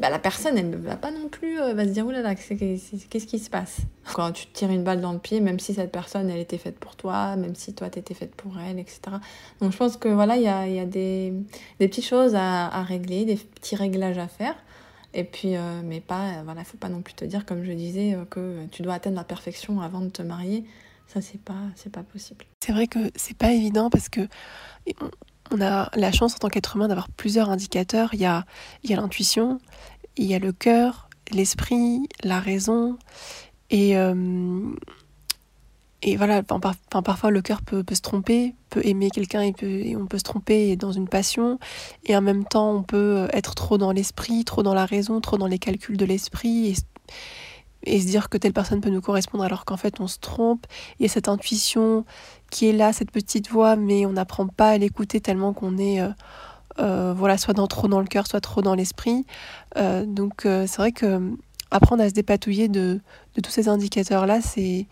Bah, 0.00 0.10
la 0.10 0.18
personne, 0.18 0.56
elle 0.58 0.70
ne 0.70 0.76
va 0.76 0.96
pas 0.96 1.10
non 1.10 1.28
plus, 1.28 1.60
euh, 1.60 1.74
va 1.74 1.84
se 1.84 1.90
dire, 1.90 2.06
oulala, 2.06 2.34
qu'est-ce 2.34 3.26
qui 3.26 3.38
se 3.38 3.50
passe? 3.50 3.78
Quand 4.14 4.32
tu 4.32 4.46
te 4.46 4.58
tires 4.58 4.70
une 4.70 4.84
balle 4.84 5.00
dans 5.00 5.12
le 5.12 5.18
pied, 5.18 5.40
même 5.40 5.58
si 5.58 5.74
cette 5.74 5.92
personne, 5.92 6.30
elle 6.30 6.40
était 6.40 6.58
faite 6.58 6.78
pour 6.78 6.96
toi, 6.96 7.36
même 7.36 7.54
si 7.54 7.74
toi, 7.74 7.90
tu 7.90 7.98
étais 7.98 8.14
faite 8.14 8.34
pour 8.34 8.58
elle, 8.58 8.78
etc. 8.78 9.00
Donc 9.60 9.72
je 9.72 9.76
pense 9.76 9.96
que 9.96 10.08
voilà, 10.08 10.36
il 10.36 10.42
y 10.42 10.48
a, 10.48 10.66
y 10.68 10.80
a 10.80 10.86
des, 10.86 11.32
des, 11.78 11.88
petites 11.88 12.06
choses 12.06 12.34
à, 12.34 12.82
régler, 12.82 13.24
des 13.24 13.36
petits 13.36 13.76
réglages 13.76 14.18
à 14.18 14.28
faire. 14.28 14.54
Et 15.14 15.24
puis, 15.24 15.56
euh, 15.56 15.80
mais 15.84 16.00
pas, 16.00 16.42
voilà, 16.44 16.64
faut 16.64 16.76
pas 16.76 16.90
non 16.90 17.00
plus 17.00 17.14
te 17.14 17.24
dire, 17.24 17.46
comme 17.46 17.64
je 17.64 17.72
disais, 17.72 18.16
que 18.30 18.66
tu 18.70 18.82
dois 18.82 18.94
atteindre 18.94 19.16
la 19.16 19.24
perfection 19.24 19.80
avant 19.80 20.00
de 20.00 20.10
te 20.10 20.22
marier. 20.22 20.64
Ça, 21.08 21.22
c'est 21.22 21.40
pas, 21.40 21.54
pas 21.90 22.02
possible. 22.02 22.44
C'est 22.62 22.72
vrai 22.72 22.86
que 22.86 22.98
c'est 23.16 23.36
pas 23.36 23.52
évident 23.52 23.88
parce 23.88 24.10
que 24.10 24.28
on 25.50 25.60
a 25.60 25.90
la 25.94 26.12
chance 26.12 26.34
en 26.34 26.38
tant 26.38 26.48
qu'être 26.48 26.76
humain 26.76 26.88
d'avoir 26.88 27.08
plusieurs 27.08 27.50
indicateurs. 27.50 28.10
Il 28.12 28.20
y 28.20 28.26
a, 28.26 28.44
il 28.82 28.90
y 28.90 28.94
a 28.94 28.96
l'intuition, 28.96 29.60
il 30.16 30.26
y 30.26 30.34
a 30.34 30.38
le 30.38 30.52
cœur, 30.52 31.08
l'esprit, 31.30 32.08
la 32.22 32.40
raison. 32.40 32.98
Et, 33.70 33.96
euh, 33.96 34.70
et 36.02 36.16
voilà, 36.16 36.42
enfin, 36.48 37.02
parfois 37.02 37.30
le 37.30 37.42
cœur 37.42 37.62
peut, 37.62 37.84
se 37.92 38.00
tromper, 38.00 38.54
peut 38.70 38.82
aimer 38.84 39.10
quelqu'un 39.10 39.42
et, 39.42 39.96
on 39.96 40.06
peut 40.06 40.18
se 40.18 40.24
tromper 40.24 40.76
dans 40.76 40.92
une 40.92 41.08
passion. 41.08 41.58
Et 42.04 42.16
en 42.16 42.20
même 42.20 42.44
temps, 42.44 42.72
on 42.72 42.82
peut 42.82 43.28
être 43.32 43.54
trop 43.54 43.78
dans 43.78 43.90
l'esprit, 43.90 44.44
trop 44.44 44.62
dans 44.62 44.74
la 44.74 44.86
raison, 44.86 45.20
trop 45.20 45.38
dans 45.38 45.48
les 45.48 45.58
calculs 45.58 45.96
de 45.96 46.04
l'esprit. 46.04 46.76
Et 47.88 48.00
se 48.00 48.06
dire 48.06 48.28
que 48.28 48.38
telle 48.38 48.52
personne 48.52 48.80
peut 48.80 48.90
nous 48.90 49.00
correspondre 49.00 49.44
alors 49.44 49.64
qu'en 49.64 49.76
fait 49.76 50.00
on 50.00 50.06
se 50.06 50.18
trompe. 50.18 50.66
Il 50.98 51.02
y 51.02 51.06
a 51.06 51.08
cette 51.08 51.28
intuition 51.28 52.04
qui 52.50 52.68
est 52.68 52.72
là, 52.72 52.92
cette 52.92 53.10
petite 53.10 53.50
voix, 53.50 53.76
mais 53.76 54.06
on 54.06 54.12
n'apprend 54.12 54.46
pas 54.46 54.70
à 54.70 54.78
l'écouter 54.78 55.20
tellement 55.20 55.52
qu'on 55.52 55.78
est 55.78 56.00
euh, 56.00 56.08
euh, 56.78 57.12
voilà, 57.16 57.38
soit 57.38 57.54
dans, 57.54 57.66
trop 57.66 57.88
dans 57.88 58.00
le 58.00 58.06
cœur, 58.06 58.26
soit 58.26 58.40
trop 58.40 58.62
dans 58.62 58.74
l'esprit. 58.74 59.26
Euh, 59.76 60.04
donc 60.06 60.42
c'est 60.42 60.76
vrai 60.76 60.92
que 60.92 61.32
apprendre 61.70 62.02
à 62.02 62.08
se 62.08 62.14
dépatouiller 62.14 62.68
de, 62.68 63.00
de 63.34 63.40
tous 63.40 63.50
ces 63.50 63.68
indicateurs-là, 63.68 64.40
c'est, 64.40 64.86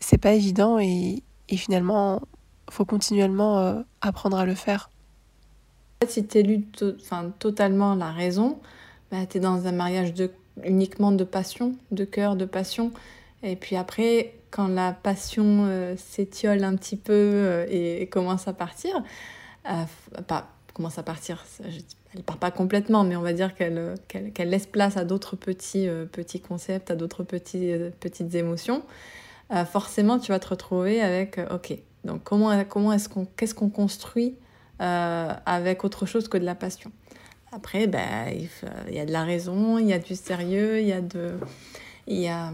c'est 0.00 0.18
pas 0.18 0.32
évident 0.32 0.78
et, 0.78 1.22
et 1.48 1.56
finalement, 1.56 2.20
faut 2.70 2.84
continuellement 2.84 3.82
apprendre 4.02 4.36
à 4.36 4.44
le 4.44 4.54
faire. 4.54 4.90
Si 6.06 6.26
tu 6.26 6.38
éludes 6.38 6.66
totalement 7.38 7.94
la 7.94 8.12
raison, 8.12 8.58
bah, 9.10 9.24
tu 9.26 9.38
es 9.38 9.40
dans 9.40 9.66
un 9.66 9.72
mariage 9.72 10.12
de 10.12 10.30
uniquement 10.64 11.12
de 11.12 11.24
passion, 11.24 11.74
de 11.90 12.04
cœur, 12.04 12.36
de 12.36 12.44
passion. 12.44 12.92
Et 13.42 13.56
puis 13.56 13.76
après, 13.76 14.34
quand 14.50 14.68
la 14.68 14.92
passion 14.92 15.66
euh, 15.66 15.94
s'étiole 15.96 16.64
un 16.64 16.76
petit 16.76 16.96
peu 16.96 17.12
euh, 17.12 17.66
et, 17.68 18.06
commence 18.06 18.48
à 18.48 18.52
partir, 18.52 19.02
euh, 19.68 20.22
pas 20.26 20.50
commence 20.74 20.98
à 20.98 21.02
partir, 21.02 21.44
elle 22.14 22.22
part 22.22 22.36
pas 22.36 22.52
complètement, 22.52 23.02
mais 23.02 23.16
on 23.16 23.20
va 23.20 23.32
dire 23.32 23.56
qu'elle 23.56 23.96
qu'elle 24.06 24.48
laisse 24.48 24.66
place 24.66 24.96
à 24.96 25.04
d'autres 25.04 25.34
petits, 25.34 25.88
petits 26.12 26.40
concepts, 26.40 26.92
à 26.92 26.94
d'autres 26.94 27.24
petites 27.24 28.34
émotions. 28.36 28.84
forcément, 29.66 30.20
tu 30.20 30.30
vas 30.30 30.38
te 30.38 30.46
retrouver 30.46 31.00
avec, 31.00 31.40
ok, 31.50 31.76
donc 32.04 32.22
comment, 32.22 32.64
comment 32.64 32.92
est-ce 32.92 33.08
qu'on, 33.08 33.24
qu'est-ce 33.24 33.56
qu'on 33.56 33.70
construit 33.70 34.36
avec 34.78 35.82
autre 35.82 36.06
chose 36.06 36.28
que 36.28 36.38
de 36.38 36.44
la 36.44 36.54
passion? 36.54 36.92
Après, 37.52 37.86
ben, 37.86 38.32
il, 38.88 38.94
y 38.94 38.98
a 38.98 39.06
de 39.06 39.12
la 39.12 39.24
raison, 39.24 39.78
il 39.78 39.86
y 39.86 39.92
a 39.92 39.98
du 39.98 40.14
sérieux, 40.14 40.80
il 40.80 40.86
y 40.86 40.92
a, 40.92 41.00
de, 41.00 41.32
il 42.06 42.18
y 42.18 42.28
a, 42.28 42.52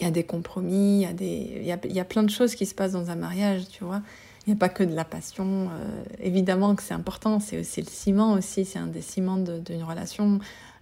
il 0.00 0.04
y 0.04 0.06
a 0.06 0.10
des 0.10 0.24
compromis, 0.24 0.98
il 0.98 1.02
y 1.02 1.06
a, 1.06 1.12
des, 1.12 1.52
il, 1.56 1.64
y 1.64 1.72
a, 1.72 1.78
il 1.84 1.92
y 1.92 2.00
a 2.00 2.04
plein 2.04 2.22
de 2.22 2.30
choses 2.30 2.54
qui 2.54 2.66
se 2.66 2.74
passent 2.74 2.92
dans 2.92 3.10
un 3.10 3.16
mariage, 3.16 3.68
tu 3.68 3.84
vois. 3.84 4.02
Il 4.46 4.50
n'y 4.50 4.56
a 4.56 4.58
pas 4.58 4.68
que 4.68 4.84
de 4.84 4.94
la 4.94 5.04
passion. 5.04 5.68
Euh, 5.70 6.04
évidemment 6.20 6.74
que 6.74 6.82
c'est 6.82 6.94
important, 6.94 7.40
c'est 7.40 7.58
aussi 7.58 7.80
le 7.80 7.88
ciment 7.88 8.34
aussi, 8.34 8.64
c'est 8.64 8.78
un 8.78 8.86
des 8.86 9.00
ciments 9.00 9.38
d'une 9.38 9.82
relation. 9.82 10.38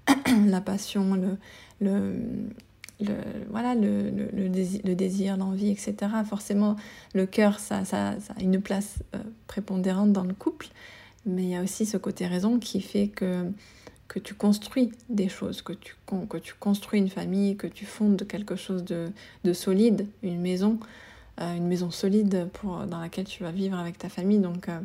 la 0.46 0.60
passion, 0.60 1.14
le, 1.14 1.38
le, 1.80 3.14
voilà, 3.50 3.74
le, 3.74 4.10
le, 4.10 4.94
désir, 4.94 5.36
l'envie, 5.36 5.70
etc. 5.70 5.94
Forcément, 6.28 6.76
le 7.14 7.26
cœur, 7.26 7.60
ça, 7.60 7.84
ça, 7.84 8.14
ça, 8.20 8.34
a 8.36 8.42
une 8.42 8.60
place 8.60 8.98
euh, 9.14 9.18
prépondérante 9.46 10.12
dans 10.12 10.24
le 10.24 10.34
couple. 10.34 10.68
Mais 11.26 11.42
il 11.42 11.48
y 11.50 11.56
a 11.56 11.62
aussi 11.62 11.86
ce 11.86 11.96
côté 11.96 12.26
raison 12.26 12.58
qui 12.58 12.80
fait 12.80 13.08
que, 13.08 13.50
que 14.08 14.18
tu 14.18 14.34
construis 14.34 14.92
des 15.08 15.28
choses, 15.28 15.62
que 15.62 15.72
tu, 15.72 15.96
que 16.28 16.36
tu 16.36 16.54
construis 16.54 17.00
une 17.00 17.08
famille, 17.08 17.56
que 17.56 17.66
tu 17.66 17.86
fondes 17.86 18.26
quelque 18.26 18.56
chose 18.56 18.84
de, 18.84 19.10
de 19.44 19.52
solide, 19.52 20.06
une 20.22 20.40
maison, 20.40 20.78
euh, 21.40 21.54
une 21.54 21.66
maison 21.66 21.90
solide 21.90 22.48
pour, 22.52 22.80
dans 22.86 23.00
laquelle 23.00 23.24
tu 23.24 23.42
vas 23.42 23.52
vivre 23.52 23.78
avec 23.78 23.98
ta 23.98 24.08
famille. 24.08 24.38
Donc 24.38 24.68
euh, 24.68 24.80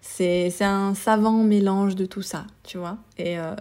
c'est 0.00 0.50
un 0.62 0.94
savant 0.94 1.44
mélange 1.44 1.94
de 1.94 2.06
tout 2.06 2.22
ça, 2.22 2.46
tu 2.64 2.78
vois. 2.78 2.98
Et, 3.18 3.38
euh, 3.38 3.54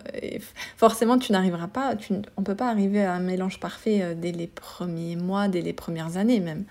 forcément, 0.78 1.20
tu 1.20 1.32
n'arriveras 1.32 1.68
pas, 1.68 1.96
tu, 1.96 2.14
on 2.38 2.44
peut 2.44 2.56
pas 2.56 2.70
arriver 2.70 3.04
à 3.04 3.14
un 3.14 3.20
mélange 3.20 3.60
parfait 3.60 4.16
dès 4.16 4.32
les 4.32 4.48
premiers 4.48 5.16
mois, 5.16 5.48
dès 5.48 5.62
les 5.62 5.74
premières 5.74 6.18
années 6.18 6.40
même. 6.40 6.64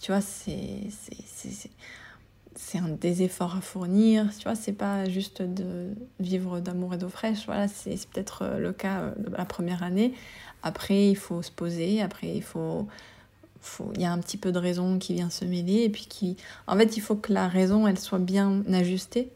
Tu 0.00 0.12
vois, 0.12 0.20
c'est 0.20 0.90
c'est 2.56 2.78
un 2.78 2.88
des 2.88 3.22
efforts 3.22 3.56
à 3.56 3.60
fournir, 3.60 4.28
tu 4.36 4.44
vois, 4.44 4.54
c'est 4.54 4.72
pas 4.72 5.08
juste 5.08 5.42
de 5.42 5.90
vivre 6.20 6.60
d'amour 6.60 6.94
et 6.94 6.96
d'eau 6.96 7.08
fraîche, 7.08 7.44
voilà, 7.46 7.68
c'est 7.68 7.96
peut-être 8.08 8.42
euh, 8.42 8.58
le 8.58 8.72
cas 8.72 9.00
euh, 9.02 9.12
la 9.36 9.44
première 9.44 9.82
année. 9.82 10.14
Après, 10.62 11.08
il 11.08 11.16
faut 11.16 11.42
se 11.42 11.50
poser, 11.50 12.00
après, 12.00 12.34
il 12.34 12.42
faut, 12.42 12.88
faut, 13.60 13.92
il 13.94 14.00
y 14.00 14.04
a 14.04 14.12
un 14.12 14.18
petit 14.18 14.38
peu 14.38 14.52
de 14.52 14.58
raison 14.58 14.98
qui 14.98 15.14
vient 15.14 15.30
se 15.30 15.44
mêler, 15.44 15.84
et 15.84 15.90
puis 15.90 16.06
qui, 16.06 16.36
en 16.66 16.76
fait, 16.76 16.96
il 16.96 17.00
faut 17.00 17.16
que 17.16 17.32
la 17.32 17.46
raison, 17.46 17.86
elle 17.86 17.98
soit 17.98 18.18
bien 18.18 18.62
ajustée 18.72 19.30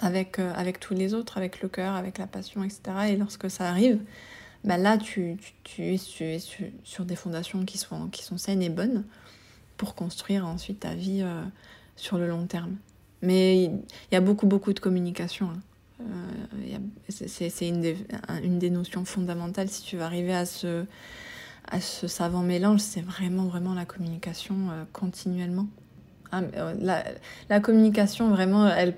avec, 0.00 0.38
euh, 0.38 0.52
avec 0.54 0.80
tous 0.80 0.94
les 0.94 1.12
autres, 1.12 1.36
avec 1.36 1.60
le 1.60 1.68
cœur, 1.68 1.94
avec 1.94 2.18
la 2.18 2.26
passion, 2.26 2.64
etc. 2.64 2.80
Et 3.10 3.16
lorsque 3.16 3.50
ça 3.50 3.68
arrive, 3.68 4.00
bah 4.64 4.78
là, 4.78 4.96
tu, 4.96 5.36
tu, 5.62 5.82
es, 5.84 5.98
sur, 5.98 7.04
des 7.04 7.16
fondations 7.16 7.64
qui 7.64 7.76
sont, 7.76 8.08
qui 8.08 8.24
sont 8.24 8.38
saines 8.38 8.62
et 8.62 8.70
bonnes 8.70 9.04
pour 9.76 9.94
construire 9.94 10.46
ensuite 10.46 10.80
ta 10.80 10.94
vie 10.94 11.22
sur 11.98 12.16
le 12.16 12.26
long 12.26 12.46
terme. 12.46 12.76
Mais 13.22 13.64
il 13.64 13.82
y 14.12 14.16
a 14.16 14.20
beaucoup, 14.20 14.46
beaucoup 14.46 14.72
de 14.72 14.80
communication. 14.80 15.50
Hein. 15.50 15.60
Euh, 16.00 16.78
c'est 17.08 17.68
une, 17.68 17.80
des 18.58 18.70
notions 18.70 19.04
fondamentales 19.04 19.68
si 19.68 19.82
tu 19.82 19.96
veux 19.96 20.02
arriver 20.02 20.34
à 20.34 20.46
ce, 20.46 20.84
à 21.70 21.80
savant 21.80 22.42
mélange, 22.42 22.80
c'est 22.80 23.00
vraiment, 23.00 23.46
vraiment 23.46 23.74
la 23.74 23.84
communication 23.84 24.54
euh, 24.70 24.84
continuellement. 24.92 25.66
Ah, 26.30 26.42
euh, 26.56 27.02
la, 27.48 27.60
communication, 27.60 28.30
vraiment, 28.30 28.68
elle, 28.68 28.94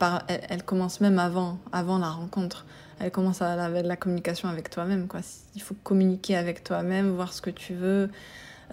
commence 0.65 1.01
même 1.01 1.19
avant, 1.19 1.59
avant 1.73 1.99
la 1.99 2.11
rencontre. 2.11 2.67
Elle 2.99 3.11
commence 3.11 3.41
à 3.41 3.71
la, 3.71 3.97
communication 3.97 4.49
avec 4.49 4.69
toi-même. 4.69 5.09
Il 5.55 5.63
faut 5.63 5.77
communiquer 5.83 6.37
avec 6.37 6.63
toi-même, 6.65 7.13
voir 7.13 7.33
ce 7.33 7.41
que 7.41 7.51
tu 7.51 7.73
veux, 7.73 8.11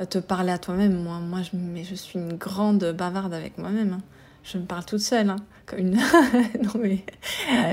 te 0.10 0.18
parler 0.18 0.52
à 0.52 0.58
toi-même. 0.58 1.02
Moi, 1.02 1.20
moi 1.20 1.44
je, 1.44 1.52
mais 1.54 1.86
je 1.86 1.96
suis 1.96 2.20
une 2.20 2.34
grande 2.34 2.84
bavarde 2.92 3.34
avec 3.34 3.58
moi-même. 3.58 3.94
Hein 3.94 4.02
je 4.52 4.58
me 4.58 4.66
parle 4.66 4.86
toute 4.86 5.00
seule, 5.00 5.30
hein, 5.30 5.36
comme 5.66 5.80
une... 5.80 5.96
non 6.64 6.72
mais, 6.80 7.04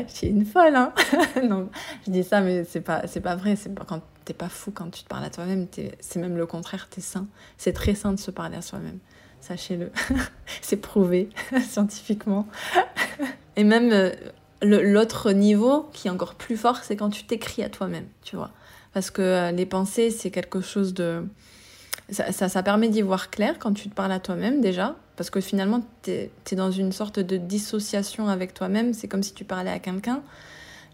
je 0.09 0.12
suis 0.12 0.27
une 0.27 0.45
folle, 0.45 0.75
hein. 0.75 0.93
non, 1.43 1.70
je 2.07 2.11
dis 2.11 2.25
ça, 2.25 2.41
mais 2.41 2.64
c'est 2.64 2.81
pas, 2.81 3.07
c'est 3.07 3.20
pas 3.20 3.37
vrai. 3.37 3.55
C'est 3.57 3.72
pas 3.75 3.85
quand 3.85 4.03
t'es 4.25 4.35
pas 4.35 4.49
fou 4.49 4.72
quand 4.72 4.91
tu 4.91 5.05
te 5.05 5.09
parles 5.09 5.25
à 5.25 5.31
toi-même. 5.31 5.68
C'est 6.01 6.18
même 6.18 6.37
le 6.37 6.47
contraire. 6.47 6.89
T'es 6.91 7.01
sain. 7.01 7.27
C'est 7.59 7.72
très 7.72 7.95
sain 7.95 8.12
de 8.12 8.18
se 8.18 8.31
parler 8.31 8.57
à 8.57 8.62
soi-même. 8.62 8.99
Sachez-le. 9.41 9.93
c'est 10.62 10.79
prouvé 10.79 11.29
scientifiquement. 11.68 12.49
Et 13.57 13.62
même 13.62 13.93
euh, 13.93 14.11
l'autre 14.62 15.31
niveau 15.31 15.89
qui 15.93 16.09
est 16.09 16.11
encore 16.11 16.35
plus 16.35 16.57
fort, 16.57 16.79
c'est 16.83 16.97
quand 16.97 17.11
tu 17.11 17.25
t'écris 17.25 17.62
à 17.62 17.68
toi-même, 17.68 18.07
tu 18.22 18.35
vois. 18.35 18.51
Parce 18.93 19.11
que 19.11 19.22
euh, 19.22 19.51
les 19.53 19.66
pensées, 19.66 20.11
c'est 20.11 20.31
quelque 20.31 20.61
chose 20.61 20.95
de 20.95 21.25
ça, 22.11 22.49
ça, 22.49 22.63
permet 22.63 22.89
d'y 22.89 23.03
voir 23.03 23.31
clair 23.31 23.59
quand 23.59 23.73
tu 23.73 23.89
te 23.89 23.95
parles 23.95 24.13
à 24.13 24.21
toi-même 24.21 24.61
déjà, 24.61 24.97
parce 25.17 25.31
que 25.31 25.41
finalement, 25.41 25.83
tu 26.03 26.11
es, 26.11 26.31
dans 26.53 26.71
une 26.71 26.93
sorte 26.93 27.19
de 27.19 27.37
dissociation 27.37 28.29
avec 28.29 28.55
toi-même, 28.55 28.93
c'est 28.93 29.09
comme 29.09 29.23
si 29.23 29.33
tu 29.33 29.45
parlais 29.45 29.71
à 29.71 29.79
quelqu'un. 29.79 30.23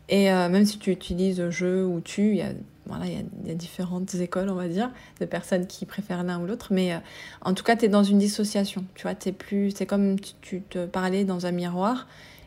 Et 0.09 0.33
euh, 0.33 0.49
même 0.49 0.65
si 0.65 0.79
tu 0.79 0.91
utilises 0.91 1.51
je 1.51 1.85
ou 1.85 2.01
tu, 2.01 2.31
il 2.31 2.37
y 2.37 2.43
a, 2.43 2.51
voilà, 2.87 3.07
il 3.07 3.49
y, 3.49 3.51
a, 3.51 3.55
différentes 3.55 4.15
écoles, 4.17 4.49
on 4.51 4.55
va 4.55 4.69
dire, 4.69 4.91
de 5.21 5.25
personnes 5.25 5.67
qui 5.67 5.87
préfèrent 5.87 6.25
l'un 6.25 6.41
ou 6.41 6.47
l'autre. 6.47 6.69
Mais 6.73 6.95
euh, 6.95 6.99
en 7.43 7.55
tout 7.55 7.63
cas, 7.63 7.77
tu 7.77 7.85
es 7.85 7.89
dans 7.89 8.03
une 8.03 8.19
dissociation. 8.19 8.85
Tu 8.95 9.03
vois, 9.03 9.15
es 9.25 9.33
plus, 9.33 9.71
c'est 9.71 9.87
comme 9.87 10.19
tu, 10.19 10.33
tu 10.41 10.63
te 10.63 10.87
parlais 10.87 11.25
dans 11.25 11.47
un 11.47 11.53
miroir. 11.53 12.07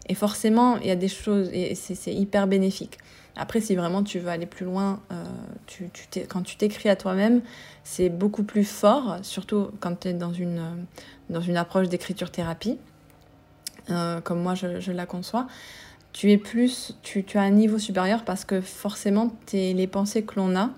Et 0.10 0.16
forcément, 0.16 0.78
il 0.78 0.88
y 0.88 0.92
a 0.92 0.98
des 0.98 1.08
choses, 1.08 1.50
et 1.54 1.76
c'est 1.76 2.14
hyper 2.14 2.48
bénéfique. 2.48 2.98
Après, 3.36 3.62
si 3.62 3.76
vraiment 3.76 4.04
tu 4.04 4.20
veux 4.20 4.30
aller 4.30 4.46
plus 4.46 4.66
loin, 4.66 5.00
euh, 5.12 5.23
tu, 5.66 5.90
tu 5.90 6.22
quand 6.22 6.42
tu 6.42 6.58
t'écris 6.58 6.90
à 6.90 6.96
toi-même, 6.96 7.42
c'est 7.84 8.10
beaucoup 8.10 8.44
plus 8.44 8.64
fort, 8.64 9.18
surtout 9.22 9.70
quand 9.80 10.02
tu 10.02 10.10
es 10.10 10.14
dans 10.14 10.34
une, 10.34 10.86
dans 11.30 11.42
une 11.42 11.58
approche 11.58 11.90
d'écriture-thérapie, 11.90 12.78
euh, 13.90 14.22
comme 14.22 14.42
moi 14.42 14.56
je, 14.56 14.80
je, 14.80 14.92
la 14.92 15.06
conçois. 15.06 15.48
Tu 16.14 16.32
es 16.32 16.38
plus, 16.38 16.98
tu, 17.02 17.24
tu, 17.24 17.38
as 17.38 17.42
un 17.42 17.50
niveau 17.50 17.80
supérieur 17.80 18.24
parce 18.24 18.46
que 18.46 18.62
forcément, 18.62 19.36
es, 19.54 19.74
les 19.74 19.88
pensées 19.88 20.24
que 20.24 20.36
l'on 20.36 20.56
a, 20.56 20.70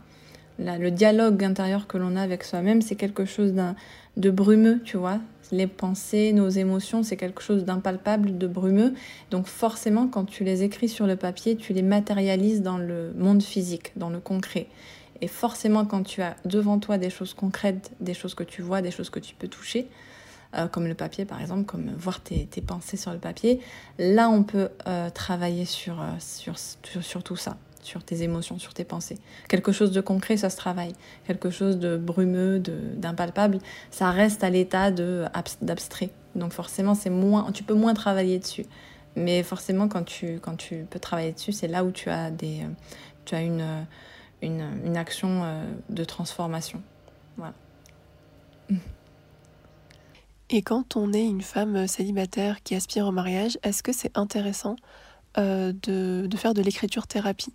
le 0.58 0.90
dialogue 0.90 1.44
intérieur 1.44 1.88
que 1.88 1.98
l'on 1.98 2.16
a 2.16 2.22
avec 2.22 2.44
soi-même, 2.44 2.82
c'est 2.82 2.96
quelque 2.96 3.26
chose 3.26 3.54
de 4.16 4.30
brumeux, 4.30 4.82
tu 4.84 4.98
vois 4.98 5.20
les 5.52 5.68
pensées, 5.68 6.34
nos 6.34 6.50
émotions, 6.50 7.04
c'est 7.04 7.18
quelque 7.18 7.42
chose 7.42 7.66
d'impalpable, 7.66 8.38
de 8.38 8.48
brumeux. 8.48 8.94
Donc 9.32 9.48
forcément, 9.48 10.08
quand 10.08 10.26
tu 10.26 10.44
les 10.44 10.64
écris 10.64 10.90
sur 10.90 11.08
le 11.08 11.16
papier, 11.16 11.56
tu 11.56 11.74
les 11.74 11.82
matérialises 11.82 12.62
dans 12.62 12.78
le 12.78 13.14
monde 13.18 13.44
physique, 13.44 13.92
dans 13.96 14.10
le 14.10 14.20
concret. 14.20 14.68
Et 15.22 15.28
forcément, 15.28 15.86
quand 15.86 16.04
tu 16.04 16.22
as 16.22 16.36
devant 16.46 16.80
toi 16.80 16.98
des 16.98 17.10
choses 17.10 17.34
concrètes, 17.34 17.92
des 18.00 18.14
choses 18.14 18.36
que 18.36 18.44
tu 18.44 18.62
vois, 18.62 18.82
des 18.82 18.92
choses 18.92 19.10
que 19.10 19.20
tu 19.20 19.34
peux 19.36 19.48
toucher, 19.48 19.88
euh, 20.56 20.68
comme 20.68 20.88
le 20.88 20.94
papier 20.94 21.26
par 21.26 21.42
exemple, 21.42 21.66
comme 21.66 21.92
voir 21.98 22.22
tes, 22.22 22.48
pensées 22.66 22.98
sur 22.98 23.12
le 23.12 23.20
papier, 23.20 23.60
là 23.98 24.30
on 24.30 24.44
peut 24.44 24.70
euh, 24.88 25.10
travailler 25.10 25.66
euh, 25.88 26.20
sur 26.20 27.24
tout 27.24 27.36
ça 27.36 27.58
sur 27.86 28.04
tes 28.04 28.24
émotions, 28.24 28.60
sur 28.60 28.74
tes 28.74 28.84
pensées. 28.84 29.18
Quelque 29.48 29.72
chose 29.72 29.92
de 29.92 30.02
concret, 30.02 30.38
ça 30.38 30.50
se 30.50 30.58
travaille. 30.58 30.94
Quelque 31.26 31.50
chose 31.50 31.78
de 31.78 31.98
brumeux, 31.98 32.60
d'impalpable, 32.60 33.60
ça 33.92 34.12
reste 34.12 34.44
à 34.44 34.50
l'état 34.50 34.92
d'abstrait. 34.92 36.10
Donc 36.36 36.52
forcément, 36.52 36.96
c'est 36.96 37.10
moins, 37.10 37.52
tu 37.52 37.64
peux 37.64 37.74
moins 37.74 37.94
travailler 37.94 38.40
dessus. 38.40 38.66
Mais 39.16 39.44
forcément, 39.44 39.88
quand 39.88 40.04
tu, 40.04 40.40
quand 40.42 40.58
tu 40.58 40.86
peux 40.90 41.00
travailler 41.00 41.32
dessus, 41.32 41.54
c'est 41.54 41.68
là 41.68 41.86
où 41.86 41.92
tu 41.92 42.10
as, 42.10 42.32
des, 42.32 42.64
tu 43.24 43.36
as 43.36 43.42
une, 43.42 43.86
une, 44.42 44.98
action 44.98 45.44
euh, 45.44 45.66
de 45.90 46.04
transformation. 46.04 46.82
Et 50.52 50.62
quand 50.62 50.96
on 50.96 51.12
est 51.12 51.26
une 51.26 51.42
femme 51.42 51.88
célibataire 51.88 52.62
qui 52.62 52.76
aspire 52.76 53.08
au 53.08 53.12
mariage, 53.12 53.58
est-ce 53.64 53.82
que 53.82 53.92
c'est 53.92 54.16
intéressant 54.16 54.76
euh, 55.38 55.74
de, 55.84 56.28
de, 56.28 56.38
faire 56.38 56.54
de 56.54 56.62
l'écriture 56.62 57.08
thérapie 57.08 57.54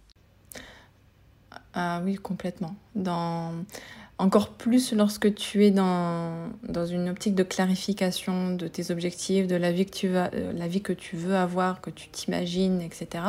ah 1.74 2.00
oui, 2.04 2.16
complètement. 2.16 2.74
Dans... 2.94 3.52
Encore 4.18 4.50
plus 4.50 4.92
lorsque 4.92 5.34
tu 5.34 5.64
es 5.64 5.70
dans, 5.70 6.50
dans 6.68 6.84
une 6.84 7.08
optique 7.08 7.34
de 7.34 7.42
clarification 7.42 8.54
de 8.54 8.68
tes 8.68 8.90
objectifs, 8.90 9.46
de 9.46 9.56
la 9.56 9.72
vie 9.72 9.86
que 9.86 9.96
tu, 9.96 10.08
euh, 10.14 10.52
la 10.52 10.68
vie 10.68 10.82
que 10.82 10.92
tu 10.92 11.16
veux 11.16 11.36
avoir, 11.36 11.80
que 11.80 11.88
tu 11.88 12.08
t'imagines, 12.10 12.82
etc. 12.82 13.24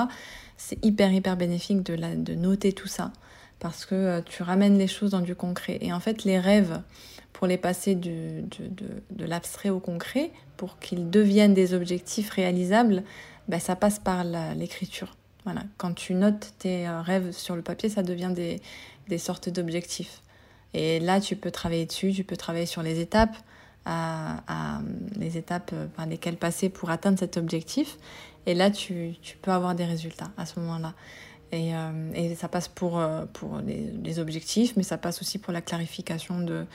C'est 0.58 0.84
hyper, 0.84 1.14
hyper 1.14 1.38
bénéfique 1.38 1.82
de, 1.84 1.94
la, 1.94 2.16
de 2.16 2.36
noter 2.36 2.74
tout 2.74 2.90
ça 2.90 3.14
parce 3.60 3.86
que 3.86 3.96
euh, 3.96 4.22
tu 4.22 4.44
ramènes 4.44 4.78
les 4.78 4.88
choses 4.88 5.12
dans 5.12 5.22
du 5.22 5.36
concret. 5.36 5.78
Et 5.80 5.94
en 5.94 6.02
fait, 6.02 6.26
les 6.26 6.40
rêves, 6.40 6.82
pour 7.32 7.48
les 7.48 7.58
passer 7.58 7.96
du, 7.96 8.42
de, 8.42 8.68
de, 8.68 8.88
de 9.12 9.26
l'abstrait 9.26 9.70
au 9.70 9.80
concret, 9.80 10.32
pour 10.58 10.78
qu'ils 10.80 11.10
deviennent 11.10 11.54
des 11.54 11.74
objectifs 11.74 12.32
réalisables, 12.32 13.04
ben, 13.48 13.60
ça 13.60 13.78
passe 13.78 14.00
par 14.00 14.26
l'écriture. 14.56 15.16
Voilà. 15.44 15.64
Quand 15.78 15.94
tu 15.94 16.14
notes 16.14 16.54
tes 16.60 16.88
euh, 16.88 17.02
rêves 17.02 17.32
sur 17.32 17.56
le 17.56 17.62
papier, 17.62 17.90
ça 17.90 18.04
devient 18.04 18.32
des, 18.34 18.62
des 19.08 19.18
sortes 19.18 19.50
d'objectifs. 19.50 20.22
Et 20.74 21.00
là, 21.00 21.20
tu 21.20 21.36
peux 21.36 21.52
travailler 21.52 21.86
dessus, 21.86 22.14
tu 22.14 22.24
peux 22.24 22.38
travailler 22.38 22.66
sur 22.66 22.84
les 22.84 23.00
étapes, 23.00 23.36
les 25.18 25.38
étapes 25.38 25.72
euh, 25.74 25.88
par 25.88 26.06
lesquelles 26.06 26.38
passer 26.38 26.70
pour 26.70 26.92
atteindre 26.92 27.18
cet 27.18 27.38
objectif. 27.38 27.98
Et 28.46 28.54
là, 28.54 28.72
tu, 28.72 29.16
tu 29.22 29.38
peux 29.38 29.52
avoir 29.52 29.76
des 29.76 29.86
résultats 29.86 30.32
à 30.38 30.46
ce 30.46 30.60
moment-là. 30.60 30.94
Et, 31.52 31.76
euh, 31.76 32.14
et, 32.14 32.36
ça 32.36 32.48
passe 32.48 32.70
pour, 32.70 33.04
pour 33.34 33.58
les, 33.58 33.92
les, 34.04 34.20
objectifs, 34.20 34.78
mais 34.78 34.84
ça 34.84 34.98
passe 34.98 35.22
aussi 35.22 35.38
pour 35.38 35.52
la 35.52 35.62
clarification 35.62 36.40
de, 36.40 36.66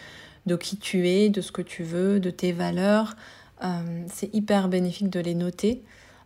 de 0.45 0.57
qui 0.57 0.77
tu 0.77 1.09
es, 1.09 1.31
de 1.31 1.41
ce 1.41 1.51
que 1.51 1.63
tu 1.63 1.83
veux, 1.83 2.21
de 2.21 2.31
tes 2.31 2.53
valeurs. 2.53 3.17
C'est 4.13 4.35
hyper 4.35 4.69
bénéfique 4.69 5.09
de 5.09 5.19
les 5.19 5.35
noter. 5.35 5.83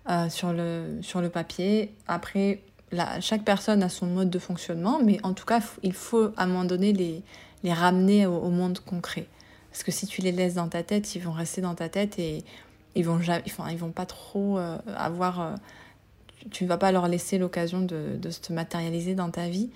Euh, 0.09 0.31
sur, 0.31 0.55
le, 0.55 0.99
sur 1.03 1.21
le 1.21 1.29
papier. 1.29 1.93
Après, 2.09 2.63
chaque 3.21 3.45
personne 3.45 3.83
a 3.83 3.91
son 3.91 4.07
mode 4.07 4.31
de 4.31 4.39
fonctionnement, 4.39 4.99
mais 5.05 5.21
en 5.23 5.35
tout 5.35 5.45
cas, 5.45 5.61
il 5.83 5.93
faut 5.93 6.33
à 6.39 6.45
un 6.45 6.47
moment 6.47 6.65
donné 6.65 6.95
les, 6.95 7.23
les 7.65 7.73
ramener 7.75 8.25
au, 8.25 8.49
monde 8.49 8.79
concret. 8.79 9.27
Parce 9.71 9.83
que 9.83 9.91
si 9.93 10.07
tu 10.07 10.23
les 10.23 10.33
laisses 10.33 10.55
dans 10.55 10.69
ta 10.69 10.83
tête, 10.83 11.15
ils 11.17 11.23
vont 11.23 11.33
rester 11.33 11.61
dans 11.61 11.75
ta 11.75 11.91
tête 11.91 12.19
et 12.19 12.45
ils 12.95 13.05
vont, 13.05 13.21
jamais, 13.21 13.43
ils 13.71 13.77
vont 13.77 13.91
pas 13.91 14.07
trop 14.07 14.59
euh, 14.59 14.79
avoir. 14.97 15.41
Euh, 15.43 15.55
tu 16.51 16.65
ne 16.65 16.69
vas 16.71 16.79
pas 16.79 16.93
leur 16.93 17.07
laisser 17.07 17.37
l'occasion 17.37 17.83
de, 17.83 18.17
de, 18.17 18.31
se 18.31 18.55
matérialiser 18.55 19.15
dans 19.15 19.31
ta 19.31 19.49
vie. 19.49 19.69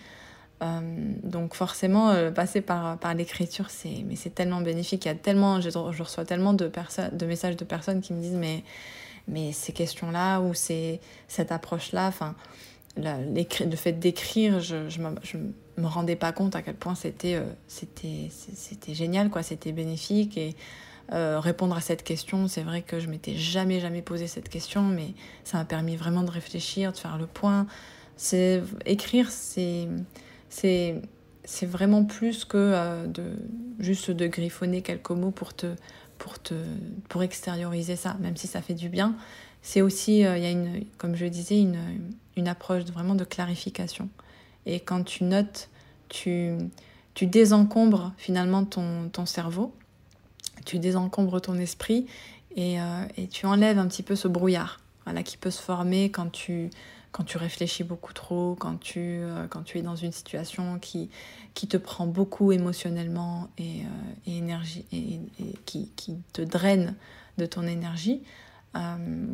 donc 1.23 1.55
forcément, 1.55 2.15
passer 2.33 2.63
par, 2.63 2.97
par 2.97 3.13
l'écriture, 3.13 3.69
c'est 3.69 4.03
mais 4.09 4.17
c'est 4.17 4.35
tellement 4.35 4.63
bénéfique. 4.63 5.05
Il 5.05 5.09
y 5.09 5.11
a 5.11 5.15
tellement, 5.15 5.61
je, 5.61 5.69
je 5.69 6.03
reçois 6.03 6.25
tellement 6.25 6.55
de, 6.55 6.67
personnes, 6.67 7.15
de 7.15 7.27
messages 7.27 7.57
de 7.57 7.65
personnes 7.67 8.01
qui 8.01 8.15
me 8.15 8.23
disent 8.23 8.39
mais 8.39 8.65
mais 9.29 9.53
ces 9.53 9.73
questions-là 9.73 10.41
ou 10.41 10.55
c'est 10.55 11.01
cette 11.29 11.53
approche-là, 11.53 12.09
enfin, 12.09 12.35
le 12.97 13.77
fait 13.77 13.93
d'écrire, 13.93 14.61
je, 14.61 14.89
je, 14.89 15.01
me 15.77 15.87
rendais 15.87 16.17
pas 16.17 16.33
compte 16.33 16.55
à 16.55 16.63
quel 16.63 16.77
point 16.77 16.95
c'était 16.95 17.35
euh, 17.35 18.93
génial, 18.93 19.31
quoi, 19.31 19.43
c'était 19.43 19.73
bénéfique 19.73 20.37
et 20.37 20.55
euh, 21.13 21.39
répondre 21.39 21.77
à 21.77 21.81
cette 21.81 22.03
question, 22.03 22.49
c'est 22.49 22.63
vrai 22.63 22.81
que 22.83 22.99
je 22.99 23.09
m'étais 23.09 23.35
jamais 23.35 23.79
jamais 23.81 24.01
posé 24.01 24.27
cette 24.27 24.49
question, 24.49 24.83
mais 24.83 25.15
ça 25.45 25.59
m'a 25.59 25.65
permis 25.65 25.97
vraiment 25.97 26.23
de 26.23 26.31
réfléchir, 26.31 26.93
de 26.93 26.97
faire 26.97 27.19
le 27.19 27.27
point. 27.27 27.67
Écrire, 28.87 29.31
c'est 29.31 29.89
c'est 30.49 31.03
c'est 31.45 31.67
vraiment 31.67 32.05
plus 32.05 32.47
que 32.47 32.57
euh, 32.57 33.07
de 33.07 33.33
juste 33.79 34.11
de 34.11 34.27
griffonner 34.27 34.81
quelques 34.81 35.11
mots 35.11 35.31
pour 35.31 35.53
te 35.53 35.67
pour 36.19 36.41
te 36.41 36.55
pour 37.09 37.23
extérioriser 37.23 37.97
ça, 37.97 38.17
même 38.21 38.37
si 38.37 38.47
ça 38.47 38.63
fait 38.63 38.75
du 38.75 38.89
bien. 38.89 39.17
C'est 39.63 39.83
aussi 39.83 40.25
euh, 40.25 40.37
il 40.37 40.43
y 40.43 40.47
a 40.47 40.51
une 40.51 40.85
comme 40.99 41.15
je 41.15 41.27
disais 41.27 41.61
une 41.61 41.79
une 42.37 42.49
approche 42.49 42.85
vraiment 42.85 43.15
de 43.15 43.25
clarification. 43.25 44.09
Et 44.67 44.81
quand 44.81 45.05
tu 45.05 45.25
notes, 45.25 45.69
tu 46.09 46.53
tu 47.15 47.27
désencombres 47.27 48.13
finalement 48.17 48.65
ton 48.65 49.09
ton 49.11 49.27
cerveau, 49.27 49.75
tu 50.65 50.79
désencombres 50.79 51.41
ton 51.41 51.55
esprit 51.57 52.07
et, 52.57 52.81
euh, 52.81 53.05
et 53.17 53.29
tu 53.29 53.47
enlèves 53.47 53.79
un 53.79 53.89
petit 53.89 54.03
peu 54.03 54.17
ce 54.17 54.29
brouillard 54.29 54.81
voilà, 55.05 55.23
qui 55.23 55.37
peut 55.37 55.51
se 55.51 55.61
former 55.61 56.11
quand 56.11 56.31
tu 56.31 56.71
quand 57.15 57.23
tu 57.23 57.39
réfléchis 57.39 57.85
beaucoup 57.85 58.13
trop, 58.13 58.57
quand 58.59 58.77
tu, 58.81 58.99
euh, 58.99 59.47
quand 59.47 59.63
tu 59.63 59.79
es 59.79 59.83
dans 59.83 59.95
une 59.95 60.11
situation 60.11 60.81
qui, 60.81 61.11
qui 61.55 61.69
te 61.69 61.77
prend 61.77 62.09
beaucoup 62.09 62.51
émotionnellement 62.51 63.51
et, 63.57 63.83
euh, 63.83 64.31
énergie, 64.37 64.85
et, 64.93 65.21
qui, 65.65 65.93
qui, 65.95 66.17
te 66.33 66.43
draine 66.43 66.97
de 67.39 67.47
ton 67.47 67.69
énergie, 67.69 68.21
euh, 68.75 69.27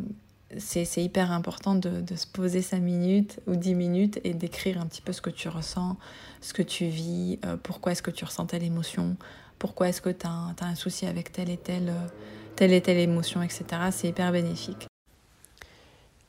c'est 0.58 1.02
hyper 1.02 1.32
important 1.32 1.74
de, 1.74 2.02
de, 2.02 2.16
se 2.16 2.26
poser 2.26 2.60
5 2.60 2.80
minutes 2.80 3.40
ou 3.46 3.56
10 3.56 3.74
minutes 3.74 4.20
et 4.24 4.34
d'écrire 4.34 4.78
un 4.78 4.84
petit 4.84 5.00
peu 5.00 5.14
ce 5.14 5.22
que 5.22 5.30
tu 5.30 5.48
ressens, 5.48 5.96
ce 6.42 6.52
que 6.52 6.62
tu 6.62 6.84
vis, 6.84 7.38
pourquoi 7.62 7.92
est-ce 7.92 8.02
que 8.02 8.10
tu 8.10 8.26
ressens 8.26 8.44
telle 8.44 8.64
émotion, 8.64 9.16
pourquoi 9.58 9.88
est-ce 9.88 10.02
que 10.02 10.10
tu 10.10 10.26
as, 10.26 10.54
as, 10.60 10.66
un 10.66 10.74
souci 10.74 11.06
avec 11.06 11.32
telle 11.32 11.48
et 11.48 11.56
telle, 11.56 11.94
telle 12.56 12.74
et 12.74 12.82
telle 12.82 12.98
émotion, 12.98 13.42
etc. 13.42 13.64
C'est 13.90 14.08
hyper 14.08 14.32
bénéfique. 14.32 14.89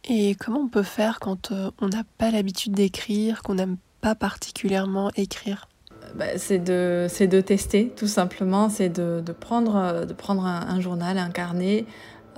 Et 0.06 0.36
comment 0.36 0.60
on 0.60 0.68
peut 0.68 0.84
faire 0.84 1.20
quand 1.20 1.52
euh, 1.52 1.72
on 1.80 1.90
n'a 1.90 2.04
pas 2.18 2.32
l'habitude 2.32 2.74
d'écrire, 2.74 3.44
qu'on 3.44 3.56
n'aime 3.56 3.78
pas 4.02 4.16
particulièrement 4.16 5.12
écrire? 5.16 5.68
Bah, 6.16 6.38
c'est 6.38 6.60
de, 6.60 7.08
de 7.08 7.42
tester 7.42 7.94
tout 7.96 8.08
simplement, 8.08 8.70
c'est 8.70 8.90
de, 8.90 9.22
de, 9.26 9.32
prendre, 9.32 10.06
de 10.06 10.14
prendre 10.14 10.46
un, 10.46 10.82
journal, 10.82 11.18
un 11.18 11.30
carnet 11.30 11.86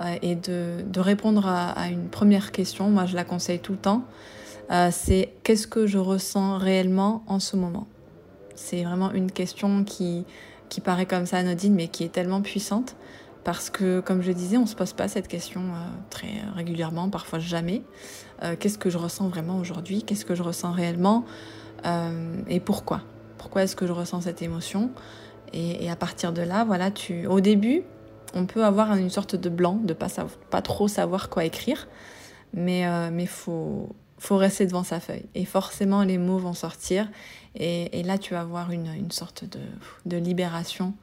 euh, 0.00 0.16
et 0.22 0.34
de, 0.34 0.84
de 0.84 1.00
répondre 1.00 1.46
à, 1.46 1.88
une 1.88 2.08
première 2.08 2.52
question. 2.52 2.90
Moi, 2.90 3.06
je 3.06 3.14
la 3.14 3.24
conseille 3.24 3.60
tout 3.60 3.72
le 3.72 3.78
temps. 3.78 4.04
Euh, 4.70 4.88
c'est 4.90 5.32
qu'est-ce 5.42 5.66
que 5.66 5.86
je 5.86 5.98
ressens 5.98 6.58
réellement 6.58 7.22
en 7.26 7.38
ce 7.38 7.56
moment? 7.56 7.86
C'est 8.54 8.82
vraiment 8.82 9.12
une 9.12 9.30
question 9.30 9.84
qui, 9.84 10.24
qui 10.68 10.80
paraît 10.80 11.06
comme 11.06 11.26
ça 11.26 11.38
anodine, 11.38 11.74
mais 11.74 11.88
qui 11.88 12.04
est 12.04 12.08
tellement 12.08 12.42
puissante. 12.42 12.96
Parce 13.44 13.68
que, 13.68 14.00
comme 14.00 14.22
je 14.22 14.32
disais, 14.32 14.56
on 14.56 14.62
ne 14.62 14.66
se 14.66 14.74
pose 14.74 14.94
pas 14.94 15.06
cette 15.06 15.28
question 15.28 15.60
euh, 15.60 15.86
très 16.08 16.40
régulièrement, 16.54 17.10
parfois 17.10 17.38
jamais. 17.38 17.82
Euh, 18.42 18.56
qu'est-ce 18.58 18.78
que 18.78 18.88
je 18.88 18.96
ressens 18.96 19.28
vraiment 19.28 19.58
aujourd'hui? 19.58 20.02
Qu'est-ce 20.02 20.24
que 20.24 20.34
je 20.34 20.42
ressens 20.42 20.72
réellement? 20.72 21.24
Euh, 21.84 22.36
Et 22.48 22.58
pourquoi? 22.58 23.02
Pourquoi 23.36 23.62
est-ce 23.62 23.76
que 23.76 23.86
je 23.86 23.92
ressens 23.92 24.22
cette 24.22 24.40
émotion? 24.40 24.90
Et, 25.52 25.88
à 25.88 25.94
partir 25.94 26.32
de 26.32 26.42
là, 26.42 26.64
voilà, 26.64 26.90
tu, 26.90 27.26
au 27.26 27.40
début, 27.40 27.82
on 28.34 28.46
peut 28.46 28.64
avoir 28.64 28.96
une 28.96 29.10
sorte 29.10 29.36
de 29.36 29.48
blanc, 29.48 29.78
de 29.84 29.92
pas, 29.92 30.08
pas 30.50 30.62
trop 30.62 30.88
savoir 30.88 31.28
quoi 31.28 31.44
écrire, 31.44 31.86
mais 32.54 32.84
il 33.16 33.28
faut, 33.28 33.94
faut 34.18 34.36
rester 34.36 34.66
devant 34.66 34.82
sa 34.82 34.98
feuille. 34.98 35.26
Et 35.36 35.44
forcément, 35.44 36.02
les 36.02 36.18
mots 36.18 36.38
vont 36.38 36.54
sortir. 36.54 37.08
Et, 37.54 38.02
là, 38.02 38.18
tu 38.18 38.34
vas 38.34 38.40
avoir 38.40 38.72
une, 38.72 38.88
une 38.96 39.12
sorte 39.12 39.44
de, 39.44 39.60
de 40.06 40.16
libération 40.16 40.94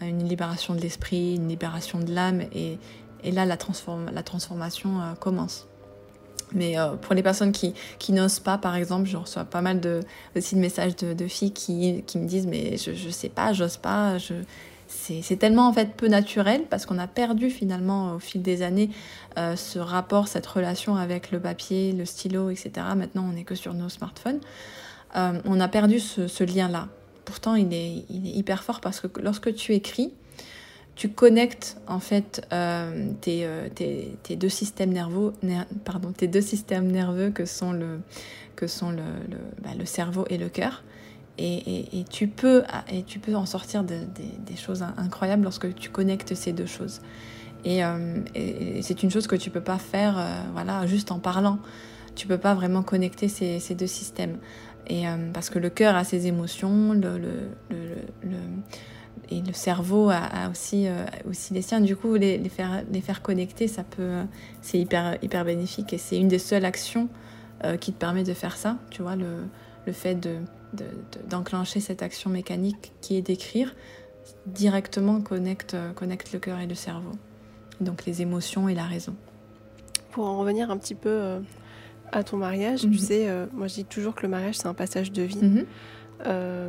une 0.00 0.28
libération 0.28 0.74
de 0.74 0.80
l'esprit, 0.80 1.36
une 1.36 1.48
libération 1.48 1.98
de 1.98 2.12
l'âme, 2.12 2.42
et, 2.54 2.78
et, 3.22 3.32
là 3.32 3.44
la, 3.44 3.56
transform 3.56 4.10
la 4.12 4.22
transformation 4.22 5.00
euh, 5.00 5.14
commence. 5.14 5.66
Mais 6.52 6.78
euh, 6.78 6.96
pour 6.96 7.14
les 7.14 7.22
personnes 7.22 7.52
qui, 7.52 7.74
qui 7.98 8.12
n'osent 8.12 8.40
pas, 8.40 8.58
par 8.58 8.74
exemple, 8.74 9.08
je 9.08 9.16
reçois 9.16 9.44
pas 9.44 9.60
mal 9.60 9.80
de, 9.80 10.00
aussi 10.36 10.54
de 10.54 10.60
messages 10.60 10.96
de, 10.96 11.26
filles 11.28 11.52
qui, 11.52 12.02
qui, 12.06 12.18
me 12.18 12.26
disent 12.26 12.46
mais 12.46 12.76
je, 12.76 12.92
je 12.92 13.08
sais 13.08 13.28
pas, 13.28 13.52
j'ose 13.52 13.76
pas, 13.76 14.18
je... 14.18 14.34
c'est 14.88 15.38
tellement 15.38 15.68
en 15.68 15.72
fait 15.72 15.94
peu 15.94 16.08
naturel 16.08 16.64
parce 16.68 16.86
qu'on 16.86 16.98
a 16.98 17.06
perdu 17.06 17.50
finalement 17.50 18.14
au 18.14 18.18
fil 18.18 18.42
des 18.42 18.62
années 18.62 18.90
euh, 19.38 19.54
ce 19.54 19.78
rapport, 19.78 20.26
cette 20.26 20.46
relation 20.46 20.96
avec 20.96 21.30
le 21.30 21.38
papier, 21.40 21.92
le 21.92 22.04
stylo, 22.04 22.50
etc. 22.50 22.70
Maintenant 22.96 23.26
on 23.28 23.32
n'est 23.32 23.44
que 23.44 23.54
sur 23.54 23.74
nos 23.74 23.88
smartphones. 23.88 24.40
Euh, 25.16 25.40
on 25.44 25.60
a 25.60 25.68
perdu 25.68 26.00
ce 26.00 26.44
lien-là 26.44 26.88
pourtant 27.30 27.54
il 27.54 27.72
est, 27.72 28.04
hyper 28.10 28.64
fort 28.64 28.80
parce 28.80 29.00
que 29.00 29.20
lorsque 29.20 29.54
tu 29.54 29.72
écris, 29.72 30.12
tu 30.96 31.08
connectes 31.08 31.78
en 31.86 32.00
fait 32.00 32.44
euh, 32.52 33.12
tes, 33.20 33.46
euh, 33.46 33.68
tes, 33.68 34.36
deux 34.36 34.48
systèmes 34.48 34.92
nerveux, 34.92 35.32
pardon, 35.84 36.10
tes 36.10 36.26
deux 36.26 36.40
systèmes 36.40 36.90
nerveux 36.90 37.30
que 37.30 37.46
sont 37.46 37.72
le, 37.72 38.00
bah, 39.62 39.70
cerveau 39.84 40.24
et 40.28 40.38
le 40.38 40.48
cœur. 40.48 40.82
Et, 41.38 42.04
tu 42.10 42.26
peux, 42.26 42.64
en 43.32 43.46
sortir 43.46 43.84
de, 43.84 43.94
de, 43.94 44.44
des 44.44 44.56
choses 44.56 44.82
incroyables 44.98 45.44
lorsque 45.44 45.72
tu 45.76 45.88
connectes 45.88 46.34
ces 46.34 46.52
deux 46.52 46.66
choses. 46.66 47.00
Et, 47.64 47.84
euh, 47.84 48.18
et 48.34 48.82
c'est 48.82 49.04
une 49.04 49.10
chose 49.10 49.28
que 49.28 49.36
tu 49.36 49.50
peux 49.50 49.62
pas 49.62 49.78
faire 49.78 50.22
voilà, 50.52 50.84
juste 50.86 51.12
en 51.12 51.20
parlant. 51.20 51.60
Tu 52.16 52.26
peux 52.26 52.38
pas 52.38 52.54
vraiment 52.54 52.82
connecter 52.82 53.28
ces 53.28 53.74
deux 53.74 53.86
systèmes. 53.86 54.36
Et, 54.86 55.06
euh, 55.06 55.30
parce 55.32 55.50
que 55.50 55.58
le 55.58 55.70
cœur 55.70 55.94
a 55.96 56.04
ses 56.04 56.26
émotions, 56.26 56.92
le, 56.92 57.18
le, 57.18 57.50
le, 57.70 58.36
et 59.30 59.40
le 59.40 59.52
cerveau 59.52 60.10
a, 60.10 60.50
aussi, 60.50 60.88
euh, 60.88 61.04
aussi 61.28 61.54
les 61.54 61.62
siens. 61.62 61.80
Du 61.80 61.94
coup, 61.96 62.14
les, 62.14 62.40
faire, 62.48 62.82
les 62.90 63.00
faire 63.00 63.22
connecter, 63.22 63.68
ça 63.68 63.84
peut, 63.84 64.22
c'est 64.62 64.78
hyper, 64.78 65.18
hyper 65.22 65.44
bénéfique. 65.44 65.92
Et 65.92 65.98
c'est 65.98 66.18
une 66.18 66.28
des 66.28 66.40
seules 66.40 66.64
actions 66.64 67.08
euh, 67.64 67.76
qui 67.76 67.92
te 67.92 67.98
permet 67.98 68.24
de 68.24 68.34
faire 68.34 68.56
ça. 68.56 68.78
Tu 68.90 69.02
vois, 69.02 69.14
le, 69.14 69.44
le 69.86 69.92
fait 69.92 70.16
de, 70.16 70.38
d'enclencher 71.28 71.80
cette 71.80 72.02
action 72.02 72.30
mécanique 72.30 72.92
qui 73.00 73.16
est 73.16 73.22
d'écrire, 73.22 73.74
directement 74.46 75.20
connecte, 75.20 75.76
connecte 75.94 76.32
le 76.32 76.40
cœur 76.40 76.58
et 76.58 76.66
le 76.66 76.74
cerveau. 76.74 77.12
Donc 77.80 78.06
les 78.06 78.22
émotions 78.22 78.68
et 78.68 78.74
la 78.74 78.84
raison. 78.84 79.14
Pour 80.10 80.26
en 80.26 80.38
revenir 80.38 80.70
un 80.70 80.76
petit 80.76 80.96
peu 80.96 81.40
à 82.12 82.24
ton 82.24 82.36
mariage, 82.36 82.80
tu 82.80 82.88
mhm. 82.88 82.98
sais, 82.98 83.28
euh, 83.28 83.46
moi 83.52 83.66
je 83.66 83.74
dis 83.74 83.84
toujours 83.84 84.14
que 84.14 84.22
le 84.22 84.28
mariage 84.28 84.56
c'est 84.56 84.66
un 84.66 84.74
passage 84.74 85.12
de 85.12 85.22
vie 85.22 85.42
mhm. 85.42 85.66
euh, 86.26 86.68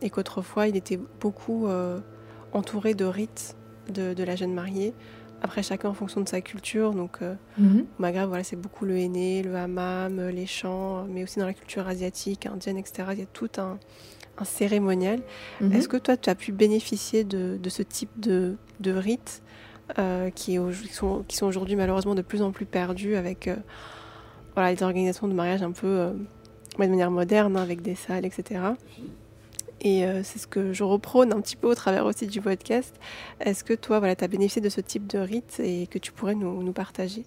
et 0.00 0.10
qu'autrefois 0.10 0.68
il 0.68 0.76
était 0.76 0.98
beaucoup 1.20 1.66
euh, 1.66 2.00
entouré 2.52 2.94
de 2.94 3.04
rites 3.04 3.56
de, 3.92 4.22
la 4.22 4.36
jeune 4.36 4.54
mariée. 4.54 4.94
Après 5.42 5.62
chacun 5.62 5.88
en 5.88 5.94
fonction 5.94 6.20
de 6.20 6.28
sa 6.28 6.40
culture, 6.42 6.92
donc 6.92 7.20
mhm. 7.58 7.80
au 7.80 8.02
Maghreb 8.02 8.28
voilà 8.28 8.44
c'est 8.44 8.56
beaucoup 8.56 8.84
le 8.84 8.96
henné, 8.96 9.42
le 9.42 9.56
hammam, 9.56 10.28
les 10.28 10.46
chants, 10.46 11.06
mais 11.08 11.22
aussi 11.22 11.38
dans 11.38 11.46
la 11.46 11.54
culture 11.54 11.88
asiatique, 11.88 12.46
indienne, 12.46 12.76
etc. 12.76 13.08
Il 13.12 13.18
y 13.20 13.22
a 13.22 13.26
tout 13.26 13.50
un, 13.58 13.78
cérémonial. 14.42 15.20
Est-ce 15.70 15.86
que 15.86 15.98
toi 15.98 16.16
tu 16.16 16.30
as 16.30 16.34
pu 16.34 16.52
bénéficier 16.52 17.24
de, 17.24 17.58
ce 17.68 17.82
type 17.82 18.10
de, 18.18 18.56
de 18.80 18.92
rites 18.92 19.42
qui, 20.34 20.58
sont, 20.92 21.24
qui 21.28 21.36
sont 21.36 21.46
aujourd'hui 21.46 21.76
malheureusement 21.76 22.14
de 22.14 22.22
plus 22.22 22.40
en 22.40 22.50
plus 22.50 22.64
perdus 22.64 23.16
avec 23.16 23.50
voilà, 24.54 24.72
les 24.72 24.82
organisations 24.82 25.28
de 25.28 25.32
mariage 25.32 25.62
un 25.62 25.72
peu 25.72 25.86
euh, 25.86 26.10
de 26.10 26.78
manière 26.78 27.10
moderne, 27.10 27.56
hein, 27.56 27.62
avec 27.62 27.82
des 27.82 27.94
salles, 27.94 28.24
etc. 28.24 28.60
Et 29.80 30.04
euh, 30.04 30.22
c'est 30.22 30.38
ce 30.38 30.46
que 30.46 30.72
je 30.72 30.84
reprône 30.84 31.32
un 31.32 31.40
petit 31.40 31.56
peu 31.56 31.68
au 31.68 31.74
travers 31.74 32.04
aussi 32.04 32.26
du 32.26 32.40
podcast. 32.40 32.94
Est-ce 33.40 33.64
que 33.64 33.74
toi, 33.74 33.98
voilà, 33.98 34.14
tu 34.16 34.24
as 34.24 34.28
bénéficié 34.28 34.60
de 34.60 34.68
ce 34.68 34.80
type 34.80 35.06
de 35.06 35.18
rite 35.18 35.60
et 35.62 35.86
que 35.86 35.98
tu 35.98 36.12
pourrais 36.12 36.34
nous, 36.34 36.62
nous 36.62 36.72
partager? 36.72 37.24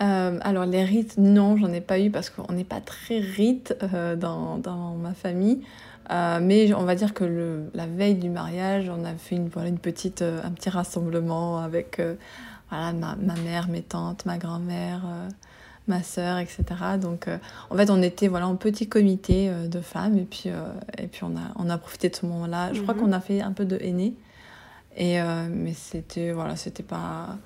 Euh, 0.00 0.38
alors 0.40 0.64
les 0.64 0.84
rites, 0.84 1.18
non, 1.18 1.56
j'en 1.58 1.70
ai 1.72 1.82
pas 1.82 2.00
eu 2.00 2.10
parce 2.10 2.30
qu'on 2.30 2.52
n'est 2.54 2.64
pas 2.64 2.80
très 2.80 3.18
rite 3.18 3.76
dans, 4.16 4.56
dans, 4.56 4.94
ma 4.94 5.12
famille. 5.12 5.60
mais 6.08 6.72
on 6.72 6.84
va 6.84 6.94
dire 6.94 7.12
que 7.12 7.68
la 7.74 7.86
veille 7.86 8.14
du 8.14 8.30
mariage, 8.30 8.88
on 8.88 9.04
a 9.04 9.14
fait 9.14 9.36
une, 9.36 9.48
voilà, 9.48 9.68
une 9.68 9.78
petite, 9.78 10.22
un 10.22 10.50
petit 10.52 10.70
rassemblement 10.70 11.58
avec 11.58 12.00
voilà, 12.72 12.94
ma, 12.94 13.16
ma, 13.16 13.34
mère, 13.34 13.68
mes 13.68 13.82
tantes, 13.82 14.24
ma 14.24 14.38
grand-mère, 14.38 15.02
euh, 15.04 15.28
ma 15.88 16.02
sœur, 16.02 16.38
etc. 16.38 16.64
Donc, 16.98 17.28
euh, 17.28 17.36
en 17.68 17.76
fait, 17.76 17.90
on 17.90 18.00
était 18.02 18.28
voilà, 18.28 18.48
en 18.48 18.56
petit 18.56 18.88
comité 18.88 19.50
euh, 19.50 19.68
de 19.68 19.82
femmes 19.82 20.16
et 20.16 20.24
puis, 20.24 20.48
et 20.96 21.06
puis 21.06 21.22
on, 21.24 21.36
a, 21.36 21.52
on 21.56 21.68
a 21.68 21.76
profité 21.76 22.08
de 22.08 22.16
ce 22.16 22.24
moment-là. 22.24 22.72
Je 22.72 22.80
crois 22.80 22.94
mhm. 22.94 23.00
qu'on 23.00 23.12
a 23.12 23.20
fait 23.20 23.42
un 23.42 23.52
peu 23.52 23.66
de 23.66 23.76
aîné. 23.78 24.14
Et, 24.96 25.18
mais 25.50 25.72
c'était, 25.72 26.32
voilà, 26.32 26.56
c'était 26.56 26.82
pas. 26.82 27.38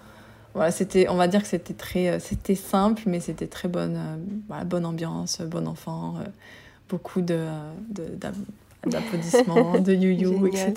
Voilà, 0.55 0.71
c'était, 0.71 1.09
on 1.09 1.17
va 1.17 1.29
dire 1.29 1.43
que 1.43 1.49
c'était 1.49 1.75
très, 1.75 2.19
c'était 2.19 2.57
simple, 2.57 3.03
mais 3.07 3.21
c'était 3.21 3.47
très 3.47 3.69
bonne, 3.69 4.01
voilà, 4.49 4.65
bonne 4.65 4.85
ambiance, 4.85 5.41
bon 5.43 5.69
enfant, 5.69 6.15
beaucoup 6.89 7.21
de, 7.21 7.47
de, 7.89 8.17
d'applaudissements, 8.89 9.79
de 9.81 9.93
you-you, 9.93 10.47
etc. 10.47 10.75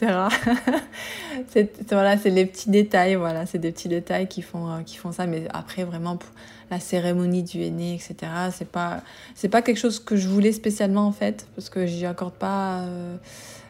c'est, 1.49 1.91
voilà, 1.91 2.18
c'est 2.18 2.30
les 2.30 2.45
petits 2.45 2.70
détails, 2.70 3.16
voilà, 3.16 3.45
c'est 3.45 3.60
des 3.60 3.72
petits 3.72 3.88
détails 3.88 4.28
qui 4.28 4.41
font, 4.41 4.70
euh, 4.70 4.82
qui 4.86 4.97
font 4.97 5.12
ça. 5.12 5.26
Mais 5.26 5.47
après, 5.53 5.84
vraiment, 5.84 6.18
pour 6.18 6.30
la 6.72 6.80
cérémonie 6.80 7.43
du 7.43 7.62
aîné, 7.62 7.95
etc., 7.95 8.32
c'est 8.51 8.68
pas, 8.68 9.01
c'est 9.36 9.49
pas 9.49 9.62
quelque 9.62 9.78
chose 9.78 9.99
que 9.99 10.16
je 10.16 10.28
voulais 10.28 10.51
spécialement, 10.51 11.07
en 11.07 11.12
fait, 11.12 11.47
parce 11.55 11.70
que 11.70 11.86
j'y 11.86 12.05
accorde 12.05 12.34
pas 12.34 12.82
euh, 12.82 13.18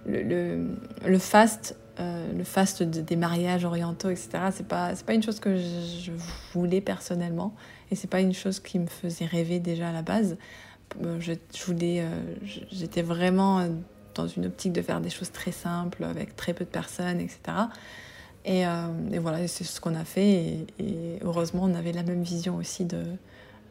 le, 0.05 0.23
le, 0.23 0.67
le, 1.05 1.19
faste. 1.19 1.77
Euh, 1.99 2.31
le 2.31 2.45
faste 2.45 2.81
des 2.81 3.15
mariages 3.17 3.65
orientaux, 3.65 4.09
etc. 4.09 4.29
C'est 4.53 4.65
pas, 4.65 4.95
c'est 4.95 5.05
pas 5.05 5.13
une 5.13 5.23
chose 5.23 5.41
que 5.41 5.57
je, 5.57 6.05
je 6.05 6.11
voulais 6.53 6.79
personnellement, 6.79 7.53
et 7.91 7.95
c'est 7.95 8.09
pas 8.09 8.21
une 8.21 8.33
chose 8.33 8.61
qui 8.61 8.79
me 8.79 8.87
faisait 8.87 9.25
rêver 9.25 9.59
déjà 9.59 9.89
à 9.89 9.91
la 9.91 10.01
base. 10.01 10.37
Je, 11.19 11.33
voulais, 11.65 12.01
euh, 12.01 12.35
j'étais 12.71 13.01
vraiment 13.01 13.67
dans 14.21 14.27
une 14.27 14.45
optique 14.45 14.73
de 14.73 14.81
faire 14.81 15.01
des 15.01 15.09
choses 15.09 15.31
très 15.31 15.51
simples 15.51 16.03
avec 16.03 16.35
très 16.35 16.53
peu 16.53 16.65
de 16.65 16.69
personnes, 16.69 17.19
etc. 17.19 17.39
Et, 18.45 18.61
et 18.61 19.19
voilà, 19.19 19.47
c'est 19.47 19.63
ce 19.63 19.79
qu'on 19.81 19.95
a 19.95 20.05
fait. 20.05 20.65
Et, 20.79 21.19
heureusement, 21.23 21.63
on 21.63 21.75
avait 21.75 21.91
la 21.91 22.03
même 22.03 22.23
vision 22.23 22.55
aussi 22.55 22.85
de, 22.85 23.03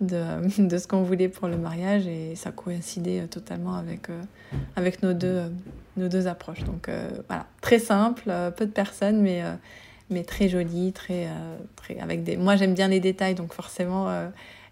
de, 0.01 0.22
de 0.59 0.78
ce 0.78 0.86
qu'on 0.86 1.03
voulait 1.03 1.28
pour 1.28 1.49
le 1.49 1.57
mariage 1.57 2.07
et 2.07 2.34
ça 2.36 2.53
coïncidait 2.53 3.26
totalement 3.28 3.74
avec, 3.74 4.09
avec 4.76 5.03
nos, 5.03 5.14
deux, 5.14 5.51
nos 5.96 6.09
deux 6.09 6.26
approches. 6.26 6.64
Donc 6.64 6.90
voilà, 7.28 7.46
très 7.61 7.78
simple, 7.78 8.30
peu 8.57 8.66
de 8.66 8.72
personnes, 8.72 9.20
mais, 9.20 9.42
mais 10.11 10.22
très 10.22 10.49
joli, 10.49 10.92
très, 10.92 11.28
très, 11.76 11.99
avec 11.99 12.22
des... 12.22 12.36
Moi, 12.36 12.57
j'aime 12.57 12.74
bien 12.74 12.88
les 12.88 13.01
détails, 13.01 13.34
donc 13.34 13.53
forcément 13.55 14.30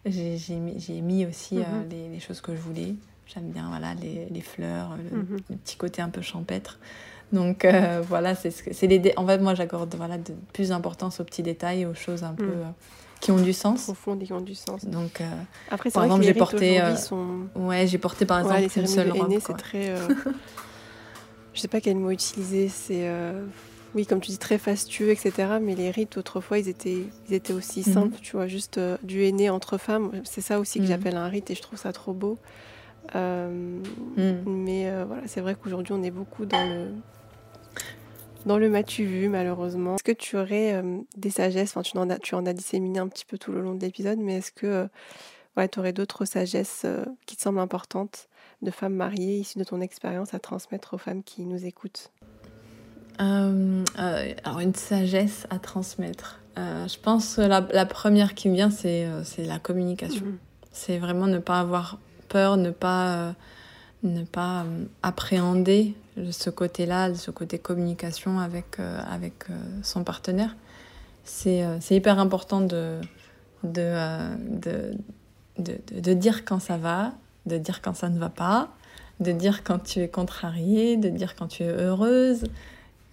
j'ai 0.08 1.00
mis 1.00 1.26
aussi 1.26 1.58
euh, 1.58 1.62
mhm. 1.62 1.88
les, 1.90 2.08
les, 2.10 2.20
choses 2.20 2.40
que 2.40 2.54
je 2.54 2.60
voulais. 2.60 2.94
J'aime 3.26 3.50
bien 3.50 3.68
voilà, 3.68 3.94
les, 3.94 4.26
les 4.30 4.40
fleurs, 4.40 4.96
le, 4.96 5.18
mhm. 5.18 5.40
petit 5.64 5.76
côté 5.76 6.02
un 6.02 6.08
peu 6.08 6.22
champêtre. 6.22 6.78
Donc 7.32 7.64
euh, 7.64 8.02
voilà, 8.06 8.34
c'est 8.34 8.86
les 8.86 9.12
en 9.16 9.26
fait 9.26 9.38
moi 9.38 9.54
j'accorde 9.54 9.92
voilà 9.96 10.16
de 10.16 10.32
plus 10.52 10.68
d'importance 10.68 11.18
aux 11.18 11.24
petits 11.24 11.42
détails 11.42 11.84
aux 11.84 11.94
choses 11.94 12.22
un 12.22 12.34
peu 12.34 12.44
mhm. 12.44 12.52
euh, 12.52 12.70
qui 13.20 13.32
ont 13.32 13.40
du 13.40 13.52
sens. 13.52 13.88
Au 13.88 13.94
fond, 13.94 14.16
qui 14.16 14.32
ont 14.32 14.40
du 14.40 14.54
sens. 14.54 14.84
Donc 14.84 15.22
après 15.70 15.90
par 15.90 16.04
exemple 16.04 16.22
j'ai 16.22 16.34
porté 16.34 16.80
sont... 16.96 17.48
ouais 17.56 17.86
j'ai 17.86 17.98
porté 17.98 18.26
par 18.26 18.40
exemple 18.40 18.80
une 18.80 18.86
seule 18.86 19.10
robe. 19.10 19.34
C'est 19.40 19.56
très 19.56 19.96
je 21.54 21.60
sais 21.60 21.68
pas 21.68 21.80
quel 21.80 21.96
mot 21.96 22.10
utiliser 22.10 22.68
c'est 22.68 23.10
oui, 23.96 24.04
comme 24.04 24.20
tu 24.20 24.30
dis, 24.30 24.38
très 24.38 24.58
fastueux, 24.58 25.08
etc. 25.08 25.54
Mais 25.60 25.74
les 25.74 25.90
rites, 25.90 26.18
autrefois, 26.18 26.58
ils 26.58 26.68
étaient, 26.68 27.04
ils 27.28 27.34
étaient 27.34 27.54
aussi 27.54 27.80
mhm. 27.80 27.94
simples, 27.94 28.18
tu 28.20 28.32
vois, 28.36 28.46
juste 28.46 28.76
euh, 28.76 28.98
du 29.02 29.24
aîné 29.24 29.48
entre 29.48 29.78
femmes. 29.78 30.10
C'est 30.24 30.42
ça 30.42 30.60
aussi 30.60 30.80
que 30.80 30.84
j'appelle 30.84 31.16
un 31.16 31.28
rite 31.28 31.50
et 31.50 31.54
je 31.54 31.62
trouve 31.62 31.78
ça 31.78 31.92
trop 31.94 32.12
beau. 32.12 32.38
Euh, 33.14 33.80
mhm. 34.16 34.42
Mais 34.46 34.90
euh, 34.90 35.04
voilà, 35.04 35.22
c'est 35.26 35.40
vrai 35.40 35.54
qu'aujourd'hui, 35.54 35.94
on 35.94 36.02
est 36.02 36.10
beaucoup 36.10 36.46
dans 36.46 36.68
le, 36.68 36.88
dans 38.44 38.58
le 38.58 38.68
matu 38.68 39.04
vu, 39.04 39.28
malheureusement. 39.28 39.94
Est-ce 39.94 40.04
que 40.04 40.12
tu 40.12 40.36
aurais 40.36 40.82
des 41.16 41.30
sagesses? 41.30 41.70
Enfin, 41.70 41.82
tu 41.82 41.96
en, 41.98 42.10
as, 42.10 42.18
tu 42.18 42.34
en 42.34 42.46
as 42.46 42.52
disséminé 42.52 42.98
un 42.98 43.08
petit 43.08 43.24
peu 43.24 43.38
tout 43.38 43.52
le 43.52 43.60
long 43.60 43.74
de 43.74 43.80
l'épisode, 43.80 44.18
mais 44.18 44.38
est-ce 44.38 44.52
que 44.52 44.88
ouais, 45.56 45.68
tu 45.68 45.78
aurais 45.78 45.92
d'autres 45.92 46.24
sagesses 46.24 46.86
qui 47.26 47.36
te 47.36 47.42
semblent 47.42 47.60
importantes 47.60 48.28
de 48.62 48.70
femmes 48.70 48.94
mariées 48.94 49.38
issues 49.38 49.58
de 49.58 49.64
ton 49.64 49.80
expérience 49.80 50.34
à 50.34 50.38
transmettre 50.38 50.94
aux 50.94 50.98
femmes 50.98 51.22
qui 51.22 51.44
nous 51.44 51.64
écoutent? 51.66 52.10
Euh, 53.20 53.84
euh, 53.98 54.34
alors, 54.44 54.60
une 54.60 54.74
sagesse 54.74 55.46
à 55.50 55.58
transmettre. 55.58 56.40
Euh, 56.58 56.86
je 56.88 56.98
pense 56.98 57.36
que 57.36 57.42
la, 57.42 57.66
la, 57.72 57.86
première 57.86 58.34
qui 58.34 58.48
me 58.48 58.54
vient, 58.54 58.70
c'est 58.70 59.08
la 59.38 59.58
communication. 59.58 60.24
Mhm. 60.24 60.38
C'est 60.72 60.98
vraiment 60.98 61.26
ne 61.26 61.38
pas 61.38 61.60
avoir 61.60 61.98
peur, 62.26 62.56
ne 62.56 62.70
pas, 62.70 63.34
ne 64.02 64.24
pas 64.24 64.64
appréhender 65.02 65.94
ce 66.30 66.50
côté-là, 66.50 67.14
ce 67.14 67.30
côté 67.30 67.58
communication 67.58 68.38
avec, 68.38 68.78
avec 68.78 69.44
son 69.82 70.04
partenaire. 70.04 70.56
C'est 71.24 71.90
hyper 71.90 72.18
important 72.18 72.60
de, 72.60 73.00
de, 73.64 73.94
de, 74.38 74.94
de, 75.58 76.00
de 76.00 76.14
dire 76.14 76.44
quand 76.44 76.60
ça 76.60 76.76
va, 76.76 77.12
de 77.46 77.58
dire 77.58 77.82
quand 77.82 77.94
ça 77.94 78.08
ne 78.08 78.18
va 78.18 78.28
pas, 78.28 78.70
de 79.20 79.32
dire 79.32 79.64
quand 79.64 79.78
tu 79.78 80.00
es 80.00 80.08
contrariée, 80.08 80.96
de 80.96 81.08
dire 81.08 81.34
quand 81.36 81.48
tu 81.48 81.62
es 81.62 81.68
heureuse, 81.68 82.44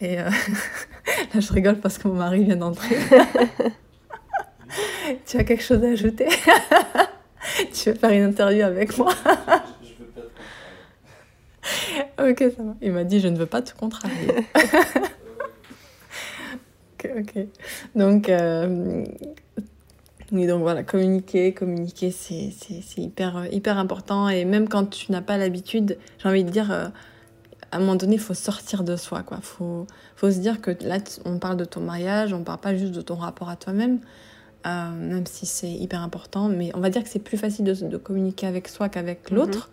et 0.01 0.19
euh, 0.19 0.29
là, 1.33 1.39
je 1.39 1.53
rigole 1.53 1.79
parce 1.79 1.97
que 1.97 2.07
mon 2.07 2.15
mari 2.15 2.43
vient 2.43 2.57
d'entrer. 2.57 2.97
tu 5.25 5.37
as 5.37 5.43
quelque 5.43 5.63
chose 5.63 5.83
à 5.83 5.87
ajouter? 5.87 6.27
Tu 7.73 7.89
veux 7.91 7.95
faire 7.95 8.11
une 8.11 8.23
interview 8.23 8.63
avec 8.63 8.97
moi 8.97 9.13
Je 9.81 10.03
veux 10.03 10.09
pas 10.11 10.21
te 12.17 12.31
Ok, 12.31 12.53
ça 12.55 12.63
va. 12.63 12.75
Il 12.81 12.91
m'a 12.91 13.03
dit 13.03 13.19
je 13.19 13.27
ne 13.27 13.37
veux 13.37 13.45
pas 13.45 13.61
te 13.61 13.73
contrarier. 13.73 14.29
ok, 16.93 17.09
ok. 17.19 17.47
Donc, 17.95 18.29
euh, 18.29 19.05
oui, 20.31 20.47
donc 20.47 20.61
voilà, 20.61 20.83
communiquer, 20.83 21.53
communiquer, 21.53 22.11
c'est 22.11 22.51
hyper, 22.97 23.45
hyper 23.51 23.77
important. 23.77 24.29
Et 24.29 24.45
même 24.45 24.67
quand 24.67 24.85
tu 24.85 25.11
n'as 25.11 25.21
pas 25.21 25.37
l'habitude, 25.37 25.97
j'ai 26.17 26.29
envie 26.29 26.43
de 26.43 26.49
dire, 26.49 26.71
euh, 26.71 26.87
à 27.71 27.77
un 27.77 27.79
moment 27.79 27.95
donné, 27.95 28.15
il 28.15 28.21
faut 28.21 28.33
sortir 28.33 28.83
de 28.83 28.95
soi. 28.95 29.23
Il 29.31 29.37
faut, 29.43 29.85
faut 30.15 30.31
se 30.31 30.39
dire 30.39 30.61
que 30.61 30.71
là, 30.81 30.97
on 31.25 31.37
parle 31.39 31.57
de 31.57 31.65
ton 31.65 31.81
mariage, 31.81 32.33
on 32.33 32.39
ne 32.39 32.43
parle 32.43 32.59
pas 32.59 32.75
juste 32.75 32.93
de 32.93 33.01
ton 33.01 33.15
rapport 33.15 33.49
à 33.49 33.55
toi-même, 33.55 33.99
euh, 34.65 34.91
même 34.91 35.25
si 35.25 35.45
c'est 35.45 35.71
hyper 35.71 36.01
important. 36.01 36.49
Mais 36.49 36.71
on 36.73 36.79
va 36.79 36.89
dire 36.89 37.03
que 37.03 37.09
c'est 37.09 37.19
plus 37.19 37.37
facile 37.37 37.65
de, 37.65 37.73
de, 37.73 37.97
communiquer 37.97 38.47
avec 38.47 38.67
soi 38.67 38.89
qu'avec 38.89 39.31
mhm. 39.31 39.37
l'autre. 39.37 39.71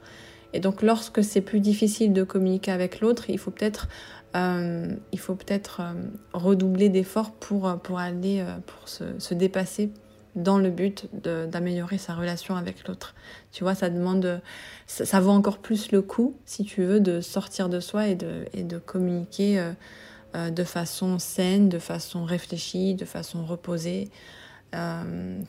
Et 0.53 0.61
donc, 0.61 0.83
lorsque 0.83 1.23
c'est 1.23 1.41
plus 1.41 1.61
difficile 1.61 2.13
de 2.13 2.25
communiquer 2.25 2.73
avec 2.73 3.01
l'autre, 3.01 3.31
il 3.31 3.39
faut 3.39 3.51
peut-être 3.51 3.89
euh, 4.37 4.89
il 5.11 5.19
faut 5.19 5.35
peut-être 5.35 5.81
euh, 5.81 5.93
redoubler 6.33 6.89
d'efforts 6.89 7.33
pour, 7.33 7.79
pour 7.83 7.99
aller, 7.99 8.45
pour 8.67 8.89
se, 8.89 9.19
se 9.19 9.35
dépasser 9.35 9.91
dans 10.37 10.59
le 10.59 10.71
but 10.71 11.09
d'améliorer 11.13 11.99
sa 11.99 12.15
relation 12.15 12.55
avec 12.55 12.87
l'autre. 12.87 13.17
Tu 13.51 13.65
vois, 13.65 13.75
ça 13.75 13.91
demande, 13.91 14.41
ça, 14.87 15.05
ça, 15.05 15.19
vaut 15.19 15.33
encore 15.33 15.59
plus 15.59 15.91
le 15.91 16.03
coup, 16.03 16.37
si 16.45 16.63
tu 16.65 16.85
veux, 16.85 17.01
de 17.01 17.21
sortir 17.21 17.69
de 17.69 17.81
soi 17.81 18.07
et 18.07 18.15
de, 18.15 18.45
et 18.53 18.63
de 18.63 18.79
communiquer 18.79 19.73
euh, 20.37 20.51
de 20.51 20.63
façon 20.63 21.19
saine, 21.19 21.69
de 21.69 21.81
façon 21.81 22.25
réfléchie, 22.25 22.95
de 22.95 23.05
façon 23.05 23.45
reposée. 23.45 24.11
Euh, 24.75 25.41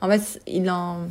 En 0.00 0.08
fait, 0.08 0.42
il 0.46 0.70
en... 0.70 1.08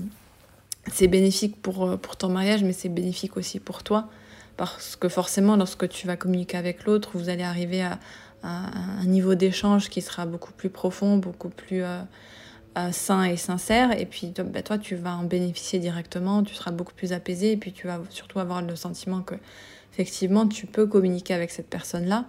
c'est 0.92 1.08
bénéfique 1.08 1.62
pour, 1.62 1.98
pour 1.98 2.18
ton 2.18 2.30
mariage, 2.30 2.64
mais 2.64 2.74
c'est 2.74 2.90
bénéfique 2.90 3.38
aussi 3.38 3.60
pour 3.60 3.84
toi. 3.84 4.10
Parce 4.58 4.96
que 4.98 5.08
forcément, 5.08 5.56
lorsque 5.56 5.88
tu 5.88 6.06
vas 6.06 6.18
communiquer 6.18 6.58
avec 6.58 6.84
l'autre, 6.86 7.12
vous 7.14 7.30
allez 7.30 7.44
arriver 7.44 7.82
à, 7.82 7.98
à 8.44 8.72
un 9.02 9.06
niveau 9.06 9.36
d'échange 9.36 9.90
qui 9.90 10.02
sera 10.02 10.26
beaucoup 10.26 10.52
plus 10.52 10.70
profond, 10.70 11.18
beaucoup 11.18 11.50
plus 11.50 11.82
euh, 11.84 12.02
sain 12.92 13.24
et 13.24 13.38
sincère. 13.38 13.98
Et 13.98 14.06
puis 14.06 14.34
bah, 14.38 14.62
toi, 14.62 14.78
tu 14.78 14.96
vas 14.96 15.16
en 15.16 15.24
bénéficier 15.24 15.80
directement, 15.80 16.44
tu 16.44 16.54
seras 16.56 16.72
beaucoup 16.72 16.94
plus 16.94 17.14
apaisé. 17.14 17.54
Et 17.54 17.58
puis 17.58 17.72
tu 17.72 17.88
vas 17.88 18.02
surtout 18.10 18.40
avoir 18.40 18.62
le 18.62 18.76
sentiment 18.76 19.22
que, 19.22 19.36
effectivement, 19.94 20.46
tu 20.46 20.66
peux 20.66 20.88
communiquer 20.88 21.34
avec 21.34 21.52
cette 21.52 21.70
personne-là. 21.70 22.26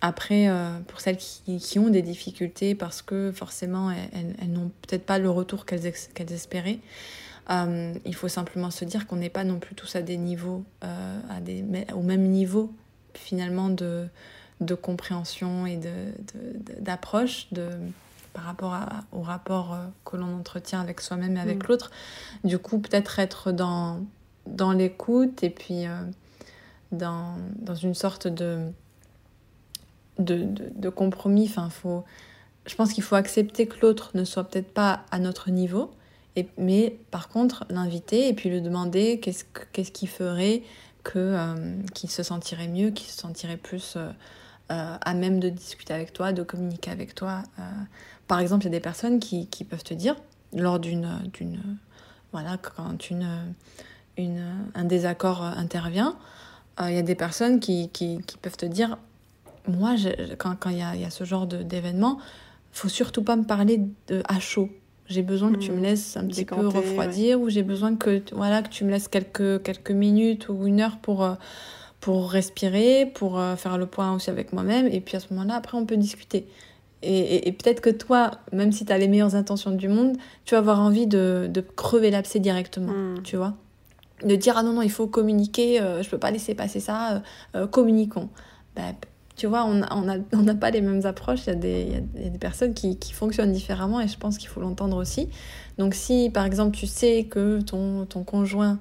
Après, 0.00 0.48
euh, 0.48 0.78
pour 0.86 1.00
celles 1.00 1.16
qui, 1.16 1.58
qui, 1.58 1.78
ont 1.78 1.88
des 1.88 2.02
difficultés 2.02 2.74
parce 2.74 3.02
que 3.02 3.32
forcément 3.32 3.90
elles, 3.90 4.34
elles, 4.40 4.52
n'ont 4.52 4.70
peut-être 4.82 5.04
pas 5.04 5.18
le 5.18 5.28
retour 5.28 5.66
qu'elles 5.66 5.92
qu'elles 6.14 6.32
espéraient, 6.32 6.78
euh, 7.50 7.94
il 8.04 8.14
faut 8.14 8.28
simplement 8.28 8.70
se 8.70 8.84
dire 8.84 9.06
qu'on 9.06 9.16
n'est 9.16 9.30
pas 9.30 9.44
non 9.44 9.58
plus 9.58 9.74
tous 9.74 9.96
à 9.96 10.02
des 10.02 10.16
niveaux, 10.16 10.64
à 10.82 11.40
des, 11.40 11.64
au 11.94 12.02
même 12.02 12.22
niveau 12.22 12.72
finalement 13.14 13.70
de, 13.70 14.06
de 14.60 14.74
compréhension 14.74 15.66
et 15.66 15.80
d'approche, 16.80 17.48
de, 17.52 17.62
de, 17.62 17.68
de 17.68 17.76
par 18.38 18.44
rapport 18.44 18.74
à, 18.74 19.04
au 19.10 19.22
rapport 19.22 19.74
euh, 19.74 19.78
que 20.04 20.16
l'on 20.16 20.38
entretient 20.38 20.80
avec 20.80 21.00
soi-même 21.00 21.36
et 21.36 21.40
avec 21.40 21.64
mm. 21.64 21.66
l'autre. 21.68 21.90
Du 22.44 22.58
coup, 22.58 22.78
peut-être 22.78 23.18
être 23.18 23.50
dans, 23.50 24.00
dans 24.46 24.72
l'écoute 24.72 25.42
et 25.42 25.50
puis 25.50 25.86
euh, 25.86 25.98
dans, 26.92 27.36
dans 27.56 27.74
une 27.74 27.94
sorte 27.94 28.28
de, 28.28 28.60
de, 30.18 30.46
de, 30.74 30.88
compromis. 30.88 31.46
Enfin, 31.48 31.70
faut, 31.70 32.04
je 32.66 32.74
pense 32.74 32.92
qu'il 32.92 33.02
faut 33.02 33.16
accepter 33.16 33.66
que 33.66 33.76
l'autre 33.80 34.10
ne 34.14 34.24
soit 34.24 34.44
peut-être 34.44 34.72
pas 34.72 35.04
à 35.10 35.18
notre 35.18 35.50
niveau, 35.50 35.90
et, 36.36 36.48
mais 36.58 36.98
par 37.10 37.28
contre 37.28 37.64
l'inviter 37.70 38.28
et 38.28 38.34
puis 38.34 38.48
lui 38.48 38.60
demander 38.60 39.18
qu'est-ce 39.20 39.44
qu'est-ce 39.72 39.90
qui 39.90 40.06
ferait 40.06 40.62
euh, 41.16 41.82
qu'il 41.94 42.10
se 42.10 42.22
sentirait 42.22 42.68
mieux, 42.68 42.90
qu'il 42.90 43.08
se 43.08 43.18
sentirait 43.18 43.56
plus 43.56 43.96
euh, 43.96 44.10
à 44.68 45.14
même 45.14 45.40
de 45.40 45.48
discuter 45.48 45.94
avec 45.94 46.12
toi, 46.12 46.32
de 46.32 46.42
communiquer 46.42 46.90
avec 46.90 47.14
toi. 47.14 47.42
Par 48.26 48.40
exemple, 48.40 48.64
il 48.64 48.66
y 48.66 48.68
a 48.68 48.76
des 48.76 48.80
personnes 48.80 49.18
qui, 49.18 49.46
qui 49.46 49.64
peuvent 49.64 49.82
te 49.82 49.94
dire, 49.94 50.16
lors 50.52 50.78
d'une. 50.78 51.08
voilà, 52.32 52.58
quand 52.58 53.08
une, 53.08 53.54
une, 54.18 54.44
un 54.74 54.84
désaccord 54.84 55.42
intervient, 55.42 56.16
euh, 56.80 56.90
il 56.90 56.96
y 56.96 56.98
a 56.98 57.02
des 57.02 57.14
personnes 57.14 57.60
qui, 57.60 57.88
qui, 57.88 58.20
qui 58.26 58.36
peuvent 58.36 58.56
te 58.56 58.66
dire 58.66 58.98
Moi, 59.68 59.96
je, 59.96 60.08
quand, 60.36 60.54
quand 60.58 60.70
il, 60.70 60.78
y 60.78 60.82
a, 60.82 60.96
y 60.96 61.04
a 61.04 61.10
ce 61.10 61.24
genre 61.24 61.46
d'événement, 61.46 62.18
faut 62.72 62.88
surtout 62.88 63.22
pas 63.22 63.36
me 63.36 63.44
parler 63.44 63.80
de, 64.08 64.22
à 64.28 64.40
chaud. 64.40 64.68
J'ai 65.06 65.22
besoin 65.22 65.52
que 65.52 65.58
tu 65.58 65.70
me 65.70 65.78
mmh. 65.78 65.82
laisses 65.82 66.16
un 66.18 66.26
petit 66.26 66.44
peu 66.44 66.66
refroidir 66.66 67.40
ou 67.40 67.48
j'ai 67.48 67.62
besoin 67.62 67.96
que, 67.96 68.22
voilà, 68.32 68.62
que 68.62 68.68
tu 68.68 68.84
me 68.84 68.90
laisses 68.90 69.08
quelques, 69.08 69.62
quelques 69.62 69.90
minutes 69.90 70.50
ou 70.50 70.66
une 70.66 70.80
heure 70.80 70.98
pour, 70.98 71.24
euh, 71.24 71.34
pour 72.00 72.30
respirer, 72.30 73.10
pour 73.14 73.40
faire 73.56 73.78
le 73.78 73.86
point 73.86 74.14
aussi 74.14 74.28
avec 74.28 74.52
moi-même. 74.52 74.86
Et 74.86 75.00
puis 75.00 75.16
à 75.16 75.20
ce 75.20 75.32
moment-là, 75.32 75.54
après, 75.54 75.78
on 75.78 75.86
peut 75.86 75.96
discuter. 75.96 76.46
Et, 77.02 77.52
peut-être 77.52 77.80
que 77.80 77.90
toi, 77.90 78.32
même 78.52 78.72
si 78.72 78.84
tu 78.84 78.92
as 78.92 78.98
les 78.98 79.06
meilleures 79.06 79.36
intentions 79.36 79.70
du 79.70 79.88
monde, 79.88 80.16
tu 80.44 80.54
vas 80.54 80.58
avoir 80.58 80.80
envie 80.80 81.06
de, 81.06 81.48
de 81.48 81.60
crever 81.60 82.10
l'abcès 82.10 82.40
directement, 82.40 82.92
hmm. 82.92 83.22
tu 83.22 83.36
vois. 83.36 83.54
De 84.24 84.34
dire, 84.34 84.54
ah 84.56 84.64
non, 84.64 84.72
non, 84.72 84.82
il 84.82 84.90
faut 84.90 85.06
communiquer, 85.06 85.80
euh, 85.80 86.02
je 86.02 86.10
peux 86.10 86.18
pas 86.18 86.32
laisser 86.32 86.56
passer 86.56 86.80
ça, 86.80 87.12
euh, 87.12 87.20
euh, 87.54 87.66
communiquons. 87.68 88.30
Bah, 88.74 88.92
tu 89.38 89.46
vois, 89.46 89.64
on 89.64 89.76
n'a 89.76 89.88
on 89.96 90.08
a, 90.08 90.18
on 90.34 90.56
pas 90.56 90.70
les 90.70 90.82
mêmes 90.82 91.06
approches, 91.06 91.46
il 91.46 91.48
y, 91.48 91.52
a 91.52 91.54
des, 91.54 92.02
y 92.16 92.26
a 92.26 92.28
des 92.28 92.38
personnes 92.38 92.74
qui, 92.74 92.98
qui, 92.98 93.14
fonctionnent 93.14 93.52
différemment 93.52 94.00
et 94.00 94.08
je 94.08 94.18
pense 94.18 94.36
qu'il 94.36 94.48
faut 94.48 94.60
l'entendre 94.60 94.96
aussi. 94.96 95.30
Donc 95.78 95.94
si, 95.94 96.28
par 96.28 96.44
exemple, 96.44 96.76
tu 96.76 96.86
sais 96.86 97.24
que 97.24 97.62
ton, 97.62 98.04
ton 98.04 98.24
conjoint 98.24 98.78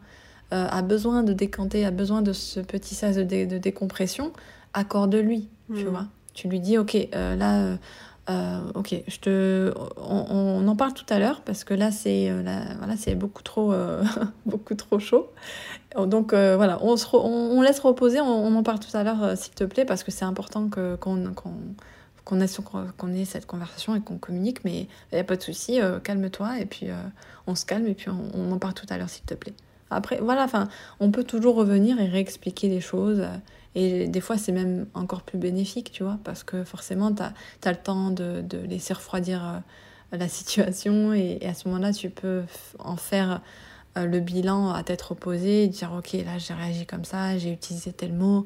a 0.52 0.82
besoin 0.82 1.24
de 1.24 1.34
décanter, 1.34 1.86
a 1.86 1.92
besoin 1.92 2.22
de 2.22 2.34
ce 2.34 2.60
petit 2.62 2.96
sas 2.96 3.18
de, 3.18 3.24
de 3.24 3.58
décompression, 3.58 4.32
accorde-lui, 4.74 5.50
tu 5.74 5.84
hmm. 5.84 5.88
vois. 5.88 6.06
Tu 6.34 6.48
lui 6.48 6.60
dis, 6.60 6.78
ok, 6.78 6.98
là 7.14 7.78
euh, 8.30 8.60
ok, 8.74 8.94
je 9.08 9.20
te, 9.20 9.74
on, 9.96 10.68
en 10.68 10.76
parle 10.76 10.94
tout 10.94 11.06
à 11.10 11.18
l'heure 11.18 11.42
parce 11.46 11.64
que 11.64 11.74
là 11.74 11.92
c'est 11.92 12.30
euh, 12.30 12.42
voilà, 12.78 12.98
c'est 12.98 13.16
beaucoup 13.16 13.42
trop 13.42 13.72
euh, 13.72 14.04
beaucoup 14.46 14.76
trop 14.76 15.00
chaud. 15.00 15.32
Donc 15.96 16.34
voilà, 16.34 16.80
on, 16.82 16.98
se 16.98 17.08
on, 17.14 17.62
laisse 17.62 17.80
reposer, 17.80 18.20
on, 18.20 18.56
en 18.56 18.64
parle 18.64 18.80
tout 18.80 18.96
à 18.96 19.04
l'heure 19.04 19.38
s'il 19.38 19.54
te 19.54 19.64
plaît 19.64 19.86
parce 19.86 20.04
que 20.04 20.12
c'est 20.12 20.26
important 20.26 20.68
que 20.68 20.96
qu'on 20.98 21.34
qu'on 21.34 22.42
ait, 22.42 22.48
qu'on 22.98 23.14
ait 23.14 23.26
cette 23.26 23.46
conversation 23.46 23.96
et 23.96 24.02
qu'on 24.02 24.18
communique. 24.18 24.66
Mais 24.66 24.88
il 25.12 25.16
n'y 25.16 25.20
a 25.20 25.24
pas 25.24 25.38
de 25.38 25.42
souci, 25.42 25.80
calme-toi 26.04 26.60
et 26.60 26.66
puis 26.66 26.88
on 27.48 27.56
se 27.56 27.66
calme 27.66 27.88
et 27.88 27.94
puis 27.94 28.10
on, 28.10 28.52
en 28.52 28.58
parle 28.60 28.74
tout 28.74 28.86
à 28.90 28.98
l'heure 28.98 29.10
s'il 29.10 29.24
te 29.24 29.34
plaît. 29.34 29.54
Après 29.90 30.20
voilà, 30.22 30.44
enfin 30.44 30.68
on 31.00 31.10
peut 31.10 31.24
toujours 31.24 31.56
revenir 31.56 32.00
et 32.02 32.08
réexpliquer 32.08 32.68
les 32.68 32.82
choses. 32.82 33.26
Et 33.80 34.08
des 34.08 34.22
fois, 34.22 34.40
c'est 34.40 34.52
même 34.52 34.88
encore 34.96 35.22
plus 35.22 35.38
bénéfique, 35.38 35.92
tu 35.92 36.02
vois, 36.02 36.18
parce 36.24 36.44
que 36.44 36.64
forcément, 36.64 37.14
tu 37.14 37.22
as, 37.22 37.72
le 37.72 37.78
temps 37.78 38.10
de, 38.10 38.42
de, 38.42 38.58
laisser 38.58 38.92
refroidir 38.92 39.64
euh, 40.14 40.18
la 40.18 40.28
situation 40.28 41.14
et, 41.14 41.46
à 41.46 41.54
ce 41.54 41.68
moment-là, 41.68 41.94
tu 41.94 42.10
peux 42.10 42.42
en 42.80 42.98
faire 42.98 43.32
euh, 43.34 43.38
le 44.06 44.20
bilan 44.20 44.72
à 44.72 44.84
tête 44.84 45.02
reposée 45.02 45.64
et 45.64 45.68
dire, 45.68 45.94
ok, 45.98 46.14
là, 46.14 46.38
j'ai 46.38 46.54
réagi 46.54 46.86
comme 46.86 47.06
ça, 47.06 47.38
j'ai 47.38 47.52
utilisé 47.52 47.92
tel 47.92 48.14
mot. 48.14 48.46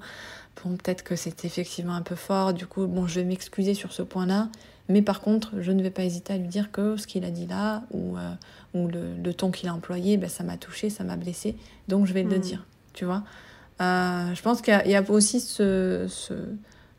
Bon, 0.63 0.75
peut-être 0.75 1.03
que 1.03 1.15
c'était 1.15 1.47
effectivement 1.47 1.95
un 1.95 2.01
peu 2.01 2.15
fort, 2.15 2.53
du 2.53 2.65
coup, 2.65 2.87
bon, 2.87 3.07
je 3.07 3.19
vais 3.19 3.25
m'excuser 3.25 3.73
sur 3.73 3.91
ce 3.93 4.01
point-là. 4.01 4.49
Mais 4.89 5.01
par 5.01 5.21
contre, 5.21 5.51
je 5.59 5.71
ne 5.71 5.81
vais 5.81 5.89
pas 5.89 6.03
hésiter 6.03 6.33
à 6.33 6.37
lui 6.37 6.47
dire 6.47 6.71
que 6.71 6.97
ce 6.97 7.07
qu'il 7.07 7.23
a 7.23 7.31
dit 7.31 7.47
là 7.47 7.83
ou, 7.91 8.17
euh, 8.17 8.33
ou 8.73 8.87
le, 8.87 9.15
le, 9.23 9.33
ton 9.33 9.51
qu'il 9.51 9.69
a 9.69 9.73
employé, 9.73 10.17
ben, 10.17 10.29
ça 10.29 10.43
m'a 10.43 10.57
touché, 10.57 10.89
ça 10.89 11.03
m'a 11.03 11.15
blessé. 11.15 11.55
Donc, 11.87 12.05
je 12.05 12.13
vais 12.13 12.23
le 12.23 12.37
hmm. 12.37 12.41
dire, 12.41 12.65
tu 12.93 13.05
vois. 13.05 13.23
Euh, 13.81 14.35
je 14.35 14.41
pense 14.41 14.61
qu'il 14.61 14.79
y, 14.85 14.95
a 14.95 15.09
aussi 15.09 15.39
ce, 15.39 16.05
ce 16.07 16.33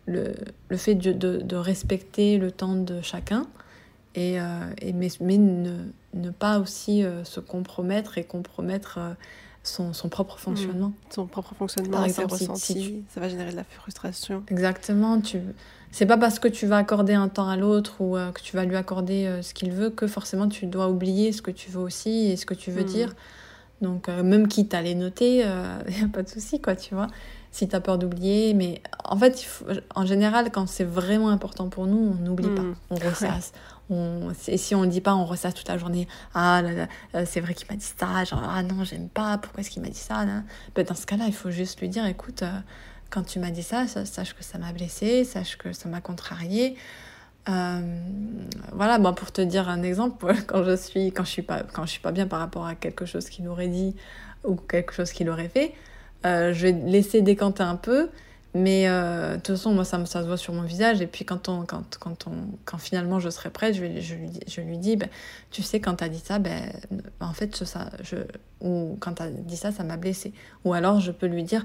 le, 0.06 0.34
le, 0.68 0.76
fait 0.76 0.94
de, 0.94 1.12
de, 1.12 1.56
respecter 1.56 2.38
le 2.38 2.50
temps 2.50 2.74
de 2.74 3.00
chacun, 3.02 3.46
et, 4.14 4.40
euh, 4.40 4.44
et 4.80 4.92
mais, 4.92 5.08
mais 5.20 5.38
ne, 5.38 5.76
ne, 6.14 6.30
pas 6.30 6.58
aussi 6.58 7.04
euh, 7.04 7.24
se 7.24 7.40
compromettre 7.40 8.18
et 8.18 8.24
compromettre 8.24 8.98
son, 9.62 9.92
son, 9.92 10.08
propre 10.08 10.38
fonctionnement. 10.38 10.88
Mmh. 10.88 11.14
Son 11.14 11.26
propre 11.26 11.54
fonctionnement, 11.54 11.98
Par 11.98 12.04
exemple, 12.04 12.34
si, 12.56 13.04
ça 13.08 13.20
va 13.20 13.28
générer 13.28 13.52
de 13.52 13.56
la 13.56 13.64
frustration. 13.64 14.42
Exactement. 14.48 15.20
Tu... 15.20 15.40
C'est 15.90 16.06
pas 16.06 16.18
parce 16.18 16.38
que 16.38 16.48
tu 16.48 16.66
vas 16.66 16.78
accorder 16.78 17.14
un 17.14 17.28
temps 17.28 17.48
à 17.48 17.56
l'autre 17.56 18.00
ou 18.00 18.14
que 18.14 18.40
tu 18.40 18.56
vas 18.56 18.64
lui 18.64 18.76
accorder 18.76 19.40
ce 19.42 19.54
qu'il 19.54 19.72
veut 19.72 19.90
que 19.90 20.06
forcément 20.06 20.48
tu 20.48 20.66
dois 20.66 20.88
oublier 20.88 21.32
ce 21.32 21.42
que 21.42 21.50
tu 21.50 21.70
veux 21.70 21.80
aussi 21.80 22.30
et 22.30 22.36
ce 22.36 22.46
que 22.46 22.54
tu 22.54 22.70
veux 22.70 22.82
mmh. 22.82 22.86
dire. 22.86 23.14
Donc, 23.82 24.08
euh, 24.08 24.22
même 24.22 24.46
quitte 24.48 24.72
à 24.74 24.80
les 24.80 24.94
noter, 24.94 25.38
il 25.38 25.44
euh, 25.44 25.82
n'y 25.88 26.04
a 26.04 26.08
pas 26.08 26.22
de 26.22 26.28
souci, 26.28 26.60
quoi, 26.60 26.76
tu 26.76 26.94
vois. 26.94 27.08
Si 27.50 27.68
tu 27.68 27.76
as 27.76 27.80
peur 27.80 27.98
d'oublier, 27.98 28.54
mais 28.54 28.80
en 29.04 29.18
fait, 29.18 29.46
en 29.94 30.06
général, 30.06 30.50
quand 30.50 30.66
c'est 30.66 30.84
vraiment 30.84 31.28
important 31.28 31.68
pour 31.68 31.86
nous, 31.86 31.98
on 31.98 32.24
n'oublie 32.24 32.48
pas, 32.48 32.62
hmm. 32.62 32.74
on 32.90 32.94
ressasse. 32.94 33.52
Et 34.48 34.56
si 34.56 34.74
on 34.74 34.82
ne 34.82 34.90
dit 34.90 35.00
pas, 35.00 35.14
on 35.14 35.24
ressasse 35.24 35.54
toute 35.54 35.68
la 35.68 35.78
journée. 35.78 36.08
Ah 36.34 36.62
là 36.62 36.88
euh, 37.14 37.24
c'est 37.26 37.40
vrai 37.40 37.54
qu'il 37.54 37.66
m'a 37.68 37.76
dit 37.76 37.92
ça, 37.98 38.24
genre, 38.24 38.42
ah 38.44 38.62
non, 38.62 38.84
j'aime 38.84 39.08
pas, 39.08 39.38
pourquoi 39.38 39.60
est-ce 39.60 39.70
qu'il 39.70 39.82
m'a 39.82 39.88
dit 39.88 39.94
ça 39.94 40.24
ben, 40.74 40.84
Dans 40.84 40.94
ce 40.94 41.06
cas-là, 41.06 41.24
il 41.26 41.34
faut 41.34 41.50
juste 41.50 41.80
lui 41.80 41.88
dire, 41.88 42.06
écoute, 42.06 42.44
quand 43.10 43.22
tu 43.22 43.38
m'as 43.38 43.50
dit 43.50 43.62
ça, 43.62 43.86
sache 43.86 44.34
que 44.34 44.42
ça 44.42 44.58
m'a 44.58 44.72
blessé, 44.72 45.24
sache 45.24 45.56
que 45.58 45.72
ça 45.72 45.88
m'a 45.88 46.00
contrarié. 46.00 46.76
Euh, 47.48 47.80
voilà, 48.72 48.98
bon, 48.98 49.12
pour 49.14 49.32
te 49.32 49.40
dire 49.40 49.68
un 49.68 49.82
exemple, 49.82 50.32
quand 50.46 50.64
je 50.64 50.76
suis, 50.76 51.12
quand 51.12 51.24
je 51.24 51.30
suis 51.30 51.42
pas, 51.42 51.62
quand 51.62 51.84
je 51.84 51.90
suis 51.90 52.00
pas 52.00 52.12
bien 52.12 52.26
par 52.26 52.38
rapport 52.38 52.66
à 52.66 52.74
quelque 52.74 53.04
chose 53.04 53.28
qu'il 53.28 53.48
aurait 53.48 53.68
dit 53.68 53.94
ou 54.44 54.56
quelque 54.56 54.92
chose 54.92 55.12
qu'il 55.12 55.28
aurait 55.28 55.48
fait, 55.48 55.74
euh, 56.24 56.52
je 56.52 56.68
vais 56.68 56.72
laisser 56.72 57.20
décanter 57.20 57.62
un 57.62 57.76
peu, 57.76 58.08
mais 58.54 58.86
euh, 58.86 59.32
de 59.32 59.36
toute 59.36 59.56
façon, 59.56 59.72
moi, 59.72 59.84
ça, 59.84 60.04
ça 60.04 60.22
se 60.22 60.26
voit 60.26 60.36
sur 60.36 60.52
mon 60.52 60.62
visage. 60.62 61.00
Et 61.00 61.06
puis 61.06 61.24
quand 61.24 61.48
on, 61.48 61.64
quand, 61.64 61.96
quand 61.98 62.26
on, 62.26 62.32
quand 62.64 62.78
finalement 62.78 63.18
je 63.18 63.30
serai 63.30 63.50
prête, 63.50 63.74
je, 63.74 64.00
je, 64.00 64.14
lui, 64.14 64.30
je 64.46 64.60
lui 64.60 64.78
dis, 64.78 64.96
ben, 64.96 65.08
tu 65.50 65.62
sais, 65.62 65.80
quand 65.80 65.96
tu 65.96 66.04
as 66.04 66.08
dit 66.08 66.22
ça, 66.22 66.38
ben, 66.38 66.70
en 67.20 67.32
fait, 67.32 67.64
ça, 67.64 67.90
je, 68.02 68.16
ou 68.60 68.96
quand 69.00 69.14
tu 69.14 69.22
as 69.22 69.30
dit 69.30 69.56
ça, 69.56 69.72
ça 69.72 69.84
m'a 69.84 69.96
blessé. 69.96 70.32
Ou 70.64 70.74
alors, 70.74 71.00
je 71.00 71.12
peux 71.12 71.26
lui 71.26 71.44
dire, 71.44 71.64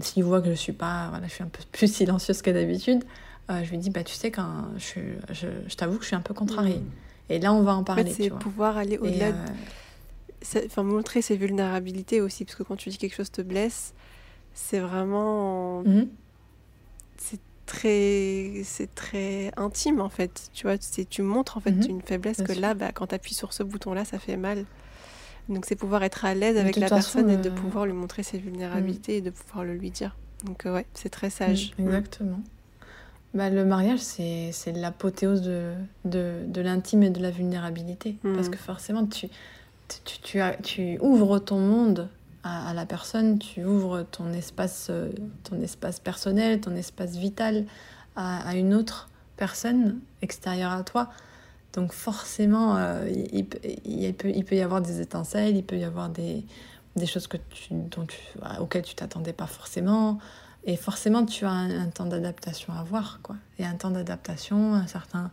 s'il 0.00 0.24
voit 0.24 0.42
que 0.42 0.50
je 0.50 0.54
suis 0.54 0.72
pas, 0.72 1.08
voilà, 1.10 1.26
je 1.26 1.32
suis 1.32 1.44
un 1.44 1.48
peu 1.48 1.62
plus 1.72 1.92
silencieuse 1.92 2.42
que 2.42 2.50
d'habitude. 2.50 3.04
Euh, 3.50 3.62
je 3.62 3.70
lui 3.70 3.78
dis, 3.78 3.90
bah, 3.90 4.02
tu 4.02 4.14
sais, 4.14 4.30
quand 4.30 4.64
je, 4.76 5.00
je, 5.32 5.46
je 5.68 5.76
t'avoue 5.76 5.98
que 5.98 6.02
je 6.02 6.08
suis 6.08 6.16
un 6.16 6.20
peu 6.20 6.34
contrariée. 6.34 6.78
Mm. 6.78 6.90
Et 7.28 7.38
là, 7.38 7.52
on 7.52 7.62
va 7.62 7.74
en 7.74 7.84
parler. 7.84 8.02
En 8.02 8.06
fait, 8.06 8.24
c'est 8.24 8.30
pouvoir 8.30 8.76
aller 8.76 8.98
au-delà, 8.98 9.28
euh, 9.28 10.60
enfin, 10.66 10.82
montrer 10.82 11.22
ses 11.22 11.36
vulnérabilités 11.36 12.20
aussi, 12.20 12.44
parce 12.44 12.56
que 12.56 12.62
quand 12.62 12.76
tu 12.76 12.88
dis 12.88 12.98
quelque 12.98 13.14
chose 13.14 13.30
te 13.30 13.42
blesse, 13.42 13.94
c'est 14.56 14.80
vraiment. 14.80 15.84
Mm-hmm. 15.84 16.08
C'est 17.18 17.40
très 17.66 18.62
c'est 18.64 18.94
très 18.94 19.50
intime 19.56 20.00
en 20.00 20.08
fait 20.08 20.50
tu 20.54 20.68
vois 20.68 20.78
tu 20.78 21.22
montres 21.22 21.56
en 21.56 21.60
fait 21.60 21.72
mm-hmm. 21.72 21.90
une 21.90 22.00
faiblesse 22.00 22.40
que 22.40 22.52
là 22.52 22.74
bah, 22.74 22.92
quand 22.92 23.08
tu 23.08 23.16
appuies 23.16 23.34
sur 23.34 23.52
ce 23.52 23.64
bouton 23.64 23.92
là 23.92 24.04
ça 24.04 24.20
fait 24.20 24.36
mal 24.36 24.64
donc 25.48 25.66
c'est 25.66 25.74
pouvoir 25.74 26.04
être 26.04 26.24
à 26.24 26.34
l'aise 26.34 26.56
avec 26.58 26.76
la 26.76 26.88
personne 26.88 27.28
et 27.28 27.36
de 27.36 27.50
euh, 27.50 27.52
pouvoir 27.52 27.84
lui 27.84 27.92
montrer 27.92 28.22
ses 28.22 28.38
vulnérabilités 28.38 29.14
mm. 29.14 29.18
et 29.18 29.20
de 29.20 29.30
pouvoir 29.30 29.64
le 29.64 29.74
lui 29.74 29.90
dire 29.90 30.16
donc 30.44 30.62
ouais 30.64 30.86
c'est 30.94 31.08
très 31.08 31.28
sage 31.28 31.72
mm, 31.76 31.86
exactement 31.86 32.40
bah, 33.36 33.50
le 33.50 33.66
mariage, 33.66 33.98
c'est 33.98 34.72
l'apothéose 34.74 35.42
de, 35.42 35.74
de, 36.06 36.38
de 36.46 36.60
l'intime 36.62 37.02
et 37.02 37.10
de 37.10 37.20
la 37.20 37.30
vulnérabilité. 37.30 38.16
Hmm. 38.22 38.34
Parce 38.34 38.48
que 38.48 38.56
forcément, 38.56 39.06
tu, 39.06 39.28
tu, 40.04 40.40
tu 40.62 40.98
ouvres 41.00 41.38
ton 41.38 41.58
monde 41.58 42.08
à, 42.46 42.74
la 42.74 42.86
personne, 42.86 43.38
tu 43.38 43.64
ouvres 43.64 44.02
ton 44.02 44.32
espace, 44.32 44.88
euh, 44.90 45.10
ton 45.44 45.60
espace 45.60 46.00
personnel, 46.00 46.60
ton 46.60 46.74
espace 46.76 47.16
vital 47.16 47.66
à, 48.14 48.54
une 48.56 48.72
autre 48.74 49.08
personne 49.36 50.00
extérieure 50.22 50.72
à 50.72 50.82
toi. 50.82 51.10
Donc 51.72 51.92
forcément, 51.92 52.76
euh, 52.76 53.08
il, 53.32 53.44
peut, 53.46 54.30
y 54.54 54.60
avoir 54.62 54.80
des 54.80 55.00
étincelles, 55.00 55.56
il 55.56 55.64
peut 55.64 55.76
y 55.76 55.84
avoir 55.84 56.08
des, 56.08 56.44
choses 57.06 57.26
que 57.26 57.36
tu, 57.36 57.74
dont 57.74 58.06
tu, 58.06 58.18
auxquelles 58.60 58.84
tu 58.84 58.94
t'attendais 58.94 59.34
pas 59.34 59.46
forcément. 59.46 60.18
Et 60.64 60.76
forcément, 60.76 61.24
tu 61.26 61.44
as 61.44 61.50
un, 61.50 61.88
temps 61.88 62.06
d'adaptation 62.06 62.72
à 62.72 62.80
avoir, 62.80 63.20
quoi. 63.22 63.36
Et 63.58 63.64
un 63.64 63.74
temps 63.74 63.90
d'adaptation, 63.90 64.74
un 64.74 64.86
certain... 64.86 65.30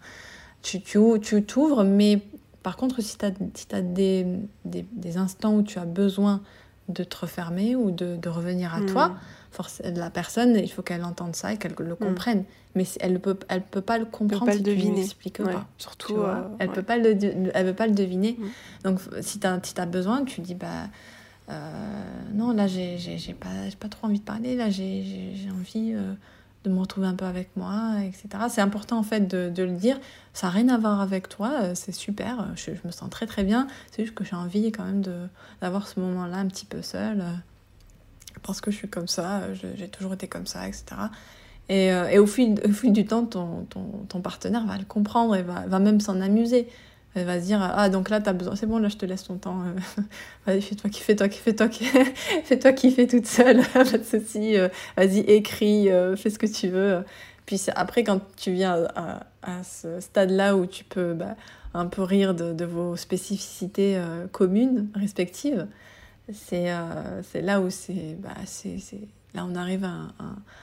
Tu 0.62 0.82
t'ouvres, 0.82 1.20
tu, 1.20 1.90
mais 1.90 2.22
par 2.62 2.78
contre, 2.78 3.02
si 3.02 3.18
tu 3.18 3.26
as, 3.26 3.32
si 3.54 3.68
des, 3.84 4.26
des, 4.66 5.18
instants 5.18 5.56
où 5.56 5.64
tu 5.64 5.80
as 5.80 5.86
besoin 5.86 6.42
de 6.90 7.04
te 7.04 7.18
refermer 7.18 7.76
ou 7.76 7.92
de, 7.92 8.18
de 8.18 8.30
revenir 8.30 8.74
à 8.74 8.82
toi, 8.82 9.10
hmm. 9.10 9.18
force, 9.52 9.82
la 9.84 10.10
personne, 10.10 10.56
il 10.56 10.70
faut 10.70 10.82
qu'elle 10.82 11.04
entende 11.04 11.36
ça 11.36 11.54
et 11.54 11.58
qu'elle 11.58 11.76
le 11.78 11.94
hmm. 11.94 11.98
comprenne. 11.98 12.44
Mais 12.76 12.86
elle 13.00 13.14
ne 13.14 13.18
peut, 13.20 13.38
elle 13.50 13.62
peut 13.62 13.82
pas 13.82 13.98
le 13.98 14.06
comprendre 14.06 14.48
pas 14.48 14.52
si 14.54 14.58
le 14.58 14.64
deviner. 14.64 15.06
tu 15.08 15.30
pas. 15.30 15.68
Surtout, 15.78 16.18
euh, 16.18 16.42
elle 16.60 16.70
ne 16.70 16.74
peut, 16.74 16.82
pas 16.82 16.98
le, 16.98 17.18
elle 17.54 17.66
peut 17.68 17.74
pas 17.74 17.88
le 17.88 17.94
deviner. 17.94 18.38
Hmm. 18.40 18.90
Donc, 18.90 19.00
si 19.22 19.40
tu 19.40 19.48
as, 19.48 19.60
si 19.64 19.80
as 19.80 19.86
besoin, 19.86 20.24
tu 20.24 20.42
dis... 20.42 20.56
bah 20.56 20.88
euh, 21.50 21.54
non, 22.34 22.54
là, 22.54 22.68
j'ai 22.68 23.36
pas, 23.40 23.50
pas 23.80 23.90
trop 23.90 24.08
envie 24.08 24.20
de 24.20 24.24
parler. 24.24 24.56
Là, 24.56 24.70
j'ai 24.70 25.36
envie 25.52 25.94
euh, 25.94 26.14
de 26.64 26.70
me 26.70 26.80
retrouver 26.80 27.08
un 27.08 27.16
peu 27.16 27.26
avec 27.26 27.50
moi, 27.56 27.96
etc. 28.02 28.46
C'est 28.50 28.62
important, 28.62 28.98
en 28.98 29.04
fait, 29.04 29.22
de, 29.22 29.50
de, 29.50 29.64
le 29.64 29.74
dire. 29.74 30.00
Ça 30.34 30.48
n'a 30.48 30.54
rien 30.54 30.70
à 30.70 30.78
voir 30.78 31.02
avec 31.02 31.30
toi. 31.30 31.52
Euh, 31.62 31.72
c'est 31.76 31.92
super. 31.92 32.48
Je, 32.56 32.72
me 32.86 32.92
sens 32.92 33.10
très, 33.10 33.26
très 33.26 33.44
bien. 33.44 33.68
C'est 33.92 34.04
juste 34.04 34.16
que 34.16 34.24
j'ai 34.24 34.36
envie, 34.36 34.72
quand 34.72 34.86
même, 34.86 35.04
d'avoir 35.62 35.88
ce 35.88 36.00
moment-là 36.00 36.38
un 36.38 36.48
petit 36.48 36.66
peu 36.66 36.82
seul. 36.82 37.24
parce 38.44 38.62
que 38.62 38.72
je 38.72 38.78
suis 38.78 38.90
comme 38.90 39.08
ça. 39.08 39.42
J'ai 39.54 39.90
toujours 39.90 40.14
été 40.14 40.28
comme 40.28 40.48
ça, 40.48 40.68
etc. 40.68 40.86
Et, 41.70 41.88
et 41.88 42.20
au, 42.20 42.28
fil, 42.28 42.60
au, 42.66 42.72
fil, 42.72 42.92
du 42.92 43.06
temps, 43.06 43.26
ton, 43.26 43.66
ton, 43.70 44.06
ton, 44.10 44.22
partenaire 44.22 44.66
va 44.66 44.78
le 44.78 44.86
comprendre 44.86 45.36
et 45.36 45.44
va, 45.44 45.66
va 45.68 45.80
même 45.80 46.00
s'en 46.00 46.20
amuser. 46.22 46.68
Elle 47.16 47.26
va 47.26 47.40
se 47.40 47.46
dire 47.46 47.62
Ah, 47.62 47.90
donc 47.90 48.10
là, 48.10 48.22
tu 48.22 48.30
as 48.30 48.34
besoin, 48.34 48.56
c'est 48.56 48.66
bon, 48.66 48.80
là, 48.80 48.90
je 48.90 48.98
te 48.98 49.06
laisse 49.06 49.24
ton 49.24 49.38
temps. 49.38 49.62
Euh, 49.62 50.02
vas-y, 50.46 50.62
fais-toi 50.62 50.90
qui 50.90 51.02
fais-toi 51.02 51.30
qui 51.30 51.40
fais-toi 51.40 51.68
qui 51.68 51.86
fais-toi 52.44 52.74
qui 52.74 53.08
toute 53.08 53.28
seule. 53.28 53.62
pas 53.74 53.84
de 53.84 54.04
souci. 54.04 54.58
Euh, 54.58 54.70
vas-y, 54.98 55.20
écris, 55.20 55.90
euh, 55.90 56.16
fais 56.16 56.30
ce 56.30 56.40
que 56.40 56.48
tu 56.48 56.70
veux. 56.70 57.04
Puis 57.46 57.62
après, 57.76 58.04
quand 58.04 58.22
tu 58.38 58.54
viens 58.54 58.88
à, 58.96 59.64
ce 59.64 60.00
stade-là 60.00 60.56
où 60.56 60.66
tu 60.66 60.86
peux 60.86 61.14
bah, 61.14 61.36
un 61.74 61.88
peu 61.88 62.02
rire 62.02 62.34
de, 62.34 62.66
vos 62.66 62.96
spécificités 62.96 64.02
communes, 64.32 64.88
respectives, 64.96 65.68
c'est 66.32 66.72
c'est 67.24 67.42
là 67.42 67.60
où 67.60 67.70
c'est 67.70 68.16
bah, 68.20 68.30
là, 69.34 69.46
on 69.46 69.56
arrive 69.56 69.84
à 69.84 70.14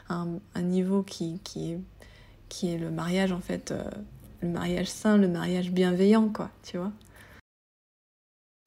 un, 0.08 0.62
niveau 0.62 1.02
qui, 1.02 1.40
qui, 1.44 1.72
est, 1.72 1.80
qui 2.48 2.72
est 2.72 2.78
le 2.78 2.90
mariage, 2.90 3.32
en 3.32 3.40
fait, 3.40 3.70
euh, 3.70 3.82
le 4.42 4.48
mariage 4.48 4.88
sain, 4.88 5.16
le 5.16 5.28
mariage 5.28 5.70
bienveillant, 5.70 6.28
quoi, 6.28 6.50
tu 6.62 6.78
vois. 6.78 6.92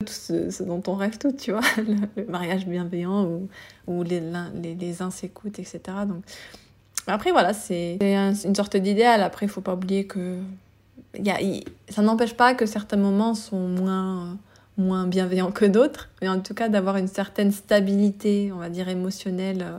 Tout 0.05 0.11
ce, 0.11 0.63
dont 0.63 0.84
on 0.88 0.95
rêve 0.95 1.17
tout, 1.17 1.32
tu 1.32 1.51
vois, 1.51 1.61
le, 1.78 2.26
mariage 2.26 2.65
bienveillant 2.65 3.26
où, 3.26 3.47
où 3.88 4.03
les, 4.03 4.21
les, 4.61 5.01
uns 5.01 5.11
s'écoutent, 5.11 5.59
etc. 5.59 5.80
Donc, 6.07 6.24
après, 7.07 7.32
voilà, 7.32 7.53
c'est 7.53 7.97
une 8.01 8.55
sorte 8.55 8.78
d'idéal. 8.78 9.21
Après, 9.21 9.45
il 9.45 9.49
faut 9.49 9.61
pas 9.61 9.74
oublier 9.74 10.05
que 10.05 10.39
y 11.17 11.30
a, 11.30 11.38
ça 11.89 12.01
n'empêche 12.01 12.34
pas 12.34 12.53
que 12.55 12.65
certains 12.65 12.97
moments 12.97 13.36
sont 13.36 13.67
moins 13.67 14.38
moins 14.78 15.05
bienveillants 15.05 15.51
que 15.51 15.65
d'autres, 15.65 16.09
mais 16.21 16.30
en 16.30 16.39
tout 16.39 16.53
cas 16.53 16.69
d'avoir 16.69 16.97
une 16.97 17.07
certaine 17.07 17.51
stabilité, 17.51 18.51
on 18.51 18.57
va 18.57 18.69
dire 18.69 18.89
émotionnelle 18.89 19.61
euh, 19.61 19.78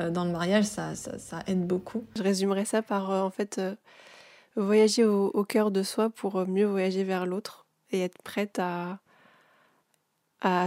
euh, 0.00 0.10
dans 0.10 0.24
le 0.24 0.30
mariage, 0.30 0.64
ça, 0.64 0.94
ça, 0.94 1.40
aide 1.46 1.66
beaucoup. 1.66 2.04
Je 2.16 2.22
résumerais 2.22 2.64
ça 2.64 2.82
par 2.82 3.10
euh, 3.10 3.22
en 3.22 3.30
fait 3.30 3.60
voyager 4.56 5.04
au, 5.04 5.44
cœur 5.44 5.70
de 5.70 5.82
soi 5.82 6.10
pour 6.10 6.46
mieux 6.46 6.66
voyager 6.66 7.04
vers 7.04 7.26
l'autre 7.26 7.66
et 7.90 8.00
être 8.02 8.22
prête 8.22 8.58
à, 8.58 9.00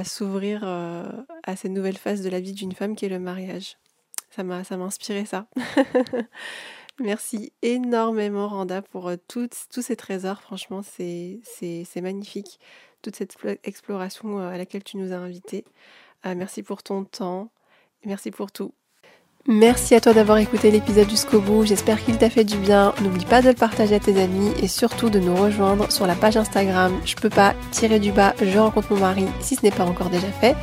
s'ouvrir 0.05 0.63
à 0.63 1.55
cette 1.55 1.71
nouvelle 1.71 1.97
phase 1.97 2.21
de 2.21 2.29
la 2.29 2.39
vie 2.39 2.53
d'une 2.53 2.73
femme 2.73 2.95
qui 2.95 3.05
est 3.05 3.09
le 3.09 3.19
mariage. 3.19 3.77
Ça 4.31 4.43
m'a, 4.43 4.63
inspiré 4.71 5.25
ça. 5.25 5.47
Merci 6.99 7.53
énormément 7.61 8.47
Randa 8.47 8.81
pour 8.81 9.11
tous 9.27 9.49
ces 9.69 9.95
trésors. 9.95 10.41
Franchement, 10.41 10.81
c'est, 10.81 11.39
c'est, 11.43 11.83
c'est 11.85 12.01
magnifique 12.01 12.59
toute 13.01 13.15
cette 13.15 13.37
exploration 13.63 14.39
euh, 14.39 14.49
à 14.49 14.57
laquelle 14.57 14.83
tu 14.83 14.97
nous 14.97 15.13
as 15.13 15.17
invités. 15.17 15.65
Euh, 16.25 16.35
merci 16.35 16.63
pour 16.63 16.83
ton 16.83 17.03
temps. 17.03 17.51
Merci 18.05 18.31
pour 18.31 18.51
tout. 18.51 18.73
Merci 19.49 19.95
à 19.95 20.01
toi 20.01 20.11
d'avoir 20.11 20.39
écouté 20.39 20.71
l'épisode 20.71 21.09
jusqu'au 21.09 21.39
bout. 21.39 21.65
J'espère 21.65 22.03
qu'il 22.03 22.17
t'a 22.17 22.29
fait 22.29 22.43
du 22.43 22.57
bien. 22.57 22.93
N'oublie 23.01 23.23
pas 23.23 23.41
de 23.41 23.47
le 23.47 23.53
partager 23.53 23.95
à 23.95 23.99
tes 23.99 24.21
amis 24.21 24.51
et 24.61 24.67
surtout 24.67 25.09
de 25.09 25.19
nous 25.19 25.33
rejoindre 25.37 25.89
sur 25.89 26.05
la 26.05 26.15
page 26.15 26.35
Instagram. 26.35 26.91
Je 27.05 27.15
peux 27.15 27.29
pas 27.29 27.53
tirer 27.71 27.99
du 27.99 28.11
bas, 28.11 28.33
je 28.41 28.59
rencontre 28.59 28.91
mon 28.91 28.99
mari 28.99 29.23
si 29.39 29.55
ce 29.55 29.63
n'est 29.63 29.71
pas 29.71 29.85
encore 29.85 30.09
déjà 30.09 30.27
fait. 30.27 30.57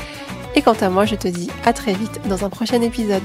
Et 0.54 0.60
quant 0.60 0.76
à 0.82 0.90
moi, 0.90 1.06
je 1.06 1.14
te 1.14 1.28
dis 1.28 1.48
à 1.64 1.72
très 1.72 1.94
vite 1.94 2.20
dans 2.28 2.44
un 2.44 2.50
prochain 2.50 2.82
épisode. 2.82 3.22